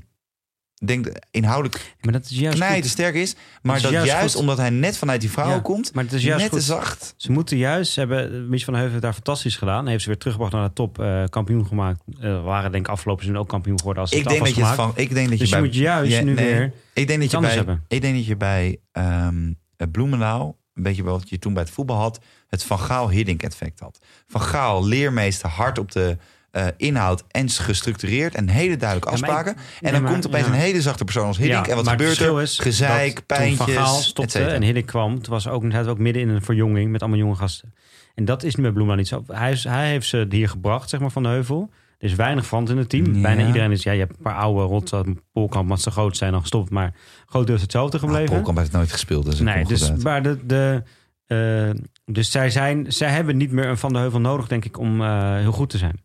[0.87, 2.91] denk inhoudelijk Maar dat is juist knijten goed.
[2.91, 3.35] sterk is.
[3.62, 5.95] Maar is dat juist juist, omdat hij net vanuit die vrouwen Ja, komt...
[5.95, 7.14] Maar het is juist net te zacht.
[7.16, 9.87] Ze moeten juist, ze hebben, Mies van Heuvel heeft daar fantastisch gedaan.
[9.87, 12.01] Heeft ze weer teruggebracht naar de top, eh, kampioen gemaakt.
[12.20, 14.55] Eh, waren denk ik afgelopen seizoen ook kampioen geworden als ze Ik het denk, dat
[14.55, 15.64] je het van, ik denk dat je Dus je bij...
[15.64, 16.55] moet juist nu nee.
[16.55, 17.85] weer Ik denk dat je bij, hebben.
[17.89, 19.53] ik denk dat je bij ehm
[19.91, 23.81] Bloemendaal, een beetje wat je toen bij het voetbal had, het Van Gaal Hiddink effect
[23.81, 23.99] had.
[24.26, 26.16] Van Gaal, leermeester, hard op de
[26.51, 29.62] eh, inhoud en gestructureerd en hele duidelijke Ja, maar ik- afspraken.
[29.80, 30.53] en dan maar- komt opeens ja.
[30.53, 31.64] een hele zachte persoon als Hiddink.
[31.64, 32.42] Ja, en wat maar gebeurt er?
[32.42, 36.28] is Gezeik, pijntjes, Van stopte en Hiddink kwam, toen was ook, hij ook midden in
[36.28, 37.74] een verjonging met allemaal jonge gasten.
[38.14, 39.34] En dat is nu met Bloemendaal niet zo.
[39.34, 41.70] Hij, is, hij heeft ze hier gebracht, zeg maar, van de heuvel.
[41.98, 43.14] Er is weinig verand in het team.
[43.14, 43.20] Ja.
[43.20, 44.92] Bijna iedereen is, ja, je hebt een paar oude rot,
[45.32, 46.70] Polkamp, wat ze groot zijn, dan gestopt.
[46.70, 46.94] Maar
[47.26, 48.34] groot deel is hetzelfde Nou, gebleven.
[48.34, 50.82] Polkamp heeft nooit gespeeld, dus Nee, dus, maar de, de,
[51.26, 54.78] eh, dus zij, zijn, zij hebben niet meer een Van de Heuvel nodig, denk ik,
[54.78, 56.01] om eh, heel goed te zijn.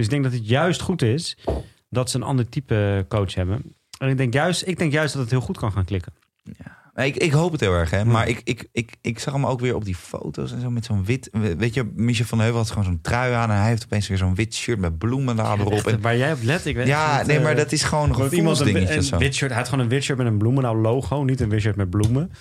[0.00, 1.36] Dus ik denk dat het juist goed is
[1.88, 3.62] dat ze een ander type coach hebben.
[3.98, 6.12] En ik denk juist, ik denk juist dat het heel goed kan gaan klikken.
[6.94, 8.04] Nee, Ik, ik hoop het heel erg, hè.
[8.04, 10.84] Maar ik, ik, ik, ik zag hem ook weer op die foto's en zo met
[10.84, 11.30] zo'n wit...
[11.58, 13.50] Weet je, Michel van Heuvel had gewoon zo'n trui aan...
[13.50, 15.72] en hij heeft opeens weer zo'n wit shirt met bloemen erop.
[15.72, 18.10] Echt, En, waar jij op let, ik weet ja, nee, eh, maar dat is gewoon
[18.10, 20.38] een dat iemand een, gevoelsdingetje wit shirt, hij had gewoon een wit shirt met een
[20.38, 22.32] Bloemendaal logo, niet een wit shirt met bloemen.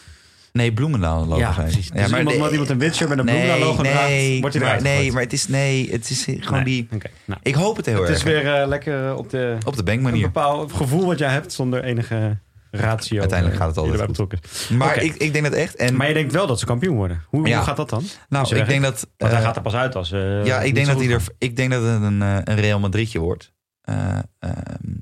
[0.52, 1.40] Nee, Bloemendaal logo.
[1.40, 1.52] ja.
[1.64, 4.56] Dus iemand, nee, omdat iemand een wit shirt met een Bloemendaal logo nee, draagt, wordt
[4.56, 5.14] hij maar, eruit nee, gegooid.
[5.14, 7.00] maar het is, nee, het is gewoon Nee, die...
[7.26, 7.40] nou.
[7.44, 8.18] Ik hoop het heel Het erg.
[8.18, 9.58] is weer eh, lekker op de...
[9.66, 10.22] Op de Een bankmanier.
[10.22, 12.38] bepaald gevoel wat jij hebt zonder enige
[12.72, 13.20] ratio.
[13.20, 14.40] Uiteindelijk eh, gaat het altijd erbij betrokken.
[14.78, 15.76] Maar ik, ik denk dat echt...
[15.76, 17.24] En, Maar je denkt wel dat ze kampioen worden.
[17.28, 17.56] Hoe, Ja.
[17.56, 18.04] hoe gaat dat dan?
[18.30, 19.08] nou, ik denk dat...
[19.18, 20.12] Want hij eh, gaat er pas uit als...
[20.12, 22.80] eh, ja, ik denk, dat hij er, ik denk dat het een, eh, een Real
[22.80, 23.54] Madridje wordt.
[23.82, 24.94] Eh, ehm,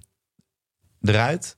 [1.02, 1.58] eruit.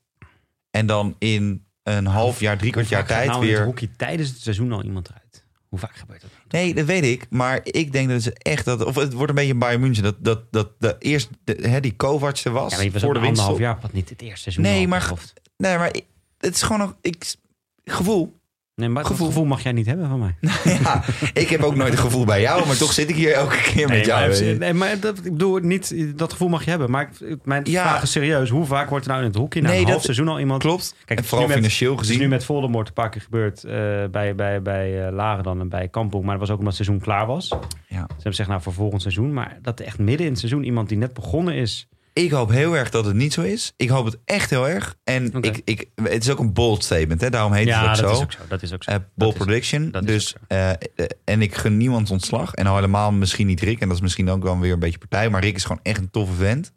[0.72, 1.66] En dan in
[1.98, 3.64] een half jaar, drie kwart jaar tijd nou weer...
[3.66, 5.46] hockey tijdens het seizoen al iemand eruit?
[5.70, 6.30] Hoe vaak gebeurt dat?
[6.48, 7.26] Nee, dat weet ik.
[7.30, 8.66] Maar ik denk dat ze echt...
[8.66, 10.04] Dat, of het wordt een beetje een Bayern München.
[10.04, 13.14] Dat, dat, dat, dat eerst de, hè, die Kovac er was, Ja, maar was voor
[13.14, 14.64] de jaar, wat niet het eerste seizoen.
[14.64, 15.14] Nee, maar-.
[15.58, 16.06] Nee, maar ik-
[16.38, 17.36] het is gewoon een ik,
[17.84, 18.39] gevoel.
[18.80, 19.18] Nee, maar gevoel.
[19.26, 20.36] dat gevoel mag jij niet hebben van mij.
[20.84, 21.04] ja,
[21.34, 23.88] ik heb ook nooit een gevoel bij jou, maar toch zit ik hier elke keer
[23.88, 24.30] met Nee, jou.
[24.46, 26.92] maar, nee, maar dat, ik bedoel niet, dat gevoel mag je hebben.
[26.92, 27.82] Maar ik- mijn Ja.
[27.88, 28.50] vraag is serieus.
[28.50, 30.40] Hoe vaak wordt er nou in het hockey na Nee, een half dat- seizoen al
[30.40, 30.62] iemand...
[30.62, 30.90] Klopt.
[30.98, 32.22] Kijk, en het is vooral nu met- financieel Het is gezien.
[32.24, 33.72] nu met Voldemort een paar keer gebeurd eh,
[34.12, 36.24] bij, bij, bij eh, Laren dan en bij Kampong.
[36.24, 37.48] Maar dat was ook omdat het seizoen klaar was.
[37.48, 37.56] Ze
[37.88, 37.98] Ja.
[37.98, 39.34] hebben gezegd, nou voor volgend seizoen.
[39.34, 41.88] Maar dat echt midden in het seizoen iemand die net begonnen is...
[42.14, 43.74] Ik hoop heel erg dat het niet zo is.
[43.78, 44.96] Ik hoop het echt heel erg.
[45.04, 47.30] En ik, ik, het is ook een bold statement, hè?
[47.30, 48.18] daarom heet ja, het ook dat zo.
[48.18, 48.40] is ook zo.
[48.48, 48.92] Dat is ook zo.
[48.92, 49.92] Eh, bold Dat is- prediction.
[49.92, 50.78] dat dus, eh, eh,
[51.24, 52.54] en ik gun niemand ontslag.
[52.54, 53.80] En al helemaal misschien niet Rick.
[53.80, 55.30] En dat is misschien ook wel weer een beetje partij.
[55.30, 56.72] Maar Rick is gewoon echt een toffe vent.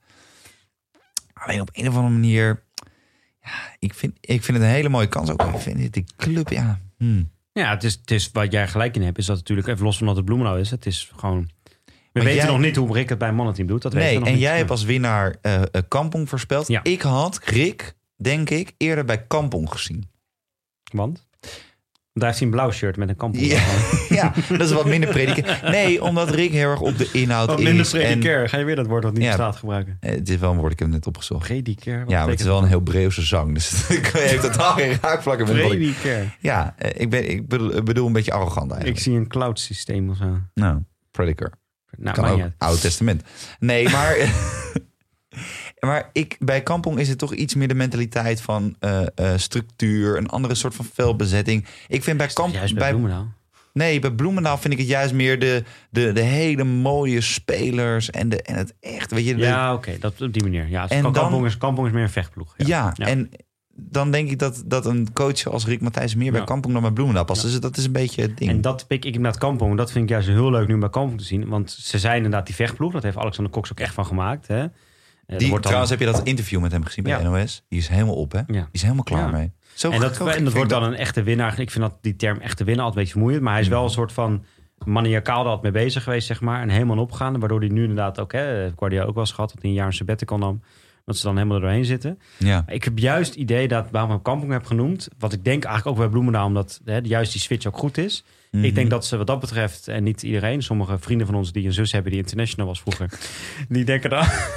[1.32, 2.62] Alleen op een of andere manier...
[3.42, 5.42] Ja, ik, vind, ik vind het een hele mooie kans ook.
[5.42, 6.80] Ik vind het, die club, ja...
[6.96, 7.30] hmm.
[7.52, 9.18] Ja, het is, het is wat jij gelijk in hebt.
[9.18, 10.70] Is dat natuurlijk, even los van dat het Bloemenau is.
[10.70, 11.50] Het is gewoon...
[12.12, 13.82] We Maar weten jij- nog niet hoe Rick het bij mannenteam doet.
[13.82, 14.42] Dat weten Nee, we nog en niet.
[14.44, 14.58] jij Ja.
[14.58, 16.68] hebt als winnaar eh eh, Kampong voorspeld.
[16.68, 16.80] Ja.
[16.82, 20.10] Ik had Rick, denk ik, eerder bij Kampong gezien.
[20.92, 21.26] Want?
[22.14, 23.44] Daar heeft hij een blauw shirt met een kampong.
[23.46, 23.62] Ja,
[24.08, 25.70] ja, dat is wat minder prediken.
[25.70, 27.64] Nee, omdat Rick heel erg op de inhoud Wat is.
[27.64, 28.48] minder en, predicair.
[28.48, 29.28] Ga je weer dat woord wat niet Ja.
[29.28, 29.96] bestaat gebruiken?
[30.00, 31.46] eh, het is wel een woord, ik heb het net opgezocht.
[31.46, 32.00] Predicair?
[32.00, 33.54] Wat Ja, maar het is wel een heel Breeuwse zang.
[33.54, 35.68] Dus het heeft totaal geen raakvlakken met ik...
[35.68, 36.36] Predicair.
[36.40, 39.00] Ja, eh, ik, ben, ik bedoel, ik bedoel een beetje arrogant Ik eigenlijk.
[39.00, 40.38] zie een cloud systeem of zo.
[40.54, 40.78] Nou,
[41.10, 41.52] prediker.
[41.98, 42.36] Nou, kan ook
[42.80, 43.22] Testament.
[43.58, 44.16] Nee, maar...
[45.80, 50.16] maar ik, bij Kampong is het toch iets meer de mentaliteit van eh, eh, structuur.
[50.16, 51.66] Een andere soort van velbezetting.
[51.88, 52.56] Ik vind bij Kampong...
[52.56, 53.32] Juist bij bij, Bloemendaal.
[53.72, 58.28] Nee, bij Bloemendaal vind ik het juist meer de, de, de hele mooie spelers en,
[58.28, 59.34] de, en het echt, weet je.
[59.34, 59.96] de- Ja, oké.
[60.00, 60.68] dat op die manier.
[60.68, 62.54] Ja, En en dan- kampong, is, kampong is meer een vechtploeg.
[62.56, 63.06] ja, Ja.
[63.06, 63.30] en
[63.90, 66.46] dan denk ik dat, dat een coach als Rick Matthijs meer bij Ja.
[66.46, 67.42] Kampong dan bij Bloemendaal past.
[67.42, 67.48] Ja.
[67.48, 68.50] Dus dat is een beetje het ding.
[68.50, 69.76] En dat pik ik inderdaad Kampong.
[69.76, 71.48] Dat vind ik juist heel leuk nu bij Kampong te zien.
[71.48, 72.92] Want ze zijn inderdaad die vechtploeg.
[72.92, 74.46] Dat heeft Alexander Cox ook echt van gemaakt.
[74.46, 74.60] Hè?
[74.62, 74.68] Eh,
[75.26, 77.22] Die, wordt dan- trouwens, heb je dat interview met hem gezien bij Ja.
[77.28, 77.64] NOS?
[77.68, 78.40] Die is helemaal op, hè?
[78.46, 79.52] Die is helemaal klaar mee.
[79.74, 81.60] Zo En dat, en wordt dan een echte winnaar.
[81.60, 83.42] Ik vind dat die term echte winnaar altijd een beetje vermoeiend.
[83.42, 84.44] Maar hij is wel een soort van
[84.84, 86.60] maniacaal altijd mee bezig geweest, zeg maar.
[86.62, 87.38] En helemaal opgaan.
[87.38, 89.86] Waardoor hij nu inderdaad ook, hè, Guardiola ook wel eens gehad, dat hij een jaar
[89.86, 90.62] een sabbatical nam.
[91.04, 92.18] Dat ze dan helemaal er doorheen zitten.
[92.38, 92.64] Ja.
[92.66, 95.96] Ik heb juist het idee dat, waarom ik Kampong heb genoemd, wat ik denk eigenlijk
[95.96, 98.24] ook bij Bloemendaal, omdat hè, juist die switch ook goed is.
[98.52, 98.64] Mhm.
[98.64, 101.66] Ik denk dat ze wat dat betreft, en niet iedereen, sommige vrienden van ons die
[101.66, 103.10] een zus hebben die international was vroeger,
[103.68, 104.50] die denken er,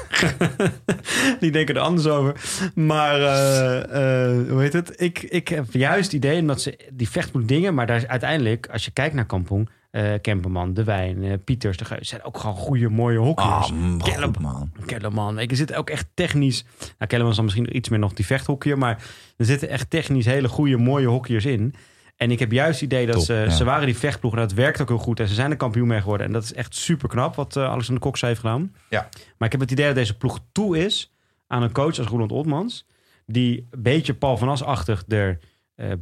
[1.40, 2.42] die denken er anders over.
[2.74, 5.02] Maar eh, eh, hoe heet het?
[5.02, 8.68] Ik, ik heb juist het idee omdat ze die vechtploeg dingen, maar daar is uiteindelijk,
[8.72, 12.38] als je kijkt naar Kampong, eh Kemperman, De Wijn, eh, Pieters, de Geus, zijn ook
[12.38, 13.72] gewoon goede, mooie hockeyers.
[13.72, 14.72] Mm, Kellerman.
[14.86, 15.40] Kellerman.
[15.40, 16.66] Ik zit ook echt technisch.
[16.80, 18.78] Nou, Kellerman is dan misschien iets meer nog die vechthockeyer.
[18.78, 19.04] Maar
[19.38, 21.74] er zitten echt technisch hele goede, mooie hockeyers in.
[22.16, 23.50] En ik heb juist het idee dat Top, ze, ja.
[23.50, 25.20] ze waren die vechtploeg en dat werkt ook heel goed.
[25.20, 26.28] En ze zijn er kampioen mee geworden.
[26.28, 28.76] En dat is echt super knap wat eh, Alexander Cox heeft gedaan.
[28.90, 29.10] Ja.
[29.38, 31.14] Maar ik heb het idee dat deze ploeg toe is
[31.48, 32.88] aan een coach als Roland Otmans.
[33.26, 35.40] Die een beetje Paul van As-achtig er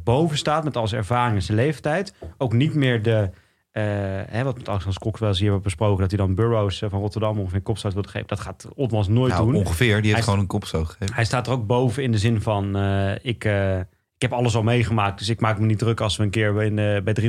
[0.04, 2.14] boven staat met al zijn ervaring en zijn leeftijd.
[2.38, 3.30] Ook niet meer de...
[3.74, 3.82] eh,
[4.26, 6.00] hè, wat met Alexander Cox wel eens hier hebben besproken...
[6.00, 8.26] dat hij dan Burroughs eh, van Rotterdam ongeveer een kopstoot wil geven.
[8.26, 9.54] Dat gaat Otmans nooit Nou, doen.
[9.54, 9.94] ongeveer.
[9.94, 11.14] Die heeft Hij- gewoon een kopstoot gegeven.
[11.14, 12.76] Hij staat er ook boven in de zin van...
[12.76, 13.44] eh, ik,
[14.14, 16.00] ik heb alles al meegemaakt, dus ik maak me niet druk...
[16.00, 17.28] als we een keer in, bij 3-0,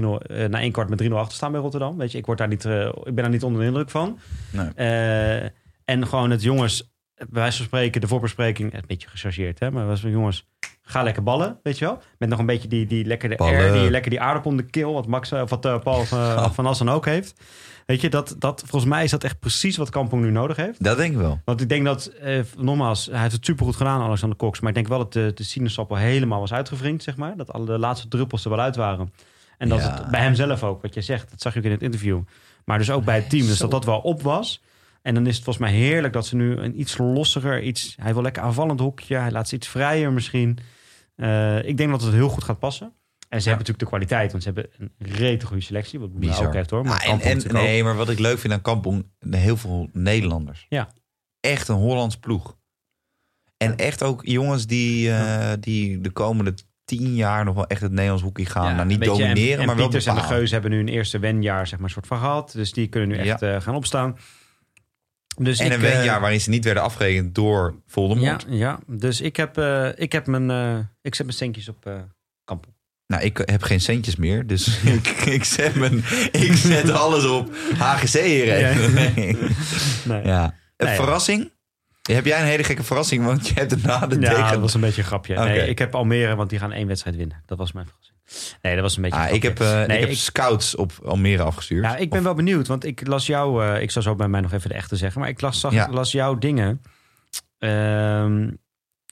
[0.49, 1.97] na één kwart met 3-0 achter staan bij Rotterdam.
[1.97, 4.19] Weet je, ik, word daar niet, ik ben daar niet onder de indruk van.
[4.51, 4.69] Nee.
[5.85, 8.73] En gewoon het jongens, bij wijze van spreken, de voorbespreking...
[8.73, 10.47] een beetje gechargeerd, hè, maar was van jongens...
[10.87, 12.01] Ga lekker ballen, weet je wel?
[12.17, 13.53] Met nog een beetje die, die lekker de Ballen.
[13.53, 16.03] air, die, lekker die aardappel om de keel, wat Max, eh, of wat eh, Paul
[16.05, 16.51] van, Oh.
[16.51, 17.33] van Assen ook heeft.
[17.85, 20.83] Weet je, dat, dat, volgens mij is dat echt precies wat Kampong nu nodig heeft.
[20.83, 21.39] Dat denk ik wel.
[21.45, 24.59] Want ik denk dat, eh, nogmaals, hij heeft het supergoed gedaan, Alexander Cox.
[24.59, 27.37] Maar ik denk wel dat de, de sinaasappel helemaal was uitgevriend, zeg maar.
[27.37, 29.13] Dat alle de laatste druppels er wel uit waren.
[29.57, 29.93] En dat Ja.
[29.93, 32.19] het bij hem zelf ook, wat je zegt, dat zag je ook in het interview.
[32.65, 34.61] Maar dus ook bij het team, dus dat dat wel op was.
[35.01, 38.13] En dan is het volgens mij heerlijk dat ze nu een iets lossiger, iets, hij
[38.13, 39.15] wil lekker aanvallend hoekje.
[39.15, 40.57] Hij laat ze iets vrijer misschien.
[41.15, 42.93] Eh, ik denk dat het heel goed gaat passen.
[43.29, 45.99] En ze hebben natuurlijk de kwaliteit, want ze hebben een rete goede selectie.
[45.99, 46.47] Wat Bizar.
[46.47, 46.85] Ook heeft hoor.
[46.85, 50.65] Maar en, nee, maar wat ik leuk vind aan Kampong, heel veel Nederlanders.
[50.69, 50.89] Ja.
[51.39, 52.57] Echt een Hollands ploeg.
[53.57, 56.53] En echt ook jongens die, eh, die de komende
[56.85, 58.75] tien jaar nog wel echt het Nederlands hoekje gaan.
[58.75, 60.21] nou, niet en- domineren, en, maar wel Pieters en de.
[60.21, 62.51] Geus hebben nu een eerste wenjaar zeg maar, soort van gehad.
[62.51, 64.17] Dus die kunnen nu echt eh, gaan opstaan.
[65.37, 68.45] Dus En ik, een eh, wenjaar waarin ze niet werden afgerekend door ja, Voldemort.
[68.49, 71.93] ja, dus ik heb, eh, ik heb mijn, eh, ik zet mijn centjes op eh
[72.43, 72.73] Kampong.
[73.07, 74.67] Nou, ik heb geen centjes meer, dus
[74.97, 75.97] ik, ik, zet, mijn,
[76.31, 78.93] ik zet alles op HGC hierheen.
[78.93, 79.37] Nee.
[80.05, 80.23] Nee.
[80.25, 80.43] Ja.
[80.77, 80.95] Een Nee.
[80.95, 81.51] verrassing?
[82.11, 84.51] Heb jij een hele gekke verrassing, want je hebt na de Ja, tegen...
[84.51, 85.35] dat was een beetje een grapje.
[85.39, 87.43] Nee, ik heb Almere, want die gaan één wedstrijd winnen.
[87.45, 88.14] Dat was mijn verrassing.
[88.61, 90.91] Nee, dat was een beetje Ah, ik heb, eh, Nee, ik heb ik- scouts op
[91.05, 91.83] Almere afgestuurd.
[91.83, 93.65] Ja, ik ben Of- wel benieuwd, want ik las jou...
[93.65, 95.21] eh, ik zal zo bij mij nog even de echte zeggen.
[95.21, 95.89] Maar ik las, zag, Ja.
[95.89, 96.81] las jouw dingen.
[97.57, 98.49] Ehm,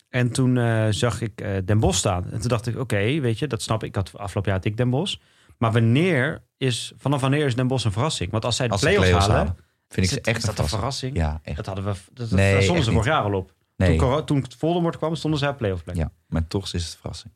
[0.10, 2.32] en toen eh, zag ik Den Bos staan.
[2.32, 3.90] En toen dacht ik, oké, weet je, dat snap ik.
[3.90, 5.22] Ik had afgelopen jaar had ik Den Bos.
[5.58, 8.32] Maar wanneer is, vanaf wanneer is Den Bos een verrassing?
[8.32, 9.58] Want als zij de play-offs halen, halen,
[9.88, 11.16] vind ik het- echt is dat een verrassing?
[11.18, 11.56] Ja, echt.
[11.58, 13.54] Dat hadden we, dat, dat, Nee, daar stonden ze vorig jaar al op.
[13.76, 15.96] Nee, Toen, toen Voldemort kwam, stonden zij op play-off plek.
[15.96, 17.34] ja, maar toch is het een verrassing.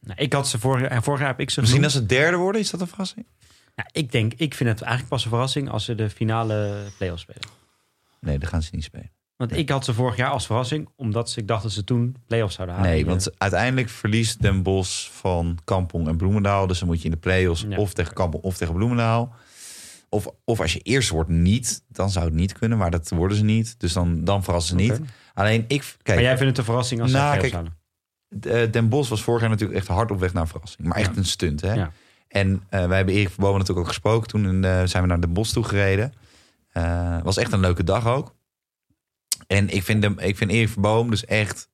[0.00, 1.96] Nou, ik had ze vorig jaar, vorig jaar heb ik ze Misschien genoemd.
[2.02, 3.26] als ze derde worden, is dat een verrassing?
[3.74, 7.22] Ja, ik denk, ik vind het eigenlijk pas een verrassing als ze de finale play-offs
[7.22, 7.42] spelen.
[8.20, 9.10] Nee, dan gaan ze niet spelen.
[9.36, 12.16] Want ik had ze vorig jaar als verrassing, omdat ze, ik dacht dat ze toen
[12.26, 12.90] play-offs zouden halen.
[12.90, 16.66] Nee, want uiteindelijk verliest Den Bos van Kampong en Bloemendaal.
[16.66, 17.76] Dus dan moet je in de play-offs Ja.
[17.76, 19.34] of tegen Kampong of tegen Bloemendaal.
[20.08, 22.78] Of, of als je eerst wordt niet, dan zou het niet kunnen.
[22.78, 23.80] Maar dat worden ze niet.
[23.80, 25.00] Dus dan, dan verrassen ze niet.
[25.34, 25.96] Alleen ik...
[26.02, 27.80] Kijk, maar jij vindt het een verrassing als ze Nou, play-offs kijk, halen?
[28.40, 30.88] Eh, Den Bos was vorig jaar natuurlijk echt hard op weg naar een verrassing.
[30.88, 31.16] Maar echt Ja.
[31.16, 31.72] een stunt, hè?
[31.72, 31.92] Ja.
[32.28, 34.28] En eh, wij hebben Erik Verbomen natuurlijk ook gesproken.
[34.28, 36.12] Toen eh, zijn we naar Den Bos toe gereden.
[36.72, 38.34] Eh, was echt een leuke dag ook.
[39.46, 41.70] En ik vind, hem, ik vind Erik Verboom dus echt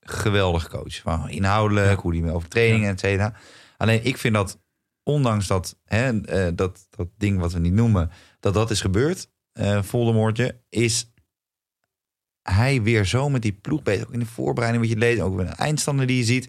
[0.00, 1.00] geweldig coach.
[1.00, 2.02] Van inhoudelijk, Ja.
[2.02, 3.34] hoe die over trainingen, et cetera.
[3.76, 4.58] Alleen ik vind dat,
[5.02, 6.20] ondanks dat, hè,
[6.54, 8.10] dat, dat ding wat we niet noemen,
[8.40, 11.12] dat dat is gebeurd, eh Voldemortje, is
[12.52, 14.06] hij weer zo met die ploeg bezig.
[14.06, 16.48] Ook in de voorbereiding wat je leest, ook met de eindstanden die je ziet.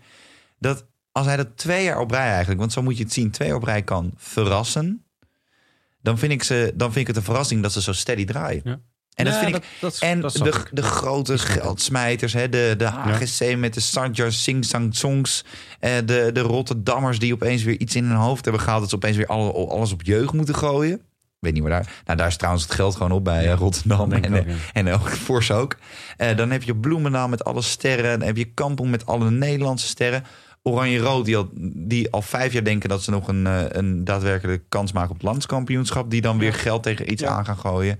[0.60, 3.32] Dat als hij dat twee jaar op rij eigenlijk, want zo moet je het zien,
[3.32, 5.06] twee jaar op rij kan verrassen.
[6.02, 8.62] Dan vind ik, ze, dan vind ik het een verrassing dat ze zo steady draaien.
[8.64, 8.80] Ja.
[9.14, 9.64] En dat vind ik.
[9.80, 14.66] dat En dat de, de grote geldsmijters, hè, de, de HGC met de Sanjar Sing
[14.66, 15.46] Sang Songs.
[15.80, 18.82] Eh, de, de Rotterdammers die opeens weer iets in hun hoofd hebben gehaald.
[18.82, 21.02] Dat ze opeens weer alle, alles op jeugd moeten gooien.
[21.40, 22.02] Weet niet waar daar.
[22.06, 24.12] Nou, daar is trouwens het geld gewoon op bij eh, Rotterdam.
[24.12, 24.56] En, ook, eh, ja.
[24.74, 25.76] en ook Fors ook.
[26.18, 28.20] Eh, dan heb je Bloemendaal met alle sterren.
[28.20, 30.24] Dan heb je Kampong met alle Nederlandse sterren.
[30.62, 34.66] Oranje-Rood, die al, die al vijf jaar denken dat ze nog een, eh, een daadwerkelijke
[34.70, 36.10] kans maken op het landskampioenschap.
[36.12, 37.30] Die dan weer geld tegen iets Ja.
[37.30, 37.96] aan gaan gooien.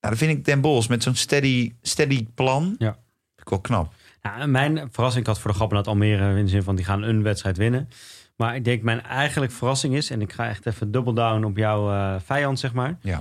[0.00, 2.74] Nou, dan vind ik Den Bos met zo'n steady, steady plan.
[2.78, 2.92] Ja.
[2.92, 3.92] Vind ik wel knap.
[4.22, 6.84] Ja, en mijn verrassing, had voor de grap dat Almere in de zin van die
[6.84, 7.88] gaan een wedstrijd winnen.
[8.40, 11.56] Maar ik denk mijn eigenlijk verrassing is, en ik ga echt even double down op
[11.56, 12.98] jouw eh, vijand, zeg maar.
[13.00, 13.20] Ja.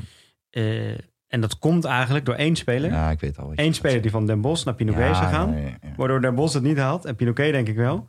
[0.50, 0.90] Eh,
[1.28, 2.92] en dat komt eigenlijk door één speler.
[2.92, 3.52] Ja, ik weet al.
[3.56, 5.78] Eén speler die van Den Bosch naar Pinoquet Ja, ja, ja.
[5.96, 7.06] Waardoor Den Bosch het niet haalt.
[7.06, 8.06] En Pinoquet denk ik wel.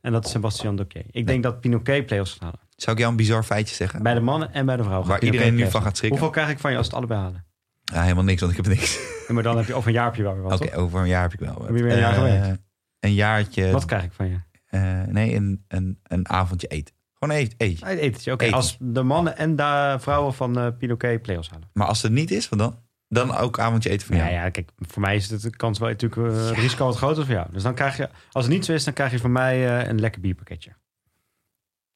[0.00, 1.02] En dat is Sebastian Doké.
[1.10, 2.60] Ik denk dat Pinoquet play-offs gaat halen.
[2.76, 4.02] Zou ik jou een bizar feitje zeggen?
[4.02, 5.08] Bij de mannen en bij de vrouwen.
[5.08, 6.20] Waar Pinoquet iedereen nu van gaat schrikken?
[6.20, 7.44] Hoeveel krijg ik van je als het allebei halen?
[7.84, 8.98] Ja, helemaal niks, want ik heb niks.
[9.28, 10.60] Maar dan heb je over een jaar heb je wel weer wat.
[10.60, 11.54] Oké, over een jaar heb ik wel.
[11.54, 11.66] wat.
[11.66, 12.62] Heb je weer een jaar gewerkt?
[13.00, 13.70] Een jaartje.
[13.70, 14.36] Wat krijg ik van je?
[14.74, 16.94] Eh, nee, een, een, een avondje eten.
[17.14, 17.58] Gewoon eten.
[17.58, 17.86] eten.
[17.86, 18.32] Etentje.
[18.32, 21.68] Oké, als de mannen en de vrouwen van eh Pinoquet play-offs halen.
[21.72, 22.82] Maar als het niet is, wat dan?
[23.08, 24.34] Dan ook avondje eten van Ja, jou.
[24.34, 27.24] ja, kijk, voor mij is het de kans wel natuurlijk eh, het risico wat groter
[27.24, 27.46] voor jou.
[27.52, 30.00] Dus dan krijg je, als het niet zo is, dan krijg je van mij een
[30.00, 30.70] lekker bierpakketje.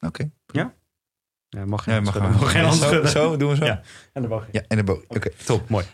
[0.01, 0.31] Oké.
[0.47, 2.19] Ja, mag geen Ja, mag.
[2.21, 3.65] Mag geen zo, zo, doen we zo.
[3.65, 3.81] Ja.
[4.13, 5.69] En de mag Ja, en de bo- Oké, top.
[5.69, 5.85] Mooi.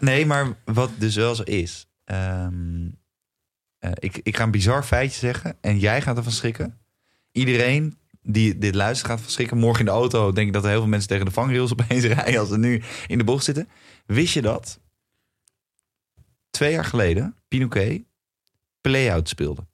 [0.00, 1.86] Nee, maar wat dus wel zo is.
[2.04, 2.88] ehm,
[3.80, 5.56] eh, ik, ik ga een bizar feitje zeggen.
[5.60, 6.78] En jij gaat ervan schrikken.
[7.32, 9.58] Iedereen die dit luistert gaat ervan schrikken.
[9.58, 12.04] Morgen in de auto denk ik dat er heel veel mensen tegen de vangrails opeens
[12.04, 12.40] rijden.
[12.40, 13.68] als ze nu in de bocht zitten.
[14.06, 14.80] Wist je dat?
[16.50, 18.02] Twee jaar geleden Pinoquet
[18.80, 19.66] play-out speelde.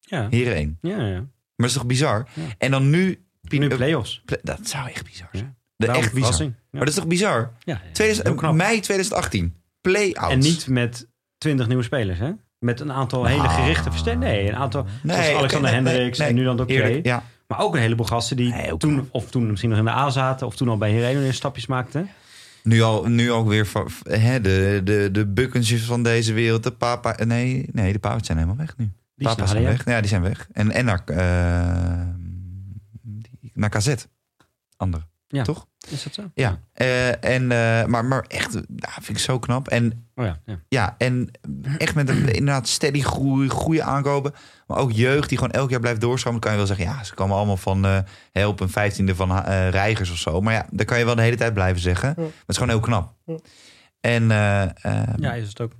[0.00, 0.28] Ja.
[0.30, 0.78] Hier één.
[0.80, 1.18] Ja, ja.
[1.20, 2.28] Maar dat is toch bizar?
[2.34, 2.42] Ja.
[2.58, 3.24] En dan nu.
[3.40, 4.22] Nu play-offs.
[4.24, 5.44] Pla- dat zou echt bizar zijn.
[5.76, 5.86] Ja.
[5.86, 6.42] De echt bizar.
[6.42, 6.52] Ja.
[6.70, 7.52] Maar dat is toch bizar?
[7.64, 8.54] Ja, 2000 heel knap.
[8.54, 9.54] mei 2018.
[9.80, 10.32] Play-outs.
[10.32, 11.08] En niet met
[11.38, 12.32] 20 nieuwe spelers, hè?
[12.58, 13.54] Met een aantal hele Ah.
[13.54, 14.28] gerichte versterkingen.
[14.28, 14.86] Nee, een aantal.
[15.02, 16.72] Nee, zoals Alexander nee, Hendricks nee, en nu dan Doké.
[16.72, 17.22] Eerlijk, ja.
[17.46, 19.90] Maar ook een heleboel gasten die Nee, ook toen, of toen misschien nog in de
[19.90, 22.08] A zaten, of toen al bij Herenigde weer stapjes maakten.
[22.62, 26.62] Nu, al, nu ook weer van, hè, de, de, de bukkensjes van deze wereld.
[26.62, 27.24] De papa.
[27.24, 28.92] Nee, nee, de papa's zijn helemaal weg nu.
[29.14, 29.84] Die Papa's zijn weg.
[29.84, 30.48] Ja, die zijn weg.
[30.52, 31.02] En, en naar,
[33.02, 33.94] die- naar KZ.
[34.76, 35.02] Andere.
[35.28, 35.42] Ja.
[35.42, 35.66] Toch?
[35.88, 36.30] Is dat zo?
[36.34, 36.60] Ja.
[36.72, 39.68] Eh, en, eh, maar, maar echt, ja, vind ik zo knap.
[39.68, 40.60] En Oh ja, ja.
[40.68, 41.30] ja, en
[41.78, 44.34] echt met een inderdaad steady groei, goede aankopen.
[44.66, 46.40] Maar ook jeugd die gewoon elk jaar blijft doorstromen.
[46.40, 47.98] Dan kan je wel zeggen, ja, ze komen allemaal van eh
[48.32, 50.40] hè, op een vijftiende van eh reigers of zo.
[50.40, 52.14] Maar ja, daar kan je wel de hele tijd blijven zeggen.
[52.16, 53.14] Maar het is gewoon heel knap.
[54.00, 55.72] En, eh, eh, ja, is het ook.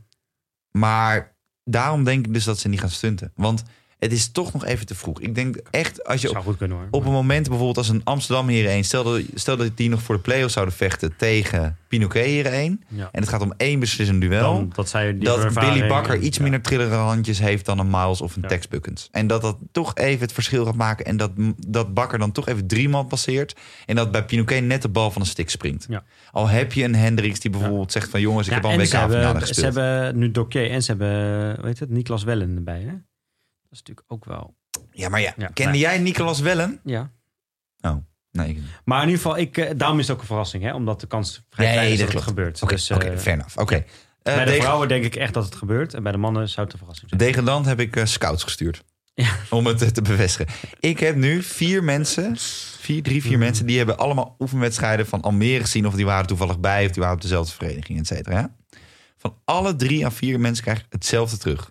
[0.71, 3.33] Maar daarom denk ik dus dat ze niet gaan stunten.
[3.35, 3.63] Want
[3.99, 5.21] het is toch nog even te vroeg.
[5.21, 6.87] Ik denk echt, als je kunnen hoor.
[6.91, 8.85] op een moment bijvoorbeeld als een Amsterdam hier 1...
[8.85, 12.85] Stel dat, stel dat die nog voor de play-offs zouden vechten tegen Pinoquet hier 1...
[12.89, 13.09] ja.
[13.13, 16.43] en het gaat om één beslissend duel Dan, dat zij dat Billy Bakker iets ja.
[16.43, 18.49] minder trillere handjes heeft dan een Miles of een Ja.
[18.49, 19.09] Tex Buckens.
[19.13, 21.05] En dat dat toch even het verschil gaat maken.
[21.05, 21.31] En dat,
[21.67, 23.57] dat Bakker dan toch even drie man passeert.
[23.87, 25.89] En dat bij Pinoquet net de bal van de stick springt.
[26.33, 28.21] Al heb je een Hendricks die bijvoorbeeld zegt van...
[28.21, 29.75] jongens, ik heb al een en WK ze finale hebben, gespeeld.
[29.75, 32.81] Ze hebben nu Doké en ze hebben, weet het, Niklas Wellen erbij.
[32.81, 32.93] Hè?
[33.77, 34.55] Dat is natuurlijk ook wel.
[34.91, 35.81] Ja, maar ja, Ja, kende nee.
[35.81, 36.81] jij Nicolas Wellen?
[36.85, 37.11] Ja.
[38.33, 38.49] Nee.
[38.49, 40.75] ik- Maar in ieder geval, ik, eh, daarom is het ook een verrassing, hè?
[40.75, 42.39] Omdat de kans vrij Nee, klein is dat dat het klopt.
[42.39, 42.63] gebeurt.
[42.63, 43.59] Oké, Dus, eh, oké, fair enough.
[43.59, 43.75] Oké.
[43.75, 45.95] Eh, bij de vrouwen denk ik echt dat het gebeurt.
[45.95, 47.21] En bij de mannen zou het een verrassing zijn.
[47.21, 48.85] Degendant heb ik eh, scouts gestuurd.
[49.15, 49.29] Ja.
[49.51, 50.55] Om het eh, te bevestigen.
[50.81, 52.37] Ik heb nu vier mensen,
[52.81, 53.41] vier, drie, vier Mhm.
[53.41, 53.67] mensen...
[53.67, 55.87] die hebben allemaal oefenwedstrijden van Almere gezien...
[55.87, 58.55] of die waren toevallig bij of die waren op dezelfde vereniging, et cetera.
[59.17, 61.71] Van alle drie à vier mensen krijg ik hetzelfde terug.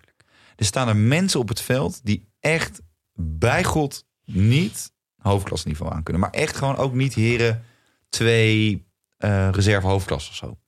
[0.56, 2.80] Er staan er mensen op het veld die echt
[3.12, 6.22] bij God niet hoofdklasniveau aan kunnen.
[6.22, 7.64] Maar echt gewoon ook niet heren
[8.08, 10.58] twee eh reserve hoofdklas of zo.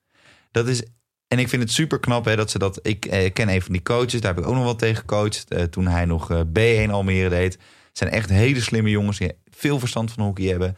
[0.51, 0.83] Dat is
[1.29, 2.79] en ik vind het super knap hè, dat ze dat.
[2.83, 5.51] Ik eh, ken een van die coaches, daar heb ik ook nog wel tegen gecoacht.
[5.51, 7.53] eh, toen hij nog eh, B1 Almere deed.
[7.53, 10.77] Het zijn echt hele slimme jongens die veel verstand van hockey hebben.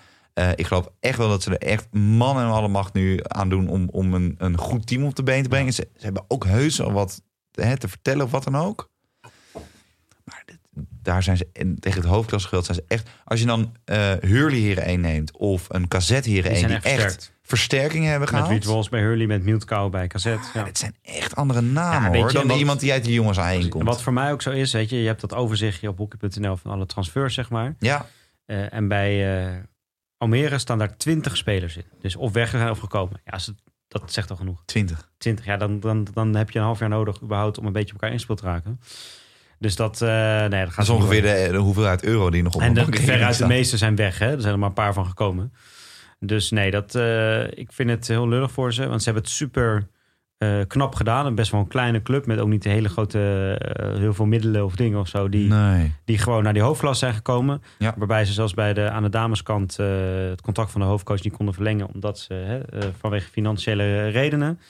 [0.55, 3.69] Ik geloof echt wel dat ze er echt man en alle macht nu aan doen
[3.69, 5.73] om, om een, een goed team op de been te brengen.
[5.73, 7.23] Ze, ze hebben ook heus wel wat
[7.53, 8.91] hè, te vertellen of wat dan ook.
[11.03, 13.09] Daar zijn ze en tegen het hoofdklassegeld zijn ze echt.
[13.25, 16.81] Als je dan eh Hurley Heren 1 neemt of een Kazet Heren Die 1 zijn
[16.81, 17.33] die echt versterkt.
[17.43, 18.49] versterking hebben Met gehaald.
[18.51, 20.11] Reed Walls bij Hurley, met Miltkou bij.
[20.23, 20.39] Ja.
[20.55, 22.33] Ja, dit zijn echt andere namen Ja, hoor.
[22.33, 23.85] Dan wat- iemand die uit die jongens aan komt.
[23.85, 26.71] Wat voor mij ook zo is, weet je, je hebt dat overzichtje op hockey.nl van
[26.71, 27.75] alle transfers, zeg maar.
[27.79, 28.07] Ja,
[28.47, 29.57] Eh, en bij eh,
[30.17, 31.85] Almere staan daar 20 spelers in.
[32.01, 33.21] Dus of weggegaan of gekomen.
[33.25, 33.55] Ja, het-
[33.89, 34.63] dat zegt al genoeg.
[34.65, 35.11] 20.
[35.19, 37.87] 20, ja, dan, dan, dan heb je een half jaar nodig überhaupt om een beetje
[37.89, 38.81] op elkaar ingespeeld te raken.
[39.61, 42.55] Dus dat, eh nee, dat gaat Dat is ongeveer de, de hoeveelheid euro die nog
[42.55, 44.33] op En een de, veruit de meeste zijn weg, hè.
[44.33, 45.53] Er zijn er maar een paar van gekomen.
[46.19, 48.87] Dus nee, dat, eh, ik vind het heel lullig voor ze.
[48.87, 49.87] Want ze hebben het super
[50.39, 51.27] eh, knap gedaan.
[51.27, 53.19] En best wel een kleine club met ook niet de hele grote,
[53.99, 55.29] heel veel middelen of dingen of zo.
[55.29, 55.93] Die, Nee.
[56.05, 57.63] die gewoon naar die hoofdklas zijn gekomen.
[57.79, 57.95] Ja.
[57.97, 61.55] Waarbij ze zelfs bij de, aan de dameskant het contract van de hoofdcoach niet konden
[61.55, 61.89] verlengen.
[61.95, 62.61] Omdat ze
[63.01, 64.61] vanwege financiële redenen.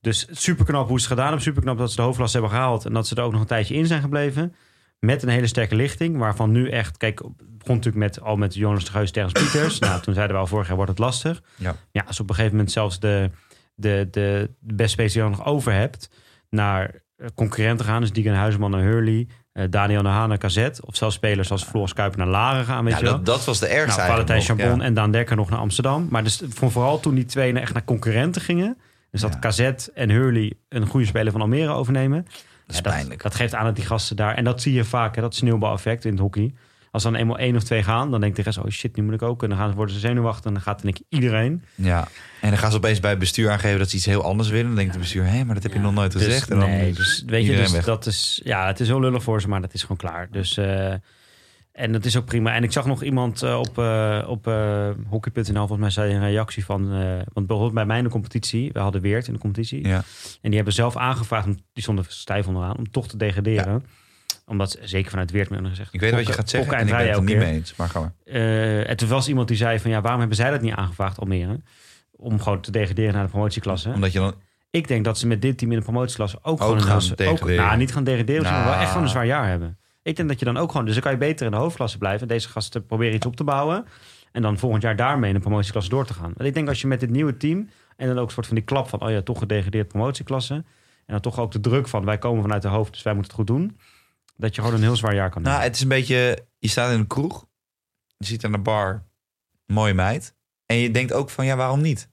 [0.00, 1.42] Dus super knap hoe ze het gedaan hebben.
[1.44, 2.84] Super knap dat ze de hoofdklas hebben gehaald.
[2.84, 4.54] En dat ze er ook nog een tijdje in zijn gebleven.
[4.98, 6.16] Met een hele sterke lichting.
[6.18, 9.78] Waarvan nu echt, kijk, begon natuurlijk met, al met Jonas de Geus tegen Pieters.
[9.78, 11.42] nou, toen zeiden we al vorig jaar wordt het lastig.
[11.56, 11.76] Ja.
[11.92, 13.30] Ja, als op een gegeven moment zelfs de,
[13.74, 16.10] de, de, spelers die je nog over hebt.
[16.50, 18.00] Naar eh, concurrenten gaan.
[18.00, 19.28] Dus Digan Huisman naar Hurley.
[19.52, 20.68] eh, Daniel Nahan naar KZ.
[20.80, 22.84] Of zelfs spelers als Floris Kuiper naar Laren gaan.
[22.84, 23.14] Weet Ja, je wel.
[23.14, 24.84] dat, dat was de ergste Nou, Valentijn ja.
[24.84, 26.06] en Daan Dekker nog naar Amsterdam.
[26.10, 28.78] Maar dus voor- vooral toen die twee echt naar concurrenten gingen.
[29.10, 29.38] Dus dat.
[29.38, 29.60] KZ
[29.94, 32.22] en Hurley een goede speler van Almere overnemen.
[32.22, 33.22] Dat is dat, pijnlijk.
[33.22, 34.34] dat geeft aan dat die gasten daar...
[34.34, 36.52] En dat zie je vaak, hè, dat sneeuwbaleffect in het hockey.
[36.90, 38.58] Als dan eenmaal één of twee gaan, dan denkt de rest...
[38.58, 39.42] oh shit, nu moet ik ook.
[39.42, 41.64] En dan gaan, worden ze zenuwachtig en dan gaat denk ik iedereen.
[41.74, 42.08] Ja.
[42.40, 44.66] En dan gaan ze opeens bij het bestuur aangeven dat ze iets heel anders willen.
[44.66, 46.50] Dan denkt het bestuur, hé, maar dat heb je nog nooit dus, gezegd.
[46.50, 48.40] En dan nee, dus weet je, dus dat is...
[48.44, 50.28] Ja, het is heel lullig voor ze, maar dat is gewoon klaar.
[50.30, 50.56] Dus...
[50.56, 50.94] eh,
[51.72, 52.54] en dat is ook prima.
[52.54, 56.20] En ik zag nog iemand eh, op, eh, op eh, hockey.nl, volgens mij zei een
[56.20, 56.88] reactie van...
[57.32, 59.88] want bijvoorbeeld bij mij in de competitie, we hadden Weert in de competitie.
[59.88, 59.96] Ja.
[59.96, 60.04] En
[60.40, 63.84] die hebben zelf aangevraagd, om, die stonden stijf onderaan, om toch te degraderen.
[64.46, 65.94] Omdat, zeker vanuit Weert, meer gezegd.
[65.94, 67.76] Ik weet wat je gaat zeggen en ik ben het er niet mee eens.
[67.76, 68.12] Maar ga maar.
[68.24, 71.18] Uh, en toen was iemand die zei van ja, waarom hebben zij dat niet aangevraagd,
[71.18, 71.60] Almere?
[72.10, 73.90] Om gewoon te degraderen naar de promotieklasse.
[73.94, 74.34] Omdat je dan...
[74.70, 77.28] Ik denk dat ze met dit team in de promotieklasse ook, Ook gewoon een gaan.
[77.28, 78.80] Ook, nou, niet gaan degraderen, maar wel Nou.
[78.80, 79.78] echt gewoon een zwaar jaar hebben.
[80.02, 80.84] Ik denk dat je dan ook gewoon...
[80.86, 82.28] Dus dan kan je beter in de hoofdklasse blijven.
[82.28, 83.84] Deze gasten proberen iets op te bouwen.
[84.32, 86.32] En dan volgend jaar daarmee in de promotieklasse door te gaan.
[86.36, 87.68] Want ik denk als je met dit nieuwe team...
[87.96, 89.00] En dan ook een soort van die klap van...
[89.02, 90.54] Oh ja, toch gedegradeerd promotieklasse.
[90.54, 90.64] En
[91.06, 92.04] dan toch ook de druk van...
[92.04, 93.78] Wij komen vanuit de hoofd, dus wij moeten het goed doen.
[94.36, 95.66] Dat je gewoon een heel zwaar jaar kan Nou, hebben.
[95.70, 96.46] het is een beetje...
[96.58, 97.46] Je staat in een kroeg.
[98.16, 99.08] Je ziet aan de bar...
[99.66, 100.34] Mooie meid.
[100.66, 102.09] En je denkt ook van, ja, waarom niet?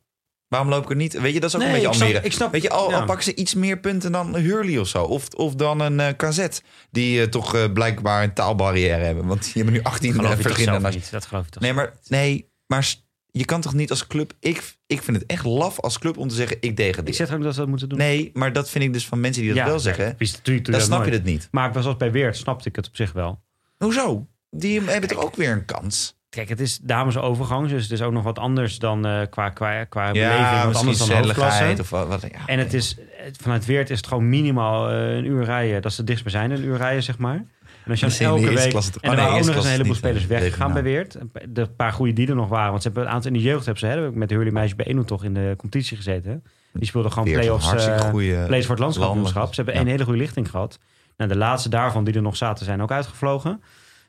[0.47, 1.19] Waarom loop ik er niet?
[1.21, 2.25] Weet je, dat is ook een beetje ik snap, Almere.
[2.25, 2.99] ik snap, Weet je, al, ja.
[2.99, 5.03] al pakken ze iets meer punten dan Hurley of zo.
[5.03, 6.47] Of, of dan een eh KZ.
[6.91, 9.25] Die eh, toch eh, blijkbaar een taalbarrière hebben.
[9.25, 10.79] Want die hebben nu 18 geloof eh, je toch verschillende...
[10.81, 11.11] zelf nas- niet.
[11.11, 12.93] Dat geloof je toch Nee, maar, nee, maar
[13.31, 14.33] je kan toch niet als club...
[14.39, 17.07] Ik, ik vind het echt laf als club om te zeggen, ik degradeer.
[17.09, 17.97] Ik zeg ook dat ze dat moeten doen.
[17.97, 20.15] Nee, maar dat vind ik dus van mensen die dat Ja, wel zeggen.
[20.15, 21.47] precies, natuurlijk doe Dan dat snap je het niet.
[21.51, 23.41] Maar zoals bij Weert snapte ik het op zich wel.
[23.77, 24.27] Hoezo?
[24.49, 26.16] Die hebben toch ook weer een kans?
[26.37, 29.83] Kijk, het is damesovergang, dus het is ook nog wat anders dan eh, qua, qua,
[29.83, 30.39] qua beleving.
[30.39, 31.75] Ja, Wat anders dan hoofdklasse.
[31.79, 32.07] of wat.
[32.07, 32.39] wat ja.
[32.45, 32.97] En het is,
[33.41, 35.81] vanuit Weert is het gewoon minimaal eh, een uur rijden.
[35.81, 37.35] Dat is het dichtstbijzijnde, een uur rijden, zeg maar.
[37.83, 38.69] En als je dan elke week...
[38.69, 40.83] klasse en oh, er nee, ook nog eerste eens een heleboel spelers eh, weggegaan bij
[40.83, 41.17] Weert.
[41.49, 42.69] De paar goede die er nog waren.
[42.69, 44.75] Want ze hebben een aantal in de jeugd hebben ze, hè, met de Hurley meisje
[44.75, 46.43] bij Eno toch in de competitie gezeten.
[46.73, 49.33] Die speelden gewoon play-offs, goede play-offs voor het landelijk.
[49.33, 50.79] Ze hebben één hele goede lichting gehad.
[51.17, 53.61] Nou, de laatste daarvan die er nog zaten zijn ook uitgevlogen.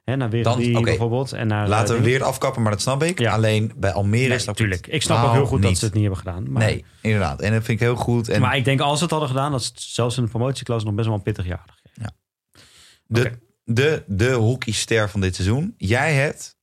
[0.09, 0.83] Hè, naar Dan- Wereldy oké.
[0.85, 1.33] bijvoorbeeld.
[1.33, 3.19] En naar, Laten we eh, weer afkappen, maar dat snap ik.
[3.19, 3.33] Ja.
[3.33, 4.87] Alleen bij Almere Nee, is dat natuurlijk.
[4.87, 6.53] Ik snap ook heel goed dat ze het niet hebben gedaan.
[6.53, 7.41] Maar, Nee, inderdaad.
[7.41, 8.29] En dat vind ik heel goed.
[8.29, 10.87] En maar ik denk als ze het hadden gedaan, dat het zelfs in de promotieklasse
[10.87, 12.15] nog best wel een pittig jaar gegeven.
[13.07, 13.39] de, oké.
[13.65, 15.75] de, de hockeyster van dit seizoen.
[15.77, 16.57] Jij hebt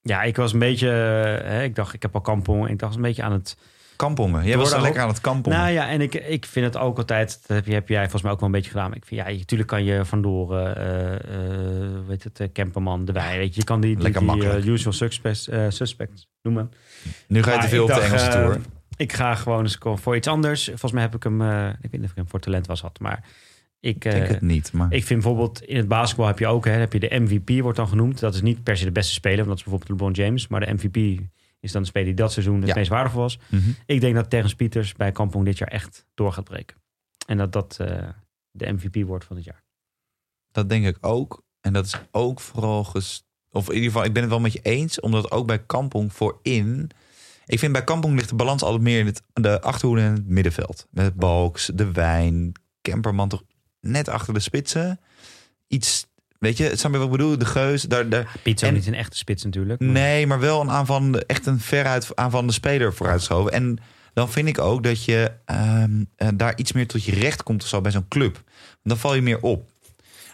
[0.00, 2.68] Ja, ik was een beetje, eh, hè, ik dacht, ik heb al kampong.
[2.68, 3.56] Ik dacht een beetje aan het.
[3.96, 4.44] Kampongen.
[4.44, 5.58] Jij Door was ho- lekker aan het kampongen.
[5.58, 8.22] Nou ja, en ik, ik vind het ook altijd, dat heb, je, heb jij volgens
[8.22, 8.94] mij ook wel een beetje gedaan.
[8.94, 13.38] Ik vind, ja, natuurlijk kan je vandoor, eh eh weet het, eh, Kemperman, de Wij,
[13.38, 16.72] weet je, je kan die, die, usual suspects, suspects noemen.
[17.26, 18.60] nu ga je Maar te veel op de Engelse tour.
[18.96, 20.64] Ik ga gewoon eens voor iets anders.
[20.64, 23.00] Volgens mij heb ik hem, ik weet niet of ik hem voor talent was had,
[23.00, 23.24] maar
[23.82, 24.92] ik, denk het niet, maar...
[24.92, 27.76] Ik vind bijvoorbeeld in het basketbal heb je ook, hè, heb je de MVP wordt
[27.76, 28.20] dan genoemd.
[28.20, 30.48] Dat is niet per se de beste speler, want dat is bijvoorbeeld LeBron James.
[30.48, 31.20] Maar de MVP
[31.62, 32.74] is dan de speler die dat seizoen het Ja.
[32.74, 33.38] meest waardevol was.
[33.50, 33.70] Mhm.
[33.86, 36.76] Ik denk dat Terrence Pieters bij Kampong dit jaar echt door gaat breken.
[37.26, 38.08] En dat dat eh,
[38.50, 39.64] de MVP wordt van het jaar.
[40.50, 41.42] Dat denk ik ook.
[41.60, 42.84] En dat is ook vooral...
[42.84, 43.24] Ges...
[43.50, 45.00] Of in ieder geval, ik ben het wel met je eens.
[45.00, 46.90] Omdat ook bij Kampong voorin...
[47.46, 50.26] Ik vind bij Kampong ligt de balans altijd meer in het, de achterhoede en het
[50.26, 50.86] middenveld.
[50.90, 53.42] Met Balks, De Wijn, Kemperman toch
[53.80, 55.00] net achter de spitsen.
[55.66, 56.06] Iets,
[56.42, 57.38] weet je, snap je wat ik bedoel?
[57.38, 59.80] De Geus, daar, daar, Piet En- niet een echte spits natuurlijk.
[59.80, 63.52] maar- Nee, maar wel een aanvallende, echt een veruit aanvallende speler vooruitschoven.
[63.52, 63.78] En
[64.14, 67.62] dan vind ik ook dat je ehm, eh, daar iets meer tot je recht komt
[67.62, 68.42] of zo bij zo'n club.
[68.82, 69.70] Dan val je meer op.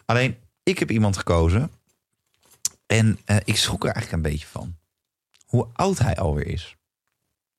[0.07, 1.71] Alleen, ik heb iemand gekozen.
[2.87, 4.77] En eh, ik schrok er eigenlijk een beetje van.
[5.47, 6.77] Hoe oud hij alweer is.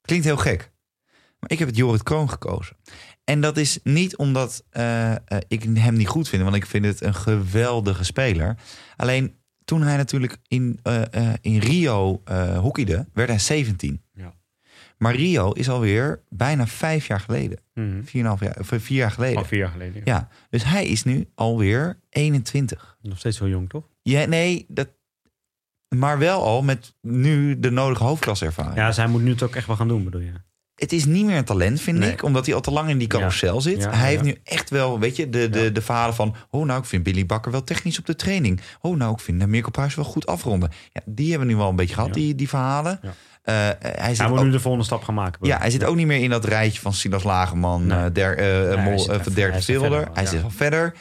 [0.02, 0.72] Klinkt heel gek.
[1.40, 2.76] Maar ik heb het Jorrit Kroon gekozen.
[3.30, 6.44] En dat is niet omdat eh, eh, ik hem niet goed vind.
[6.44, 8.58] Want ik vind het een geweldige speler.
[8.96, 9.36] Alleen
[9.66, 12.22] toen hij natuurlijk in, eh, eh, in Rio
[12.60, 14.02] hockeyde, werd hij 17.
[14.14, 14.34] Ja.
[14.98, 17.60] Maar Rio is alweer bijna vijf jaar geleden.
[17.74, 18.04] Mhm.
[18.04, 19.38] Vier, en half jaar, of vier jaar geleden.
[19.38, 20.02] Al vier jaar geleden.
[20.06, 22.98] Ja, dus hij is nu alweer 21.
[23.02, 23.84] Nog steeds heel jong, toch?
[24.02, 24.90] Ja, nee, dat,
[25.96, 28.76] maar wel al met nu de nodige hoofdklaservaring.
[28.76, 30.34] Ja, dus hij moet nu het ook echt wel gaan doen, bedoel je?
[30.80, 32.12] Het is niet meer een talent, vind Nee.
[32.12, 32.24] ik.
[32.24, 33.82] Omdat hij al te lang in die carousel zit.
[33.82, 36.36] Ja, hij heeft nu echt wel, weet je, de, de, de verhalen van...
[36.50, 38.62] Oh, nou, ik vind Billy Bakker wel technisch op de training.
[38.82, 40.72] Oh, nou, ik vind Mirko Pruis wel goed afronden.
[40.94, 43.00] Ja, die hebben we nu wel een beetje gehad, die, die verhalen.
[43.44, 45.48] Eh, hij zit Hij moet ook, nu de volgende stap gaan maken.
[45.48, 47.98] ja, hij zit ook niet meer in dat rijtje van Silas Lagerman, Nee.
[47.98, 49.62] eh der, eh, hij Mol, zit eh, Dirk hij
[50.26, 50.94] zit al verder.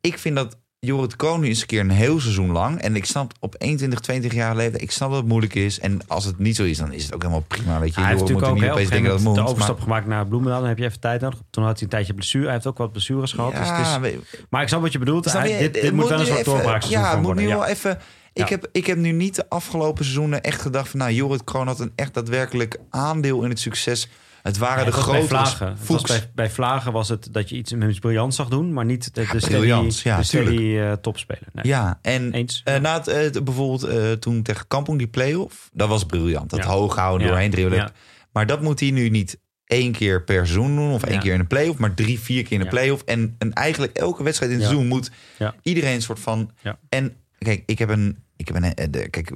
[0.00, 2.80] Ik vind dat Jorrit nu eens een keer een heel seizoen lang...
[2.80, 4.82] en ik snap op 21, 22 jaar leeftijd...
[4.82, 5.80] ik snap dat het moeilijk is.
[5.80, 7.80] En als het niet zo is, dan is het ook helemaal prima.
[7.80, 9.36] Weet je, hij heeft Jorrit natuurlijk ook gegeven denken dat het moet.
[9.36, 10.60] de overstap maar- gemaakt naar Bloemendaal.
[10.60, 11.38] Dan heb je even tijd nodig.
[11.50, 12.44] Toen had hij een tijdje blessure.
[12.44, 13.50] Hij heeft ook wat blessures gehad.
[13.50, 14.18] dus het is, Ja,
[14.50, 15.28] maar ik snap wat je bedoelt.
[15.28, 15.58] Snap Hij- je?
[15.58, 17.44] dit dit moet wel een soort doorbraakseizoen Ja, het moet worden.
[17.44, 17.56] nu ja.
[17.58, 17.98] wel even...
[18.32, 18.54] Ik, Ja.
[18.54, 20.98] heb, ik heb nu niet de afgelopen seizoenen echt gedacht van...
[20.98, 24.08] nou, Jorrit Kroon had een echt daadwerkelijk aandeel in het succes.
[24.44, 25.78] Het waren Ja, de grote Vlagen.
[25.78, 26.02] Fuchs.
[26.02, 29.14] bij, bij Vlagen was het dat je iets met iets briljants zag doen, maar niet
[29.14, 30.90] de, de steady, briljant, ja, de steady tuurlijk.
[30.90, 31.42] eh, topspeler.
[31.52, 31.66] Nee.
[31.66, 32.60] Ja, en Eens.
[32.64, 35.70] eh, na het, eh, bijvoorbeeld toen tegen Kampong die play-off...
[35.72, 36.50] dat was briljant.
[36.50, 36.66] Dat Ja.
[36.70, 37.32] hoog houden, Ja.
[37.32, 37.78] doorheen dribbelen.
[37.78, 37.92] Ja.
[38.32, 40.92] Maar dat moet hij nu niet één keer per seizoen doen...
[40.92, 41.20] of één Ja.
[41.20, 42.70] keer in een play-off, maar drie, vier keer in Ja.
[42.70, 43.02] play-off.
[43.02, 44.72] En, en eigenlijk elke wedstrijd in het Ja.
[44.72, 45.54] seizoen moet Ja.
[45.62, 46.50] iedereen een soort van...
[46.62, 46.78] Ja.
[46.88, 48.18] En kijk, ik heb een...
[48.36, 49.30] Ik heb een de, kijk,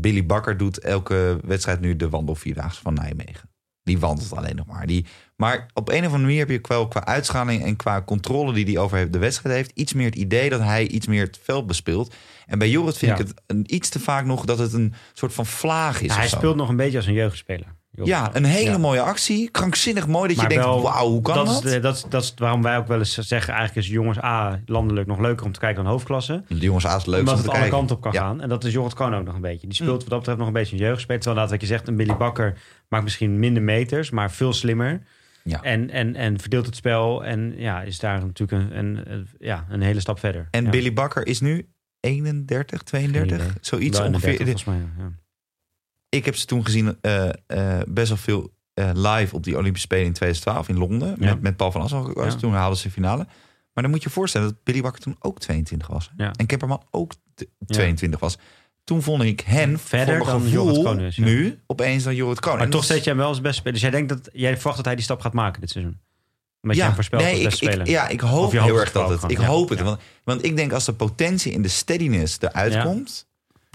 [0.00, 3.48] Billy Bakker doet elke wedstrijd nu de wandelvierdaagse van Nijmegen.
[3.86, 4.86] Die wandelt alleen nog maar.
[4.86, 5.06] Die,
[5.36, 8.64] maar op een of andere manier heb je wel qua uitschaling en qua controle die
[8.64, 11.66] hij over de wedstrijd heeft, iets meer het idee dat hij iets meer het veld
[11.66, 12.14] bespeelt.
[12.46, 13.18] En bij Jorrit vind Ja.
[13.22, 16.08] ik het een, iets te vaak nog dat het een soort van vlaag is.
[16.12, 17.74] Ja, hij speelt nog een beetje als een jeugdspeler.
[18.04, 18.78] Ja, een hele Ja.
[18.78, 19.50] mooie actie.
[19.50, 21.46] Krankzinnig mooi dat Maar je denkt, wauw, hoe kan dat?
[21.46, 21.64] dat?
[21.64, 24.60] Is, dat, is, dat is waarom wij ook wel eens zeggen, eigenlijk is jongens A
[24.66, 26.42] landelijk nog leuker om te kijken dan hoofdklasse.
[26.48, 27.78] De jongens aas leuk omdat om het te alle kijken.
[27.78, 28.20] kanten op kan Ja.
[28.20, 28.40] gaan.
[28.40, 29.66] En dat is Jorrit Kroon ook nog een beetje.
[29.66, 31.20] Die speelt wat dat betreft nog een beetje een jeugdspeler.
[31.22, 32.58] Terwijl inderdaad wat je zegt, een Billy Bakker
[32.88, 35.02] maakt misschien minder meters, maar veel slimmer.
[35.44, 35.62] Ja.
[35.62, 39.66] En, en, en verdeelt het spel en ja, is daar natuurlijk een, een, een- ja,
[39.68, 40.48] een hele stap verder.
[40.50, 40.70] En.
[40.70, 41.68] Billy Bakker is nu
[42.00, 43.56] 31, 32, Geen idee.
[43.60, 44.20] zoiets ongeveer.
[44.38, 44.76] 30 volgens mij.
[44.98, 45.10] Ja.
[46.08, 49.86] Ik heb ze toen gezien eh, eh, best wel veel eh, live op die Olympische
[49.86, 51.16] Spelen in 2012 in Londen.
[51.18, 51.30] Ja.
[51.32, 52.24] Met, met Paul van Assel.
[52.24, 52.34] Ja.
[52.34, 53.26] Toen haalden ze de finale.
[53.72, 56.10] Maar dan moet je je voorstellen dat Billy Bakker toen ook 22 was.
[56.16, 56.32] Ja.
[56.32, 58.38] En Kemperman ook t- 22 was.
[58.84, 62.58] Toen vond ik hen Verder dan gevoel nu opeens dan Jorrit Kroon.
[62.58, 63.72] Maar toch zet jij hem wel als beste speler.
[63.72, 65.98] Dus jij denkt dat jij verwacht dat hij die stap gaat maken dit seizoen?
[66.60, 67.88] Je hem voorspelt nee, ik, ik- speler.
[67.88, 69.30] ja, ik hoop heel erg dat het.
[69.30, 69.80] Ik hoop het.
[69.80, 73.25] Want, want ik denk als de potentie in de steadiness eruit komt,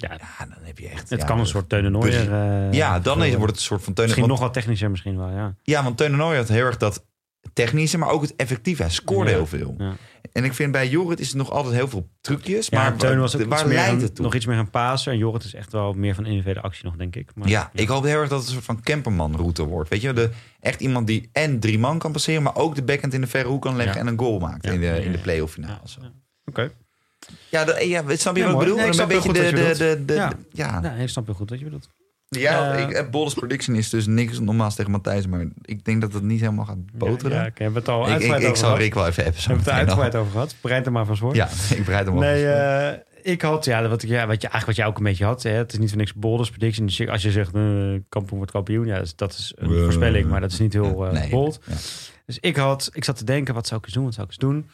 [0.01, 1.09] ja, ja, dan heb je echt.
[1.09, 2.31] het ja, kan een soort Teun de Nooier.
[2.33, 4.05] eh, Ja, dan is, wordt het een soort van Teun.
[4.05, 5.55] Misschien want- nog wat technischer misschien wel, ja.
[5.63, 7.05] Ja, want Teun had heel erg dat
[7.53, 8.81] technische, maar ook het effectieve.
[8.81, 9.75] Hij scoorde Ja, heel veel.
[9.77, 9.93] ja.
[10.31, 12.67] En ik vind bij Jorrit is het nog altijd heel veel trucjes.
[12.67, 14.25] Ja, maar Teun was ook waar iets meer leidt het toe?
[14.25, 15.11] nog iets meer een paser.
[15.11, 17.31] En Jorrit is echt wel meer van individuele actie nog, denk ik.
[17.35, 19.89] Maar, ja, ik hoop heel erg dat het een soort van camperman-route wordt.
[19.89, 20.29] Weet je, de,
[20.59, 23.47] echt iemand die en drie man kan passeren, maar ook de backhand in de verre
[23.47, 24.01] hoek kan leggen Ja.
[24.01, 25.23] en een goal maakt Ja, in de, ja, in de ja.
[25.23, 25.73] play-off finale.
[25.83, 26.71] Ja, zo.
[27.49, 27.79] Ja.
[27.79, 28.75] Ja, snap je wat ik bedoel?
[28.75, 30.31] Nee, ik een snap beetje de, de, de, Ja.
[30.51, 30.79] ja.
[30.79, 31.89] Nou, ik snap heel goed wat je bedoelt.
[32.29, 36.01] Ja, Eh, ik, eh, Bolders prediction is dus niks normaals tegen Matthijs, maar ik denk
[36.01, 37.37] dat het niet helemaal gaat boteren.
[37.37, 38.77] Ja, ja, hebben het al ik, ik, uitgebreid ik over zal.
[38.77, 39.41] Rick wel even appen.
[39.41, 40.55] We hebben het er uitgebreid over gehad.
[40.61, 41.35] Bereid er maar van voor.
[41.35, 42.15] Ja, ik bereid hem.
[42.19, 45.03] Nee, eh, ik had, ja, wat, ik, ja, wat, je, eigenlijk wat jij ook een
[45.03, 45.43] beetje had.
[45.43, 46.85] Hè, het is niet voor niks Boulders prediction.
[46.85, 47.61] Dus als je zegt, eh
[48.09, 48.85] kampioen wordt kampioen.
[48.85, 51.29] Ja, dat is, dat is een Eh, voorspelling, maar dat is niet heel eh Nee,
[51.29, 51.59] bold.
[51.67, 51.73] ja.
[52.25, 54.03] Dus ik had, ik zat te denken, wat zou ik eens doen?
[54.03, 54.69] Wat zou ik eens doen?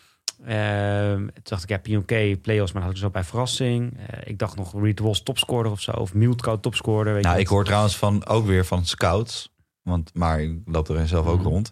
[0.47, 2.05] Ehm, toen dacht ik, ja, Pionk,
[2.41, 3.97] play-offs, maar dat had ik dus ook bij verrassing.
[4.07, 5.91] Eh, ik dacht nog Reed Walls topscorer of zo.
[5.91, 7.13] Of Mildkoud topscorer.
[7.13, 10.89] Weet Nou, je ik hoor trouwens van, ook weer van scouts, want, maar ik loop
[10.89, 11.47] er zelf ook Mhm.
[11.47, 11.71] rond.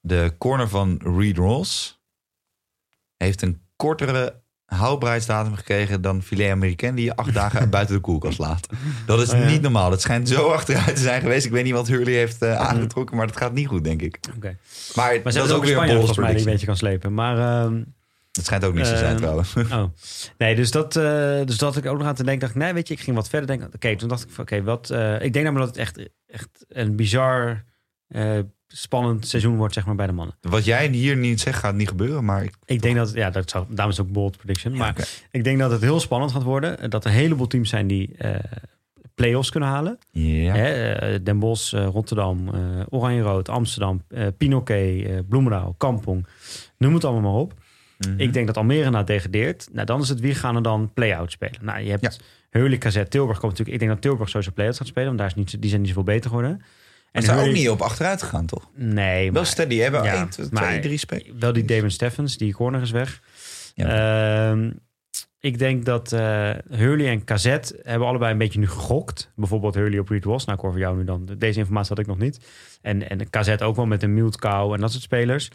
[0.00, 2.00] De corner van Reed Ross
[3.16, 8.38] heeft een kortere houdbaarheidsdatum gekregen dan filet Amerikaan die je acht dagen buiten de koelkast
[8.38, 8.66] laat.
[9.06, 9.46] Dat is Oh ja.
[9.46, 9.90] niet normaal.
[9.90, 11.46] Dat schijnt zo achteruit te zijn geweest.
[11.46, 14.18] Ik weet niet wat Hurley heeft eh, aangetrokken, maar dat gaat niet goed, denk ik.
[14.94, 17.14] Maar, dat is ook ook weer een Spanje volgens mij die een beetje kan slepen.
[17.14, 17.82] Maar ehm,
[18.38, 19.54] Het schijnt ook niet te zijn Ehm, trouwens.
[19.56, 19.84] Oh,
[20.38, 21.02] nee, dus dat, eh,
[21.44, 22.40] dus dat ik ook nog aan te denken.
[22.40, 23.70] Dacht, ik, nee, weet je, ik ging wat verder denken.
[23.74, 24.90] Oké, toen dacht ik van, oké, wat.
[24.90, 27.64] eh, ik denk namelijk dat het echt, echt een bizar,
[28.08, 30.36] eh, spannend seizoen wordt, zeg maar, bij de mannen.
[30.40, 33.50] Wat jij hier niet zegt, gaat niet gebeuren, maar ik, Ik denk dat, ja, dat
[33.50, 34.76] zou, daarom is ook bold prediction.
[34.76, 36.90] maar ik denk dat het heel spannend gaat worden.
[36.90, 38.34] Dat er een heleboel teams zijn die eh
[39.14, 39.98] play-offs kunnen halen.
[40.10, 40.54] ja.
[40.54, 42.50] Hè, Den Bosch, Rotterdam,
[42.88, 44.02] Oranje-Rood, Amsterdam,
[44.36, 46.26] Pinoquet, Bloemendaal, Kampong.
[46.76, 47.54] Noem het allemaal maar op.
[47.98, 48.20] Mhm.
[48.20, 49.68] Ik denk dat Almere nou degradeert.
[49.72, 51.58] Nou, dan is het wie gaan er dan play-out spelen.
[51.60, 52.10] Nou, je hebt Ja.
[52.50, 53.68] Heulik, Tilburg komt natuurlijk.
[53.68, 55.90] Ik denk dat Tilburg sowieso play-out gaat spelen, want daar is niet, die zijn niet
[55.90, 56.62] zoveel beter geworden.
[57.12, 58.68] En ze zijn ook niet op achteruit gegaan, toch?
[58.74, 59.76] Nee, Wel maar, steady.
[59.76, 61.38] Hebben ja, 1, 2, maar 3 spelen.
[61.40, 63.20] wel die Damon Steffens, die corner is weg.
[63.74, 64.70] Ehm,
[65.40, 67.44] ik denk dat eh Hurley en KZ
[67.82, 69.32] hebben allebei een beetje nu gegokt.
[69.36, 70.44] Bijvoorbeeld Hurley op Reed Was.
[70.44, 71.28] Nou, ik hoor van jou nu dan.
[71.38, 72.46] Deze informatie had ik nog niet.
[72.82, 75.50] En, en KZ ook wel met een Milt Kou en dat soort spelers.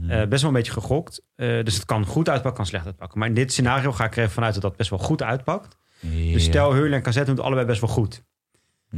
[0.00, 0.10] Mhm.
[0.10, 1.22] Eh, best wel een beetje gegokt.
[1.34, 3.18] Eh, dus het kan goed uitpakken, kan slecht uitpakken.
[3.18, 5.76] Maar in dit scenario ga ik er even vanuit dat dat best wel goed uitpakt.
[6.00, 8.22] Dus stel Hurley en KZ doen het allebei best wel goed.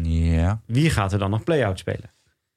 [0.02, 2.12] Ja, Wie gaat er dan nog play-out spelen?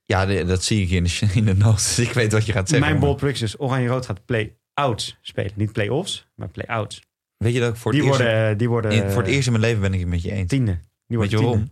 [0.05, 1.95] ja dat zie ik in de, in de notes.
[1.95, 2.89] Dus ik weet wat je gaat zeggen.
[2.89, 5.51] Mijn bold prediction is Oranje-Rood gaat play-outs spelen.
[5.55, 7.01] Niet play-offs, maar play-outs.
[7.41, 9.45] Weet je dat ik voor Die het, eerst, worden, die worden in- voor het eerst
[9.45, 10.49] in mijn leven ben ik het met je eens.
[10.49, 10.79] tiende.
[11.07, 11.71] Die Weet je worden waarom?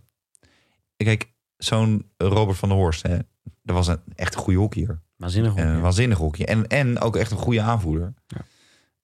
[0.98, 3.18] Kijk, zo'n Robert van der Horst, hè,
[3.64, 5.02] dat was een echt een goede hockeyer.
[5.16, 5.56] Waanzinnig.
[5.56, 5.82] En Een hoor.
[5.82, 6.46] waanzinnig hockey.
[6.46, 8.14] En, en ook echt een goede aanvoerder.
[8.28, 8.46] Ja.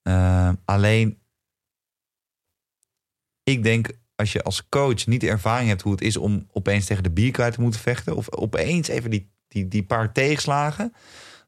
[0.02, 1.20] Eh, alleen,
[3.44, 6.86] ik denk als je als coach niet de ervaring hebt hoe het is om opeens
[6.86, 8.16] tegen de bierkruid te moeten vechten.
[8.16, 10.94] Of opeens even die, die, die paar tegenslagen.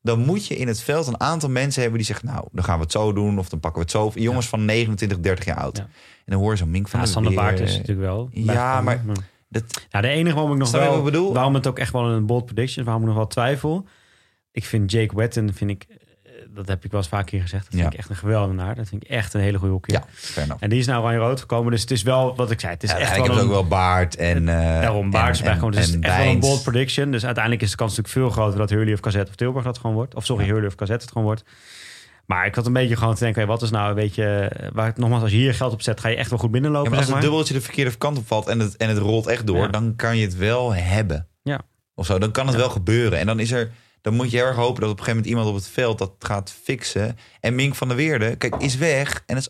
[0.07, 2.75] Dan moet je in het veld een aantal mensen hebben die zeggen, nou, dan gaan
[2.77, 3.39] we het zo doen.
[3.39, 4.21] Of dan pakken we het zo.
[4.21, 5.77] Jongens van 29, 30 jaar oud.
[5.77, 5.83] Ja.
[5.83, 5.89] En
[6.33, 7.33] dan hoor je zo'n Mink van Ja, der Sander.
[7.33, 8.29] Baart is natuurlijk wel.
[8.31, 9.01] Ja, maar-
[9.49, 11.33] Dat, Nou, de enige waarom ik nog wel...
[11.33, 13.87] Waarom het ook echt wel een bold prediction is, waarom ik nog wel twijfel.
[14.51, 15.87] Ik vind Jake Wetton, vind ik...
[16.55, 17.63] Dat heb ik wel eens vaak hier gezegd.
[17.63, 17.91] Dat vind Ja.
[17.91, 18.75] ik echt een geweldenaar.
[18.75, 20.01] Dat vind ik echt een hele goede hockey.
[20.35, 20.55] ja.
[20.59, 21.71] En die is nou oranje-rood gekomen.
[21.71, 23.43] Dus het is wel, wat ik zei, het is Ja, echt ik wel een...
[23.43, 24.49] ook wel Baart en...
[24.49, 25.71] eh Daarom is en- bijgekomen.
[25.75, 27.11] Dus het en is echt wel een bold prediction.
[27.11, 29.77] Dus uiteindelijk is de kans natuurlijk veel groter dat Hurley of Kazet of Tilburg dat
[29.77, 30.15] gewoon wordt.
[30.15, 30.49] Of sorry, Ja.
[30.51, 31.43] Hurley of Kazet het gewoon wordt.
[32.25, 34.51] Maar ik had een beetje gewoon te denken, hey, wat is nou een beetje...
[34.73, 36.53] Waar, het- nogmaals, als je hier geld op zet, ga je echt wel goed Ja,
[36.53, 38.97] binnenlopen, maar als zeg het dubbeltje de verkeerde kant op valt en het, en het
[38.97, 41.27] rolt echt door, dan kan je het wel hebben.
[41.43, 41.61] Ja.
[41.95, 42.19] Of zo.
[42.19, 43.19] Dan kan het wel gebeuren.
[43.19, 43.71] En dan is er.
[44.07, 45.97] Dan moet je heel erg hopen dat op een gegeven moment iemand op het veld
[45.97, 47.17] dat gaat fixen.
[47.39, 49.23] En Mink van der Weerde, kijk, is weg.
[49.25, 49.49] En dat is,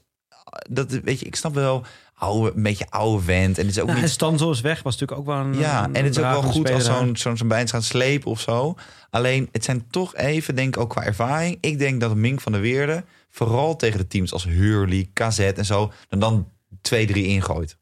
[0.70, 3.58] dat, weet je, ik snap wel, oude, een beetje oude vent.
[3.58, 5.84] En het is ook Nou, niet Stanzo is weg, was natuurlijk ook wel een ja,
[5.84, 8.40] een en het is ook wel goed als zo'n zo'n zo'n bijns gaat slepen of
[8.40, 8.76] zo.
[9.10, 11.58] Alleen, het zijn toch even, denk ik, ook qua ervaring.
[11.62, 15.66] Ik denk dat Mink van der Weerde, vooral tegen de teams als Hurley, KZ en
[15.66, 16.52] zo, dan dan
[16.82, 17.78] twee, drie ingooit.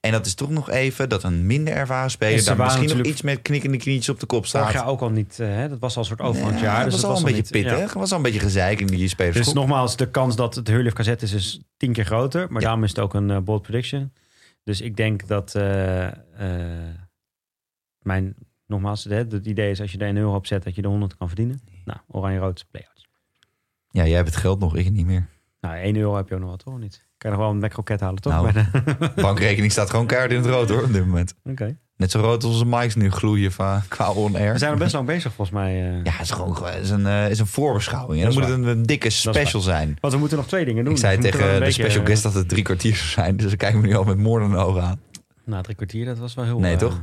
[0.00, 2.96] En dat is toch nog even dat een minder ervaren En speler ze daar misschien
[2.96, 4.72] nog iets met knikkende knietjes op de kop Vorig staat.
[4.72, 5.68] jaar ook al niet, eh, hè?
[5.68, 6.78] dat was al een soort overgangsjaar.
[6.78, 7.92] Ja, dus dat was al een niet- beetje pittig.
[7.92, 7.98] ja.
[7.98, 9.36] Was al een beetje gezeik in die spelers.
[9.36, 12.52] Dus nogmaals, de kans dat het Hurley of is, is tien keer groter.
[12.52, 14.12] Maar daarom is het ook een eh, bold prediction.
[14.64, 16.08] Dus ik denk dat eh,
[17.98, 18.34] mijn,
[18.66, 21.16] nogmaals, het idee is als je er 1 euro op zet, dat je de 100
[21.16, 21.60] kan verdienen.
[21.84, 23.08] Nou, oranje-rood play-outs.
[23.90, 25.28] Ja, jij hebt het geld nog, ik niet meer.
[25.60, 26.78] Nou, 1 euro heb je ook nog wat, toch?
[26.78, 27.08] Niet?
[27.20, 28.32] Kan je nog wel een McRocket halen, toch?
[28.32, 28.52] Nou.
[28.52, 31.34] De- Bankrekening staat gewoon keihard in het rood hoor, op dit moment.
[31.44, 31.76] Oké.
[31.96, 34.52] Net zo rood als onze mics nu gloeien van, qua on-air.
[34.52, 35.88] We zijn er best lang bezig, volgens mij.
[35.88, 36.04] eh.
[36.04, 38.20] Ja, het is gewoon is een, eh, is een voorbeschouwing.
[38.22, 39.96] En Dat dan moet het een, een dikke special zijn.
[40.00, 40.92] Want we moeten nog twee dingen doen.
[40.92, 43.36] Ik zei Dus tegen de special guest dat het drie kwartier zou zijn.
[43.36, 45.00] Dus ik kijk me nu al met moordende ogen aan.
[45.12, 46.58] eh, Nou, drie kwartier, dat was wel heel...
[46.58, 47.02] Nee, eh, toch?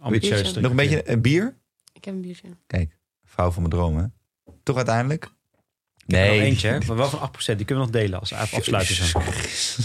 [0.00, 0.54] Ambitieus.
[0.54, 1.56] Nog een beetje een bier?
[1.92, 2.48] Ik heb een biertje.
[2.66, 4.02] Kijk, vrouw van mijn dromen.
[4.02, 4.52] hè?
[4.62, 5.30] Toch uiteindelijk?
[6.06, 7.44] Ik nog eentje, maar wel van 8%.
[7.44, 9.04] Die kunnen we nog delen als afsluiten.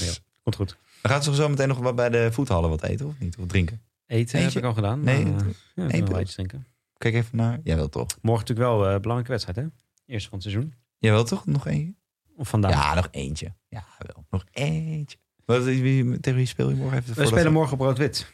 [0.06, 0.14] Ja.
[0.44, 0.78] Komt goed.
[1.02, 3.38] We gaan zo meteen nog wat bij de voethallen wat eten of niet?
[3.38, 3.82] Of drinken?
[4.08, 4.40] Eten Eentje?
[4.40, 5.04] heb ik al gedaan.
[5.04, 5.46] Nee, maar,
[5.76, 6.68] eh, ja, wel iets drinken.
[6.98, 7.60] Kijk even naar.
[7.64, 8.08] Jij wil toch?
[8.22, 9.66] Morgen natuurlijk wel eh, een belangrijke wedstrijd, hè?
[10.06, 10.74] Eerste van het seizoen.
[10.98, 11.94] Jij wil toch nog eentje?
[12.36, 12.72] Of vandaag.
[12.72, 13.54] Ja, nog eentje.
[13.70, 14.26] Ja, wel.
[14.30, 15.18] Nog eentje.
[15.46, 17.16] Wat, wie, tegen wie speel je morgen even?
[17.16, 18.32] we spelen morgen op rood-wit.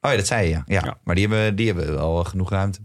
[0.00, 0.62] Oh ja, dat zei je, ja.
[0.66, 0.80] ja.
[0.84, 0.98] Ja.
[1.04, 2.80] Maar die hebben, die hebben wel genoeg ruimte.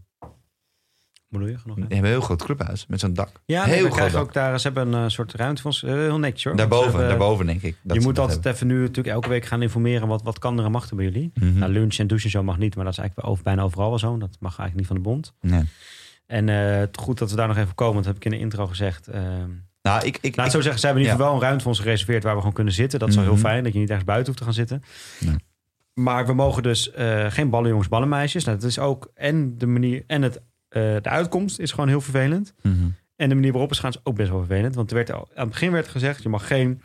[1.29, 1.57] Bedoel je?
[1.57, 1.81] Genoeg, hè?
[1.81, 3.29] Die hebben een heel groot clubhuis met zo'n dak.
[3.45, 4.59] Ja, heel we groot krijgen ook daar...
[4.59, 5.83] Ze hebben een eh, soort ruimte voor ons.
[5.83, 6.55] eh, heel netjes, hoor.
[6.55, 7.75] Daarboven, hebben- daarboven denk ik.
[7.81, 10.07] dat je moet altijd even nu natuurlijk elke week gaan informeren...
[10.07, 11.31] wat, wat kan er en mag er bij jullie.
[11.33, 11.57] Mhm.
[11.59, 13.99] Nou, lunch en douchen zo mag niet, maar dat is eigenlijk over, bijna overal wel
[13.99, 14.17] zo.
[14.17, 15.33] Dat mag eigenlijk niet van de bond.
[15.41, 15.63] Nee.
[16.25, 18.37] En eh, het goed dat we daar nog even komen, want dat heb ik in
[18.37, 19.07] de intro gezegd.
[19.07, 19.49] Ehm,
[19.81, 21.11] Nou, ik, ik, Laat ik- zo zeggen, ze hebben in ieder Ja.
[21.11, 22.99] geval wel een ruimte voor ons gereserveerd waar we gewoon kunnen zitten.
[22.99, 23.33] Dat is wel Mhm.
[23.33, 24.83] heel fijn, dat je niet ergens buiten hoeft te gaan zitten.
[25.19, 25.35] Nee.
[25.93, 28.43] Maar we mogen dus eh, geen ballenjongens, ballenmeisjes.
[28.45, 32.01] Nou, dat is ook en de manier en het, eh, de uitkomst is gewoon heel
[32.01, 32.53] vervelend.
[32.61, 32.75] Mhm.
[33.15, 34.75] En de manier waarop het gaan is ook best wel vervelend.
[34.75, 36.81] Want er werd, al- aan het begin werd gezegd, je mag geen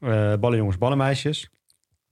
[0.00, 1.48] eh ballenjongens, ballenmeisjes.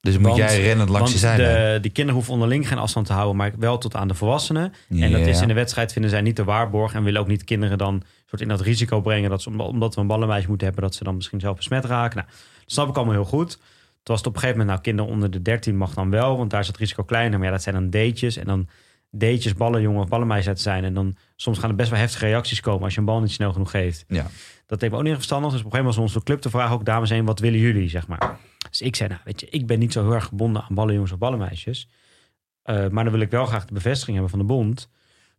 [0.00, 1.72] Dus moet jij rennend langs je zijlijn.
[1.74, 4.72] de, die kinderen hoeven onderling geen afstand te houden, maar wel tot aan de volwassenen.
[4.88, 7.44] En dat is in de wedstrijd vinden zij niet de waarborg en willen ook niet
[7.44, 10.84] kinderen dan soort in dat risico brengen dat ze omdat we een ballenmeisje moeten hebben
[10.84, 12.16] dat ze dan misschien zelf besmet raken.
[12.16, 12.28] Nou,
[12.62, 13.50] dat snap ik allemaal heel goed.
[13.56, 16.36] Toen was het op een gegeven moment nou kinderen onder de 13 mag dan wel,
[16.36, 17.38] want daar is het risico kleiner.
[17.38, 18.68] Maar ja, dat zijn dan datejes en dan
[19.10, 22.60] datejes ballenjongen of ballenmeisje uit zijn en dan soms gaan er best wel heftige reacties
[22.60, 24.04] komen als je een bal niet snel genoeg geeft.
[24.08, 24.26] Ja.
[24.66, 25.50] Dat me ook niet verstandig.
[25.50, 27.58] Dus op een gegeven moment was onze club te vragen ook dames heen, wat willen
[27.58, 28.38] jullie, zeg maar.
[28.70, 31.12] Dus ik zei, nou weet je, ik ben niet zo heel erg gebonden aan ballenjongens
[31.12, 31.88] of ballenmeisjes.
[32.62, 34.90] Eh, maar dan wil ik wel graag de bevestiging hebben van de bond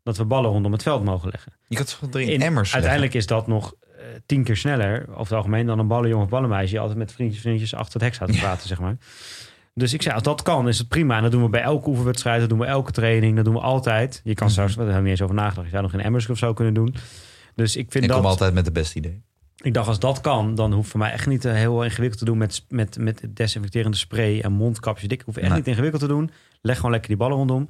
[0.04, 1.54] dat we ballen rondom het veld mogen leggen.
[1.68, 5.20] Je kan toch drie In- emmers Uiteindelijk is dat nog eh, tien keer sneller, over
[5.20, 6.70] het algemeen, dan een ballenjongen of ballenmeisje.
[6.70, 8.98] Die altijd met vriendjes, vriendjes achter het hek staat te praten, zeg maar.
[9.80, 11.16] Dus ik zei, als dat kan, is het prima.
[11.16, 13.60] En dat doen we bij elke oefenwedstrijd, dat doen we elke training, dat doen we
[13.60, 14.22] altijd.
[14.24, 14.56] Je kan Mhm.
[14.56, 16.74] straks, we hebben niet eens over nagedacht, je zou nog in emmers of zo kunnen
[16.74, 16.96] doen.
[17.56, 18.20] Dus ik vind Ik dat...
[18.20, 19.22] kom altijd met de beste idee.
[19.62, 22.26] Ik dacht, als dat kan, dan hoeft voor mij echt niet eh, heel ingewikkeld te
[22.26, 25.08] doen met, met, met desinfecterende spray en mondkapjes.
[25.08, 25.58] Dik hoef echt Nee.
[25.58, 26.32] niet ingewikkeld te doen.
[26.62, 27.70] Leg gewoon lekker die ballen rondom.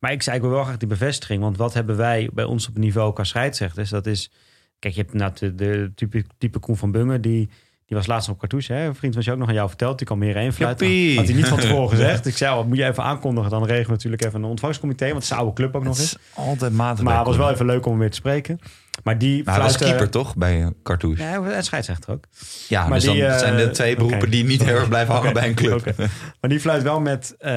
[0.00, 1.42] Maar ik zei, ik wil wel graag die bevestiging.
[1.42, 3.90] Want wat hebben wij bij ons op niveau qua scheidsrechters?
[3.90, 4.30] Dat is,
[4.78, 7.48] kijk, je hebt nou de, de type, type Koen van Bungen, die,
[7.92, 8.72] die was laatst op Cartouche.
[8.72, 8.86] Hè?
[8.86, 9.98] Een vriend was je ook nog aan jou verteld.
[9.98, 10.86] Die kan meer één fluiten.
[10.86, 11.16] Joppie.
[11.16, 12.26] Had hij niet van tevoren gezegd.
[12.26, 13.50] Ik zei, al, moet je even aankondigen.
[13.50, 15.04] Dan regelen we natuurlijk even een ontvangstcomité.
[15.04, 16.14] Want het is een oude club ook nog eens.
[16.14, 17.04] is altijd matig.
[17.04, 18.60] Maar het was wel even leuk om hem weer te spreken.
[19.04, 21.22] Maar die Maar hij was keeper toch bij eh, Cartouche?
[21.22, 22.24] Ja, en scheidsrechter ook.
[22.68, 25.14] Ja, Maar dus dan die, eh, zijn de twee beroepen die niet heel erg blijven
[25.14, 25.96] hangen bij een club.
[26.40, 27.52] Maar die fluit wel met eh,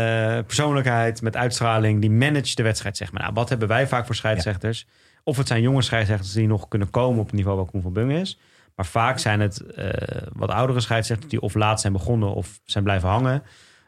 [0.45, 2.01] persoonlijkheid, met uitstraling.
[2.01, 3.21] Die managt de wedstrijd, zeg maar.
[3.21, 4.87] Nou, wat hebben wij vaak voor scheidsrechters?
[5.23, 7.93] Of het zijn jonge scheidsrechters die nog kunnen komen op het niveau waar Koen van
[7.93, 8.37] Bungen is.
[8.75, 12.83] Maar vaak zijn het eh, wat oudere scheidsrechters die of laat zijn begonnen of zijn
[12.83, 13.43] blijven hangen.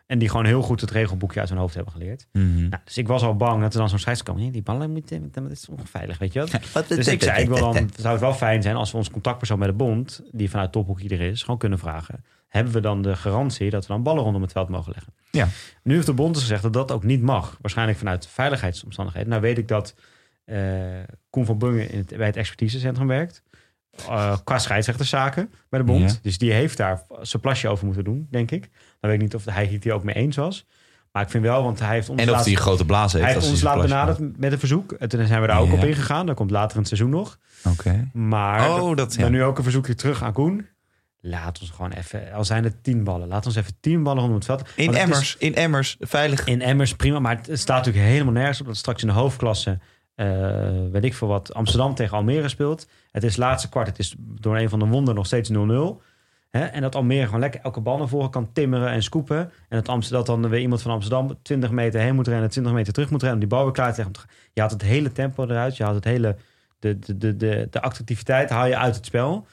[0.06, 2.28] En die gewoon heel goed het regelboekje uit hun hoofd hebben geleerd.
[2.32, 2.70] Mhm.
[2.70, 4.54] Nou, dus ik was al bang dat er dan zo'n scheidsrechter komen.
[4.54, 6.48] Die ballen moeten, dat is onveilig, weet je wel.
[6.74, 9.12] Wat Dus ik zei, ik wil dan, zou het wel fijn zijn als we ons
[9.12, 12.24] contactpersoon bij de bond, die vanuit Tophoek ieder is, gewoon kunnen vragen.
[12.48, 15.14] Hebben we dan de garantie dat we dan ballen rondom het veld mogen leggen?
[15.32, 15.48] Ja.
[15.84, 17.58] Nu heeft de bond dus gezegd dat dat ook niet mag.
[17.62, 19.30] Waarschijnlijk vanuit veiligheidsomstandigheden.
[19.30, 19.96] Nou weet ik dat
[20.46, 20.58] eh
[21.30, 23.44] Koen van Bungen in het, bij het expertisecentrum werkt.
[24.10, 26.12] Eh, qua scheidsrechterszaken bij de bond.
[26.12, 26.18] Ja.
[26.22, 28.62] Dus die heeft daar zijn plasje over moeten doen, denk ik.
[29.00, 30.66] Dan weet ik niet of hij het hier ook mee eens was.
[31.12, 33.14] Maar ik vind wel, want hij heeft ons En of laatst- hij een grote blaas
[33.14, 33.26] heeft.
[33.26, 34.92] hij heeft ons laat benaderd met een verzoek.
[34.92, 35.74] En toen zijn we daar ook Ja.
[35.74, 36.26] op ingegaan.
[36.26, 37.38] Dat komt later in het seizoen nog.
[37.64, 38.10] Oké.
[38.14, 39.22] Maar Oh, dat- ja.
[39.22, 40.68] dan nu ook een verzoekje terug aan Koen.
[41.22, 44.36] laat ons gewoon even, al zijn het tien ballen, laat ons even tien ballen rondom
[44.38, 44.70] het veld.
[44.76, 46.46] In is- Emmers, in Emmers, veilig.
[46.46, 49.80] in Emmers prima, maar het staat natuurlijk helemaal nergens op dat straks in de hoofdklasse,
[50.16, 50.28] eh,
[50.92, 52.88] weet ik veel wat, Amsterdam tegen Almere speelt.
[53.18, 55.54] Het is laatste kwart, het is door een van de wonderen nog steeds 0-0.
[56.50, 56.66] Hè?
[56.66, 59.38] En dat Almere gewoon lekker elke bal naar voren kan timmeren en scoepen.
[59.70, 62.74] En dat, Amsterdam, dat dan weer iemand van Amsterdam 20 meter heen moet rennen, 20
[62.74, 64.30] meter terug moet rennen om die bal weer klaar te leggen.
[64.54, 66.36] Je haalt het hele tempo eruit, je haalt het hele,
[66.80, 69.48] de, de, de, de, de activiteit haal je uit het spel.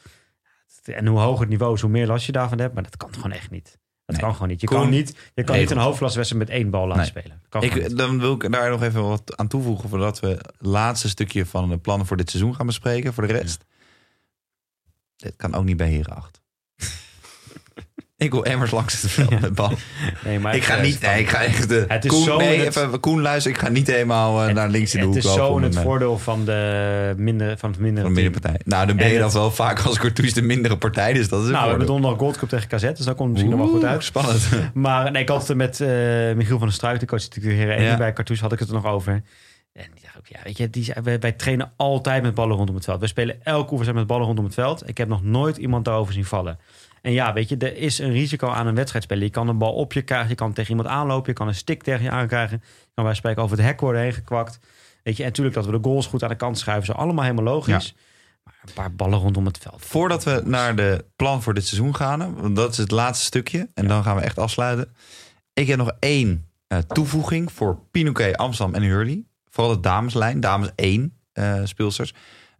[0.84, 2.74] En hoe hoger het niveau is, hoe meer last je daarvan hebt.
[2.74, 3.78] Maar dat kan gewoon echt niet.
[4.06, 4.24] Dat Nee.
[4.24, 4.60] kan gewoon niet.
[4.60, 7.22] Je Koen, kan niet, je kan niet een hoofdklassewedstrijd met één bal laten Nee.
[7.22, 7.42] spelen.
[7.48, 7.62] Kan.
[7.62, 11.46] Ik, dan wil ik daar nog even wat aan toevoegen voordat we het laatste stukje
[11.46, 13.12] van de plannen voor dit seizoen gaan bespreken.
[13.14, 13.64] Voor de rest.
[15.16, 16.40] Dit kan ook niet bij Heren 8.
[18.16, 19.72] Ik wil Emmers langs het veld met bal.
[20.24, 21.84] Nee, maar Ik ga het- niet, nee, ik ga echt de.
[21.88, 24.54] Het is Koen, zo nee, het- even, Koen, luister, ik ga niet helemaal eh, Het-
[24.54, 25.44] naar links in de Het hoek is lopen.
[25.46, 28.32] zo in het mijn- voordeel van, de minder, van het mindere van de team.
[28.32, 28.60] middenpartij.
[28.64, 31.28] Nou, dan ben En je het- dat wel vaak als Courtois de mindere partij, dus
[31.28, 33.60] dat is Nou, we hebben donderdag Gold Cup tegen KZ, dus dat komt misschien nog
[33.60, 34.04] wel goed uit.
[34.04, 34.48] Spannend.
[34.74, 35.88] Maar nee, ik had het met eh,
[36.34, 37.96] Michiel van der Struik, de coach natuurlijk Heren 1 Ja.
[37.96, 39.12] bij Cartouche, had ik het er nog over.
[39.72, 42.74] En die dacht ook, ja, weet je, die, wij, wij trainen altijd met ballen rondom
[42.74, 43.00] het veld.
[43.00, 44.88] We spelen elke oefenwedstrijd met ballen rondom het veld.
[44.88, 46.58] Ik heb nog nooit iemand daarover zien vallen.
[47.04, 49.24] En ja, weet je, er is een risico aan een wedstrijd spelen.
[49.24, 51.54] Je kan een bal op je krijgen, je kan tegen iemand aanlopen, je kan een
[51.54, 52.60] stick tegen je aankrijgen.
[52.62, 54.58] Je kan bij spreken over het hek worden heen gekwakt.
[55.02, 57.24] Weet je, en natuurlijk dat we de goals goed aan de kant schuiven, is allemaal
[57.24, 57.94] helemaal logisch.
[58.44, 59.84] Maar een paar ballen rondom het veld.
[59.84, 63.68] Voordat we naar de plan voor dit seizoen gaan, want dat is het laatste stukje.
[63.74, 64.94] En dan gaan we echt afsluiten.
[65.52, 69.24] Ik heb nog één eh, toevoeging voor Pinoquet, Amsterdam en Hurley.
[69.50, 72.14] Vooral de dameslijn, dames 1 eh, speelsters.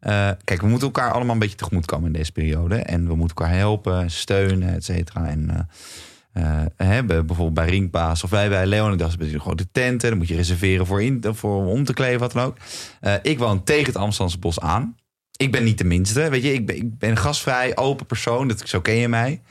[0.04, 2.76] Eh, kijk, we moeten elkaar allemaal een beetje tegemoet komen in deze periode.
[2.76, 5.26] En we moeten elkaar helpen, steunen, et cetera.
[5.26, 5.68] En
[6.32, 10.08] eh, eh, bij- bijvoorbeeld bij Ringpaas of wij bij Leonidas hebben je grote tenten.
[10.08, 12.56] Dan moet je reserveren voor, in, voor om te kleden, wat dan ook.
[13.00, 14.96] Eh, ik woon tegen het Amsterdamse bos aan.
[15.36, 16.52] Ik ben niet de minste, weet je.
[16.52, 18.48] Ik ben, ik ben gastvrij, open persoon.
[18.48, 19.42] Dat, zo ken je mij.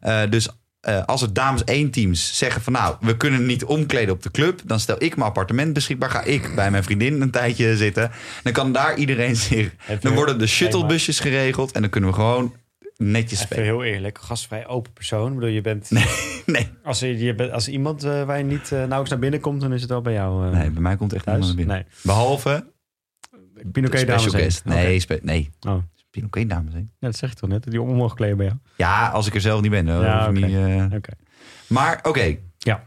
[0.00, 0.48] Eh, dus
[0.82, 4.30] eh, als er dames 1 teams zeggen van nou, we kunnen niet omkleden op de
[4.30, 6.10] club, dan stel ik mijn appartement beschikbaar.
[6.10, 8.10] Ga ik bij mijn vriendin een tijdje zitten.
[8.42, 9.74] Dan kan daar iedereen zich.
[10.00, 12.54] Dan worden de shuttlebusjes geregeld en dan kunnen we gewoon
[12.96, 13.64] netjes Even spelen.
[13.64, 15.28] heel eerlijk, gastvrij open persoon.
[15.28, 15.90] Ik bedoel, je bent,
[16.46, 19.40] Nee, als, je, je bent, als iemand eh, waar je niet eh, nauwelijks naar binnen
[19.40, 21.38] komt, dan is het wel bij jou nee, bij mij komt echt thuis.
[21.38, 21.86] niemand naar binnen.
[22.02, 22.14] Nee.
[22.14, 22.70] Behalve
[23.72, 24.62] de dames.
[24.64, 25.50] Nee, nee.
[25.60, 25.82] Oh.
[26.12, 26.90] Pinoquet dames heen.
[26.98, 27.70] Ja, dat zeg ik toch net.
[27.70, 28.58] Die om mogen kleden bij jou.
[28.76, 29.88] Ja, als ik er zelf niet ben.
[29.88, 30.04] hoor.
[30.04, 30.32] Ja, oké.
[30.40, 31.12] niet, eh, Oké.
[31.66, 32.84] Maar oké, Ja.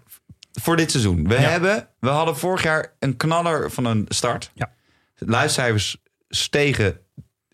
[0.51, 1.27] voor dit seizoen.
[1.27, 1.39] We, Ja.
[1.39, 4.51] hebben, we hadden vorig jaar een knaller van een start.
[4.53, 4.71] Ja.
[5.15, 5.97] Luistercijfers
[6.29, 6.97] stegen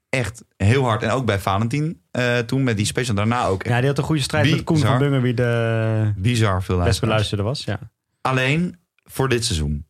[0.10, 1.04] echt heel hard.
[1.04, 3.16] En ook bij Valentin eh, toen met die special.
[3.16, 6.64] Daarna ook Ja, die had een goede strijd met Koen van Bungen, wie de bizar
[6.64, 7.64] veel best beluisterde was.
[7.64, 7.80] Ja.
[8.22, 9.86] Alleen voor dit seizoen.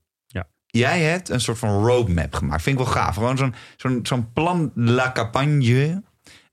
[0.72, 2.62] Jij hebt een soort van roadmap gemaakt.
[2.62, 3.14] Vind ik wel gaaf.
[3.16, 6.02] Gewoon zo'n zo'n zo'n plan la campagne.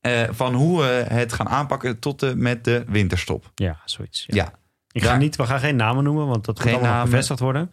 [0.01, 3.51] eh, van hoe we het gaan aanpakken tot en met de winterstop.
[3.55, 4.25] ja, zoiets.
[4.27, 4.35] Ja.
[4.37, 4.53] Ja.
[4.93, 7.11] Ik ga Daar- niet, we gaan geen namen noemen, want dat moet allemaal namen.
[7.11, 7.71] bevestigd worden.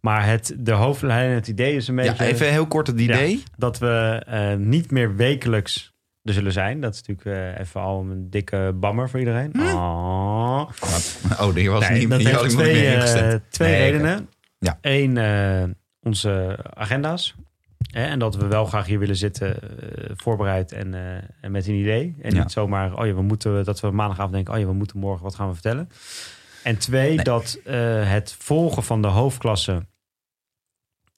[0.00, 2.24] Maar het, de hoofdlijn, het idee is een beetje...
[2.24, 3.42] Ja, even heel kort het idee.
[3.56, 5.92] dat we eh, niet meer wekelijks
[6.22, 6.80] er zullen zijn.
[6.80, 9.52] Dat is natuurlijk eh, even al een dikke bammer voor iedereen.
[9.60, 10.70] Oh.
[11.40, 14.28] Oh, die was Nee, niet dat heeft twee, twee Nee, redenen.
[14.62, 14.78] Ja.
[14.80, 15.62] Eén, eh,
[16.00, 17.34] onze agenda's.
[17.90, 21.66] Hè, en dat we wel graag hier willen zitten, eh, voorbereid en, eh, en met
[21.66, 22.14] een idee.
[22.22, 22.42] En Ja.
[22.42, 25.22] niet zomaar, oh ja, we moeten, dat we maandagavond denken, oh ja, we moeten morgen,
[25.22, 25.88] wat gaan we vertellen?
[26.62, 27.24] En twee, Nee.
[27.24, 27.58] dat
[28.06, 29.86] het volgen van de hoofdklasse.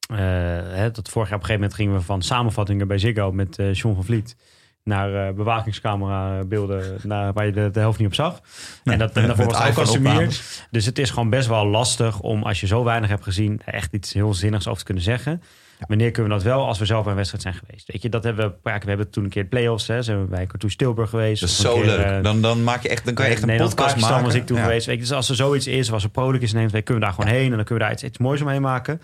[0.08, 3.32] eh, hè, dat vorig jaar op een gegeven moment gingen we van samenvattingen bij Ziggo
[3.32, 4.36] met John van Vliet
[4.84, 8.40] naar eh, bewakingscamera beelden naar, waar je de, de helft niet op zag.
[8.84, 10.10] en dat, en daarvoor was ook Casemir.
[10.12, 10.66] opnames.
[10.70, 13.92] Dus het is gewoon best wel lastig om, als je zo weinig hebt gezien, echt
[13.92, 15.42] iets heel zinnigs over te kunnen zeggen.
[15.88, 17.92] Wanneer kunnen we dat wel als we zelf bij een wedstrijd zijn geweest?
[17.92, 20.20] Weet je, dat hebben we, ja, we hebben toen een keer de play-offs, hè, zijn
[20.20, 21.40] we bij Cartouche Tilburg geweest.
[21.40, 22.00] Dat is zo keer, leuk.
[22.06, 24.32] eh, Dan, dan, maak je echt, dan kan je echt een Nederland, podcast Pakistan maken.
[24.32, 24.62] was ik toen Ja.
[24.62, 24.86] geweest.
[24.86, 27.12] Weet je, dus als er zoiets is, was er Prolix is neemt, kunnen we daar
[27.12, 29.00] gewoon heen en dan kunnen we daar iets, iets moois omheen maken.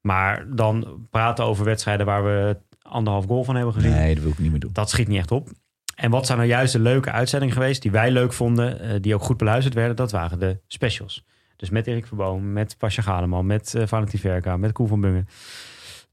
[0.00, 2.56] Maar dan praten over wedstrijden waar we
[2.88, 3.90] anderhalf goal van hebben gezien.
[3.90, 4.72] Nee, dat wil ik niet meer doen.
[4.72, 5.48] Dat schiet niet echt op.
[5.94, 9.14] En wat zijn nou juist de leuke uitzendingen geweest die wij leuk vonden, eh, die
[9.14, 11.24] ook goed beluisterd werden, dat waren de specials.
[11.56, 15.28] Dus met Erik Verboom, met Pasja Galeman, met eh Valentin Verka, met Koen van Bungen.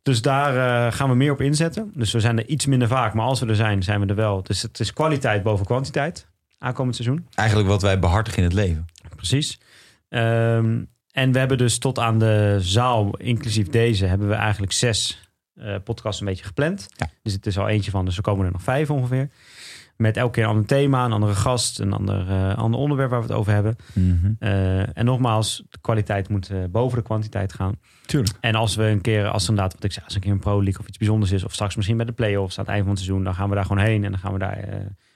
[0.02, 0.56] Dus daar
[0.88, 1.91] eh, gaan we meer op inzetten.
[1.93, 4.15] Dus we zijn er iets minder vaak, maar als we er zijn, zijn we er
[4.15, 4.43] wel.
[4.43, 6.27] Dus het is kwaliteit boven kwantiteit
[6.57, 7.27] aankomend seizoen.
[7.34, 8.85] Eigenlijk wat wij behartigen in het leven.
[9.15, 9.60] Precies.
[10.10, 15.31] Ehm, en we hebben dus tot aan de zaal, inclusief deze, hebben we eigenlijk zes
[15.56, 16.88] eh, podcasts een beetje gepland.
[16.95, 17.10] Ja.
[17.23, 19.30] Dus het is al eentje van, dus er komen er nog vijf ongeveer.
[19.98, 23.22] Met elke keer een ander thema, een andere gast, een ander, eh, ander onderwerp waar
[23.22, 23.76] we het over hebben.
[24.40, 27.80] Eh, en nogmaals, de kwaliteit moet boven de kwantiteit gaan.
[28.06, 28.38] Tuurlijk.
[28.40, 30.40] En als we een keer, als er inderdaad, wat ik zei, als een keer een
[30.40, 32.86] Pro League of iets bijzonders is, of straks misschien bij de play-offs aan het eind
[32.86, 34.57] van het seizoen, dan gaan we daar gewoon heen en dan gaan we daar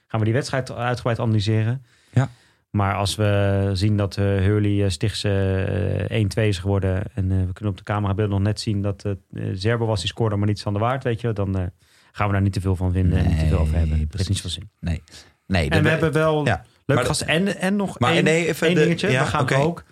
[0.06, 1.84] gaan we die wedstrijd uitgebreid analyseren.
[2.12, 2.30] Ja.
[2.76, 7.02] Maar als we zien dat uh, Hurley uh, Stichtse uh, 1-2 is geworden...
[7.14, 10.36] en we kunnen op de camerabeeld nog net zien dat uh, Zerbo was die scoorde,
[10.36, 11.72] maar niet van de waard, weet je, dan
[12.12, 13.98] gaan we daar niet te veel van vinden en niet te veel over hebben.
[13.98, 14.70] Dat heeft niet veel zin.
[14.80, 15.02] Nee.
[15.46, 16.64] nee en we hebben wel ja.
[16.86, 17.26] leuke gasten.
[17.26, 19.10] En, en nog maar één, nee, even één de- dingetje.
[19.10, 19.84] ja, we gaan ook...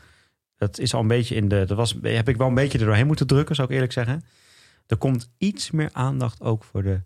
[0.56, 1.65] Dat is al een beetje in de...
[1.65, 4.24] Dat was, heb ik wel een beetje er doorheen moeten drukken, zou ik eerlijk zeggen.
[4.86, 7.01] Er komt iets meer aandacht ook voor de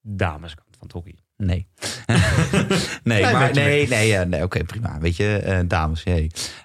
[0.00, 1.23] dameskant van het hockey.
[1.44, 1.66] Nee.
[3.04, 4.98] nee, Klein maar beetje nee, nee, nee oké, prima.
[4.98, 6.02] Weet je, eh, dames.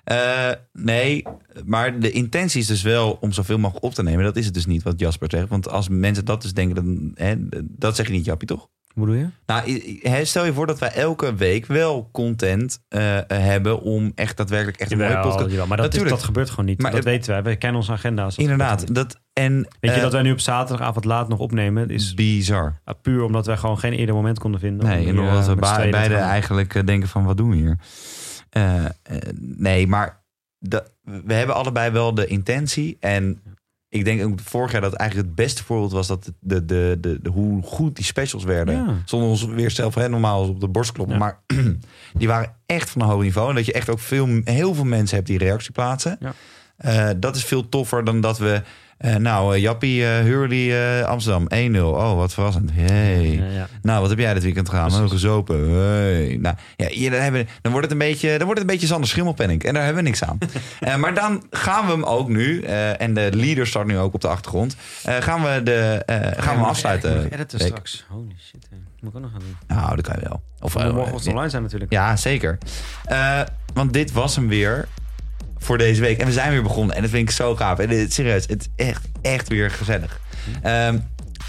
[0.03, 1.23] Eh, nee,
[1.65, 4.23] maar de intentie is dus wel om zoveel mogelijk op te nemen.
[4.23, 5.49] Dat is het dus niet wat Jasper zegt.
[5.49, 8.69] Want als mensen dat dus denken, dan, hè, dat zeg je niet, Jappie, toch?
[8.99, 9.27] Hoe bedoel je?
[10.03, 14.77] Nou, stel je voor dat wij elke week wel content eh, hebben om echt daadwerkelijk
[14.77, 15.49] echt een mooie podcast.
[15.49, 16.81] jawel, maar dat, is, dat gebeurt gewoon niet.
[16.81, 17.43] Maar dat weten wij.
[17.43, 18.37] We kennen onze agenda's.
[18.37, 18.95] Inderdaad.
[18.95, 21.89] Dat, en, Weet je eh, dat wij nu op zaterdagavond laat nog opnemen?
[21.89, 22.81] Is bizar.
[23.01, 24.85] puur omdat wij gewoon geen eerder moment konden vinden.
[24.87, 27.77] Nee, en omdat we beide eigenlijk eh, denken van wat doen we hier?
[28.49, 28.91] Eh, eh,
[29.39, 30.23] nee, maar
[30.59, 32.97] dat- we hebben allebei wel de intentie.
[32.99, 33.41] En
[33.89, 37.19] ik denk ook vorig jaar dat eigenlijk het beste voorbeeld was dat de, de, de,
[37.21, 38.75] de- hoe goed die specials werden.
[38.75, 38.95] Ja.
[39.05, 41.15] Zonder ons weer zelf hè, normaal op de borst kloppen.
[41.17, 41.21] Ja.
[41.21, 41.39] Maar
[42.19, 43.49] die waren echt van een hoog niveau.
[43.49, 46.17] En dat je echt ook veel, heel veel mensen hebt die reactie plaatsen.
[46.19, 46.33] Ja.
[46.77, 48.61] Eh, dat is veel toffer dan dat we.
[48.99, 51.79] Eh, nou, eh, Jappie, Hurley, eh, Amsterdam 1-0.
[51.79, 52.69] Oh, wat verrassend.
[52.73, 53.31] Hey.
[53.31, 53.67] Ja, ja.
[53.81, 54.87] Nou, wat heb jij dit weekend gedaan?
[54.87, 55.11] Precies.
[55.11, 55.71] Gezopen.
[55.71, 56.37] Hey.
[56.41, 58.87] Nou, ja, hier, dan, hebben, dan wordt het een beetje, dan wordt het een beetje
[58.87, 59.63] Sander Schimmelpenning.
[59.63, 60.37] En daar hebben we niks aan.
[60.99, 64.27] Maar dan gaan we hem ook nu, en de leader start nu ook op de
[64.27, 64.75] achtergrond.
[65.03, 66.03] gaan we, de,
[66.37, 67.31] gaan we hem afsluiten.
[67.31, 67.67] editen Week.
[67.67, 68.05] straks.
[68.09, 68.67] Holy shit.
[68.69, 68.77] hè.
[68.99, 69.77] Moet ik ook nog gaan doen.
[69.77, 70.41] Nou, dat kan je wel.
[70.59, 71.91] Of eh, morgen online zijn natuurlijk.
[71.91, 72.57] Ja, zeker.
[73.73, 74.87] Want dit was hem weer
[75.59, 76.17] voor deze week.
[76.19, 76.95] En we zijn weer begonnen.
[76.95, 77.79] En dat vind ik zo gaaf.
[77.79, 80.19] En dit, serieus, het is echt, echt weer gezellig.
[80.61, 80.97] Ehm,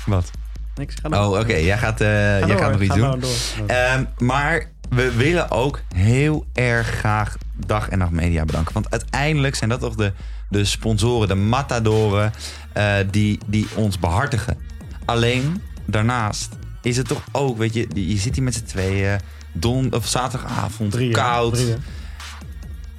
[0.07, 0.31] wat?
[0.75, 0.95] Niks.
[1.11, 1.55] Oh, oké.
[1.55, 3.23] Jij gaat, eh, Ga jij door, gaat nog iets doen.
[3.67, 8.73] Ehm, maar we willen ook heel erg graag Dag en Nacht Media bedanken.
[8.75, 10.13] Want uiteindelijk zijn dat toch de,
[10.49, 12.33] de sponsoren, de matadoren...
[12.73, 14.59] eh, die, die ons behartigen.
[15.05, 16.49] Alleen, daarnaast
[16.83, 17.59] is het toch ook...
[17.59, 19.21] Weet je, je zit hier met z'n tweeën...
[19.53, 21.59] Don, of zaterdagavond, koud.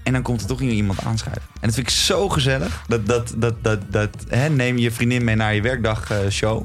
[0.04, 1.44] En dan komt er toch iemand aanschuiven.
[1.54, 2.84] En dat vind ik zo gezellig.
[2.88, 6.64] Dat, dat, dat, dat, dat, hè, neem je vriendin mee naar je werkdag eh, show.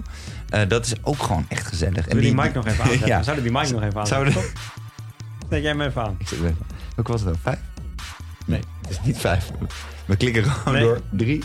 [0.48, 1.94] Eh, dat is ook gewoon echt gezellig.
[2.02, 3.08] Zullen we die mic nog even aanzetten?
[3.08, 3.22] ja.
[3.22, 4.60] Zouden die mic nog even Zouden- aanzetten?
[5.50, 6.16] Zet jij me even aan.
[6.18, 6.56] Ik zit even.
[6.94, 7.38] Welke was het dan?
[7.42, 7.58] Vijf?
[8.46, 9.50] Nee, het is niet vijf.
[10.04, 10.82] We klikken gewoon Nee.
[10.82, 11.00] door.
[11.10, 11.42] Drie.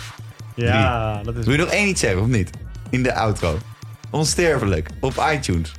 [0.55, 1.45] Ja, dat is...
[1.45, 2.49] Wil je nog één iets zeggen of niet?
[2.89, 3.57] In de outro.
[4.09, 4.89] Onsterfelijk.
[4.99, 5.71] Op iTunes.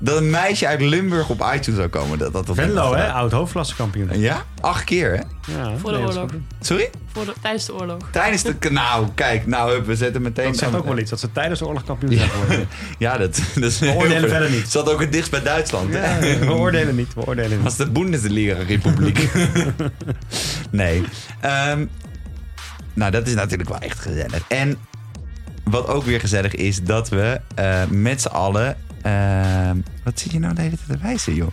[0.00, 2.18] Dat een meisje uit Limburg op iTunes zou komen.
[2.18, 3.12] Dat, dat, dat Venlo, hè?
[3.12, 4.20] Oud hoofdklassekampioen.
[4.20, 4.44] Ja?
[4.60, 5.52] Acht keer, hè?
[5.52, 6.30] Ja, Voor de oorlog.
[6.60, 6.90] Sorry?
[7.12, 7.98] Voor de, tijdens de oorlog.
[8.10, 8.54] Tijdens de...
[8.70, 9.46] Nou, kijk.
[9.46, 10.46] Nou, hup, we zetten meteen...
[10.46, 12.68] Dat zegt ook wel iets, dat ze tijdens de oorlog kampioen zijn geworden.
[12.98, 14.70] Ja, dat, dat is We oordelen verder niet.
[14.78, 15.92] Zat ook het dichtst bij Duitsland.
[15.92, 17.62] Ja, we oordelen niet, we oordelen niet.
[17.62, 19.28] was de Bundesliga-republiek.
[20.70, 21.04] nee.
[21.40, 21.86] Ehm,
[22.94, 24.42] nou, dat is natuurlijk wel echt gezellig.
[24.48, 24.78] En
[25.64, 28.76] wat ook weer gezellig is, dat we eh, met z'n allen...
[29.02, 31.50] ehm, wat zit je nou de hele tijd te wijzen, joh?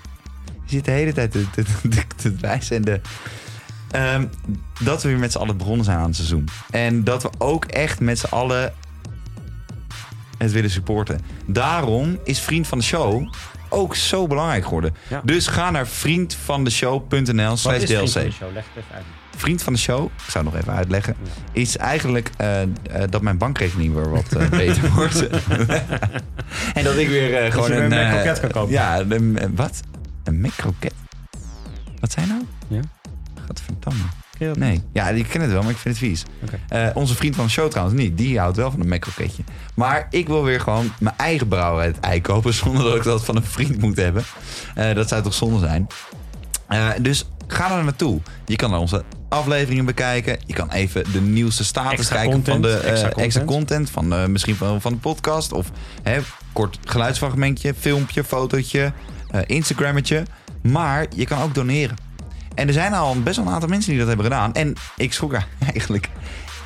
[0.66, 3.02] Je zit de hele tijd te, te, te, te wijzen en de...
[3.92, 4.26] ehm,
[4.80, 6.48] dat we weer met z'n allen begonnen zijn aan het seizoen.
[6.72, 8.74] En dat we ook echt met z'n allen
[10.38, 11.20] het willen supporten.
[11.46, 13.34] Daarom is Vriend van de Show
[13.70, 14.96] ook zo belangrijk geworden.
[15.08, 15.22] Ja.
[15.24, 18.30] Dus ga naar vriendvandeshow.nl slash is Vriend van DLC.
[18.30, 18.54] de show?
[18.54, 19.06] Leg het even uit.
[19.36, 21.16] Vriend van de show, ik zou het nog even uitleggen,
[21.52, 22.68] is eigenlijk eh, eh,
[23.10, 25.28] dat mijn bankrekening weer wat eh, beter wordt.
[26.74, 27.92] en dat ik weer gewoon een...
[27.92, 28.72] een McCroket kan kopen.
[28.74, 29.82] Ja, een, wat?
[30.24, 30.94] Een McCroket?
[32.00, 32.42] Wat zijn nou?
[32.68, 32.80] Ja.
[33.48, 34.04] Gadverdamme.
[34.38, 36.24] Nee, ja, ik ken het wel, maar ik vind het vies.
[36.44, 36.60] Oké.
[36.68, 38.18] Eh, onze vriend van de show trouwens niet.
[38.18, 39.44] Die houdt wel van een McCroketje.
[39.74, 42.54] Maar ik wil weer gewoon mijn eigen brouwerij uit ei kopen...
[42.64, 44.24] zonder dat ik dat van een vriend moet hebben.
[44.76, 45.88] Eh, dat zou toch zonde zijn.
[46.68, 48.22] Eh, dus ga er naartoe.
[48.46, 49.04] Je kan naar onze
[49.36, 50.38] afleveringen bekijken.
[50.46, 53.46] Je kan even de nieuwste status Extra kijken van content, de eh, extra extra, content.
[53.46, 53.90] content.
[53.90, 55.52] Van, eh, misschien van, van de podcast.
[55.52, 55.72] Of
[56.04, 56.20] hè,
[56.54, 58.92] kort geluidsfragmentje, filmpje, fotootje,
[59.32, 60.24] eh Instagrammetje.
[60.62, 61.96] Maar je kan ook doneren.
[62.56, 64.54] En er zijn al best wel een aantal mensen die dat hebben gedaan.
[64.54, 65.34] En ik schrok
[65.74, 66.10] eigenlijk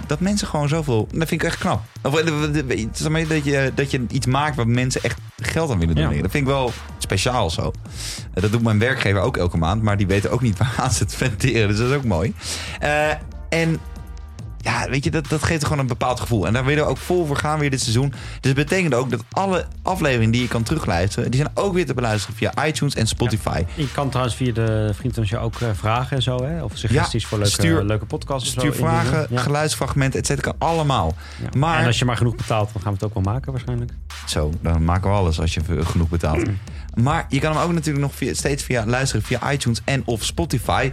[0.09, 1.07] dat mensen gewoon zoveel...
[1.11, 1.81] Dat vind ik echt knap.
[2.03, 5.79] Of, eh, zeg maar, dat, je, dat je iets maakt waar mensen echt geld aan
[5.79, 6.01] willen Ja.
[6.01, 6.21] doneren.
[6.23, 7.71] Dat vind ik wel speciaal zo.
[8.33, 9.81] Eh, Dat doet mijn werkgever ook elke maand.
[9.83, 11.67] Maar die weten ook niet waar ze het venteren.
[11.67, 12.33] Dus dat is ook mooi.
[12.79, 13.09] Eh,
[13.49, 13.79] en
[14.69, 16.47] ja, weet je, dat, dat geeft gewoon een bepaald gevoel.
[16.47, 18.09] En daar willen we ook vol voor gaan weer dit seizoen.
[18.09, 21.31] Dus het betekent ook dat alle afleveringen die je kan terugluisteren...
[21.31, 23.63] die zijn ook weer te beluisteren via iTunes en Spotify.
[23.73, 26.63] Je kan trouwens via de Vriend van Show ook eh, vragen en zo, hè?
[26.63, 28.47] Of suggesties Ja, voor leuke, stuur- leuke podcasts.
[28.47, 29.39] of Stuur zo vragen, Ja.
[29.41, 30.53] geluidsfragmenten, et cetera.
[30.57, 31.15] Allemaal.
[31.41, 31.59] Ja.
[31.59, 33.91] Maar- En als je maar genoeg betaalt, dan gaan we het ook wel maken waarschijnlijk.
[34.27, 36.43] Zo, dan maken we alles als je genoeg betaalt.
[37.03, 40.23] Maar je kan hem ook natuurlijk nog via, steeds via luisteren via iTunes en of
[40.23, 40.91] Spotify.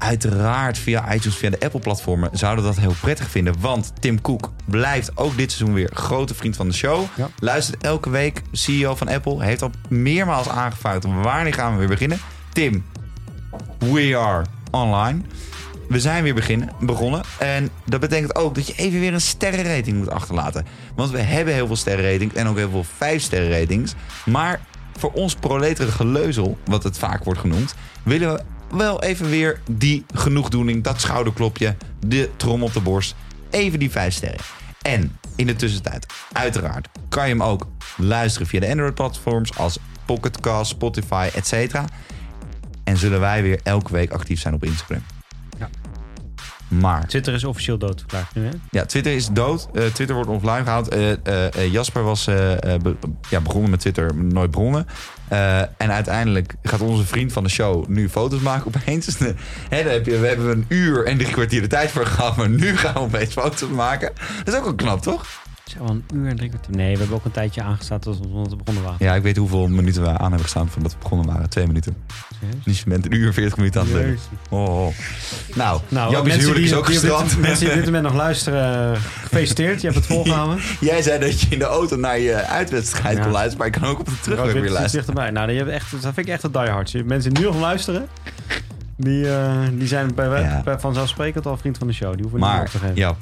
[0.00, 3.54] Uiteraard via iTunes, via de Apple-platformen zouden we dat heel prettig vinden.
[3.60, 7.04] Want Tim Cook blijft ook dit seizoen weer grote vriend van de show.
[7.16, 7.28] Ja.
[7.38, 9.44] Luistert elke week, CEO van Apple.
[9.44, 12.18] Heeft al meermaals aangevraagd wanneer gaan we weer beginnen.
[12.52, 12.84] Tim,
[13.78, 15.20] we are online.
[15.88, 17.22] We zijn weer beginnen, begonnen.
[17.38, 20.66] En dat betekent ook dat je even weer een sterrenrating moet achterlaten.
[20.94, 23.94] Want we hebben heel veel sterrenratings en ook heel veel vijf sterrenratings.
[24.24, 24.60] Maar
[24.98, 30.04] voor ons proletere geleuzel, wat het vaak wordt genoemd, willen we wel even weer die
[30.14, 31.76] genoegdoening, dat schouderklopje,
[32.06, 33.14] de trom op de borst.
[33.50, 34.40] Even die vijf sterren.
[34.82, 37.66] En in de tussentijd, uiteraard, kan je hem ook
[37.96, 41.74] luisteren via de Android-platforms als Pocketcast, Spotify, etc.
[42.84, 45.02] En zullen wij weer elke week actief zijn op Instagram.
[46.70, 48.50] Maar Twitter is officieel doodverklaard nu, hè?
[48.70, 49.68] ja, Twitter is dood.
[49.74, 50.88] Eh, Twitter wordt offline gehaald.
[50.88, 51.10] Eh,
[51.56, 52.96] eh, Jasper was be-
[53.28, 54.86] ja, begonnen met Twitter, nooit begonnen.
[55.28, 59.18] Eh, en uiteindelijk gaat onze vriend van de show nu foto's maken opeens.
[59.68, 62.36] Hè, daar heb je, we hebben een uur en drie kwartier de tijd voor gehad.
[62.36, 64.12] Maar nu gaan we opeens foto's maken.
[64.44, 65.26] Dat is ook wel knap, toch?
[65.70, 66.76] Is wel een uur en drie kwartier.
[66.76, 68.96] Nee, we hebben ook een tijdje aangestaan tot we begonnen waren.
[68.98, 71.48] Ja, ik weet hoeveel minuten we aan hebben gestaan voordat we begonnen waren.
[71.50, 71.96] Twee minuten.
[72.40, 72.64] Serieus?
[72.64, 74.18] Dus je bent een uur en veertig minuten aan het lullen.
[74.48, 74.94] Oh, oh.
[75.54, 77.40] Nou, Nou, Jappie's mensen die, is ook die op dit- gestrand.
[77.48, 79.80] mensen die op dit moment nog luisteren, eh, gefeliciteerd.
[79.80, 80.58] Je hebt het volgehouden.
[80.80, 83.22] Jij zei dat je in de auto naar je uitwedstrijd Ja.
[83.22, 83.58] kon luisteren.
[83.58, 84.90] Maar ik kan ook op de terugweg weer luisteren.
[84.90, 85.30] dichterbij.
[85.30, 86.92] Nou, die hebben echt, dat vind ik echt een diehards.
[87.04, 88.08] Mensen die nu nog luisteren,
[88.96, 90.60] die, eh, die zijn bij, Ja.
[90.64, 92.12] bij vanzelfsprekend al vriend van de show.
[92.14, 92.96] Die hoeven niet meer op Maar te geven.
[92.96, 93.16] ja,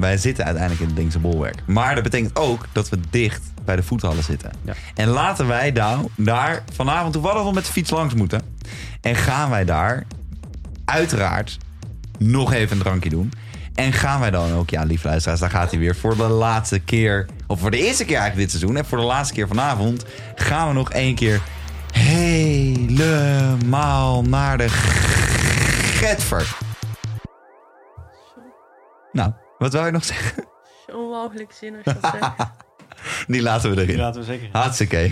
[0.00, 1.62] wij zitten uiteindelijk in het Dingse bolwerk.
[1.66, 4.52] Maar dat betekent ook dat we dicht bij de voethallen zitten.
[4.64, 4.74] Ja.
[4.94, 8.42] En laten wij nou daar vanavond toevallig wel met de fiets langs moeten.
[9.00, 10.06] En gaan wij daar
[10.84, 11.58] uiteraard
[12.18, 13.32] nog even een drankje doen.
[13.74, 16.78] En gaan wij dan ook, ja lief luisteraars, daar gaat hij weer voor de laatste
[16.78, 17.26] keer.
[17.46, 18.78] Of voor de eerste keer eigenlijk dit seizoen.
[18.78, 20.04] En voor de laatste keer vanavond
[20.34, 21.40] gaan we nog één keer
[21.92, 24.68] helemaal naar de
[25.98, 26.56] Getver.
[29.12, 30.44] Nou, wat wou je nog zeggen?
[30.86, 32.34] Zo'n walgelijk zin als je dat zegt.
[33.32, 33.86] Die laten we erin.
[33.86, 34.48] Die laten we zeker.
[34.52, 35.10] Hartstikke.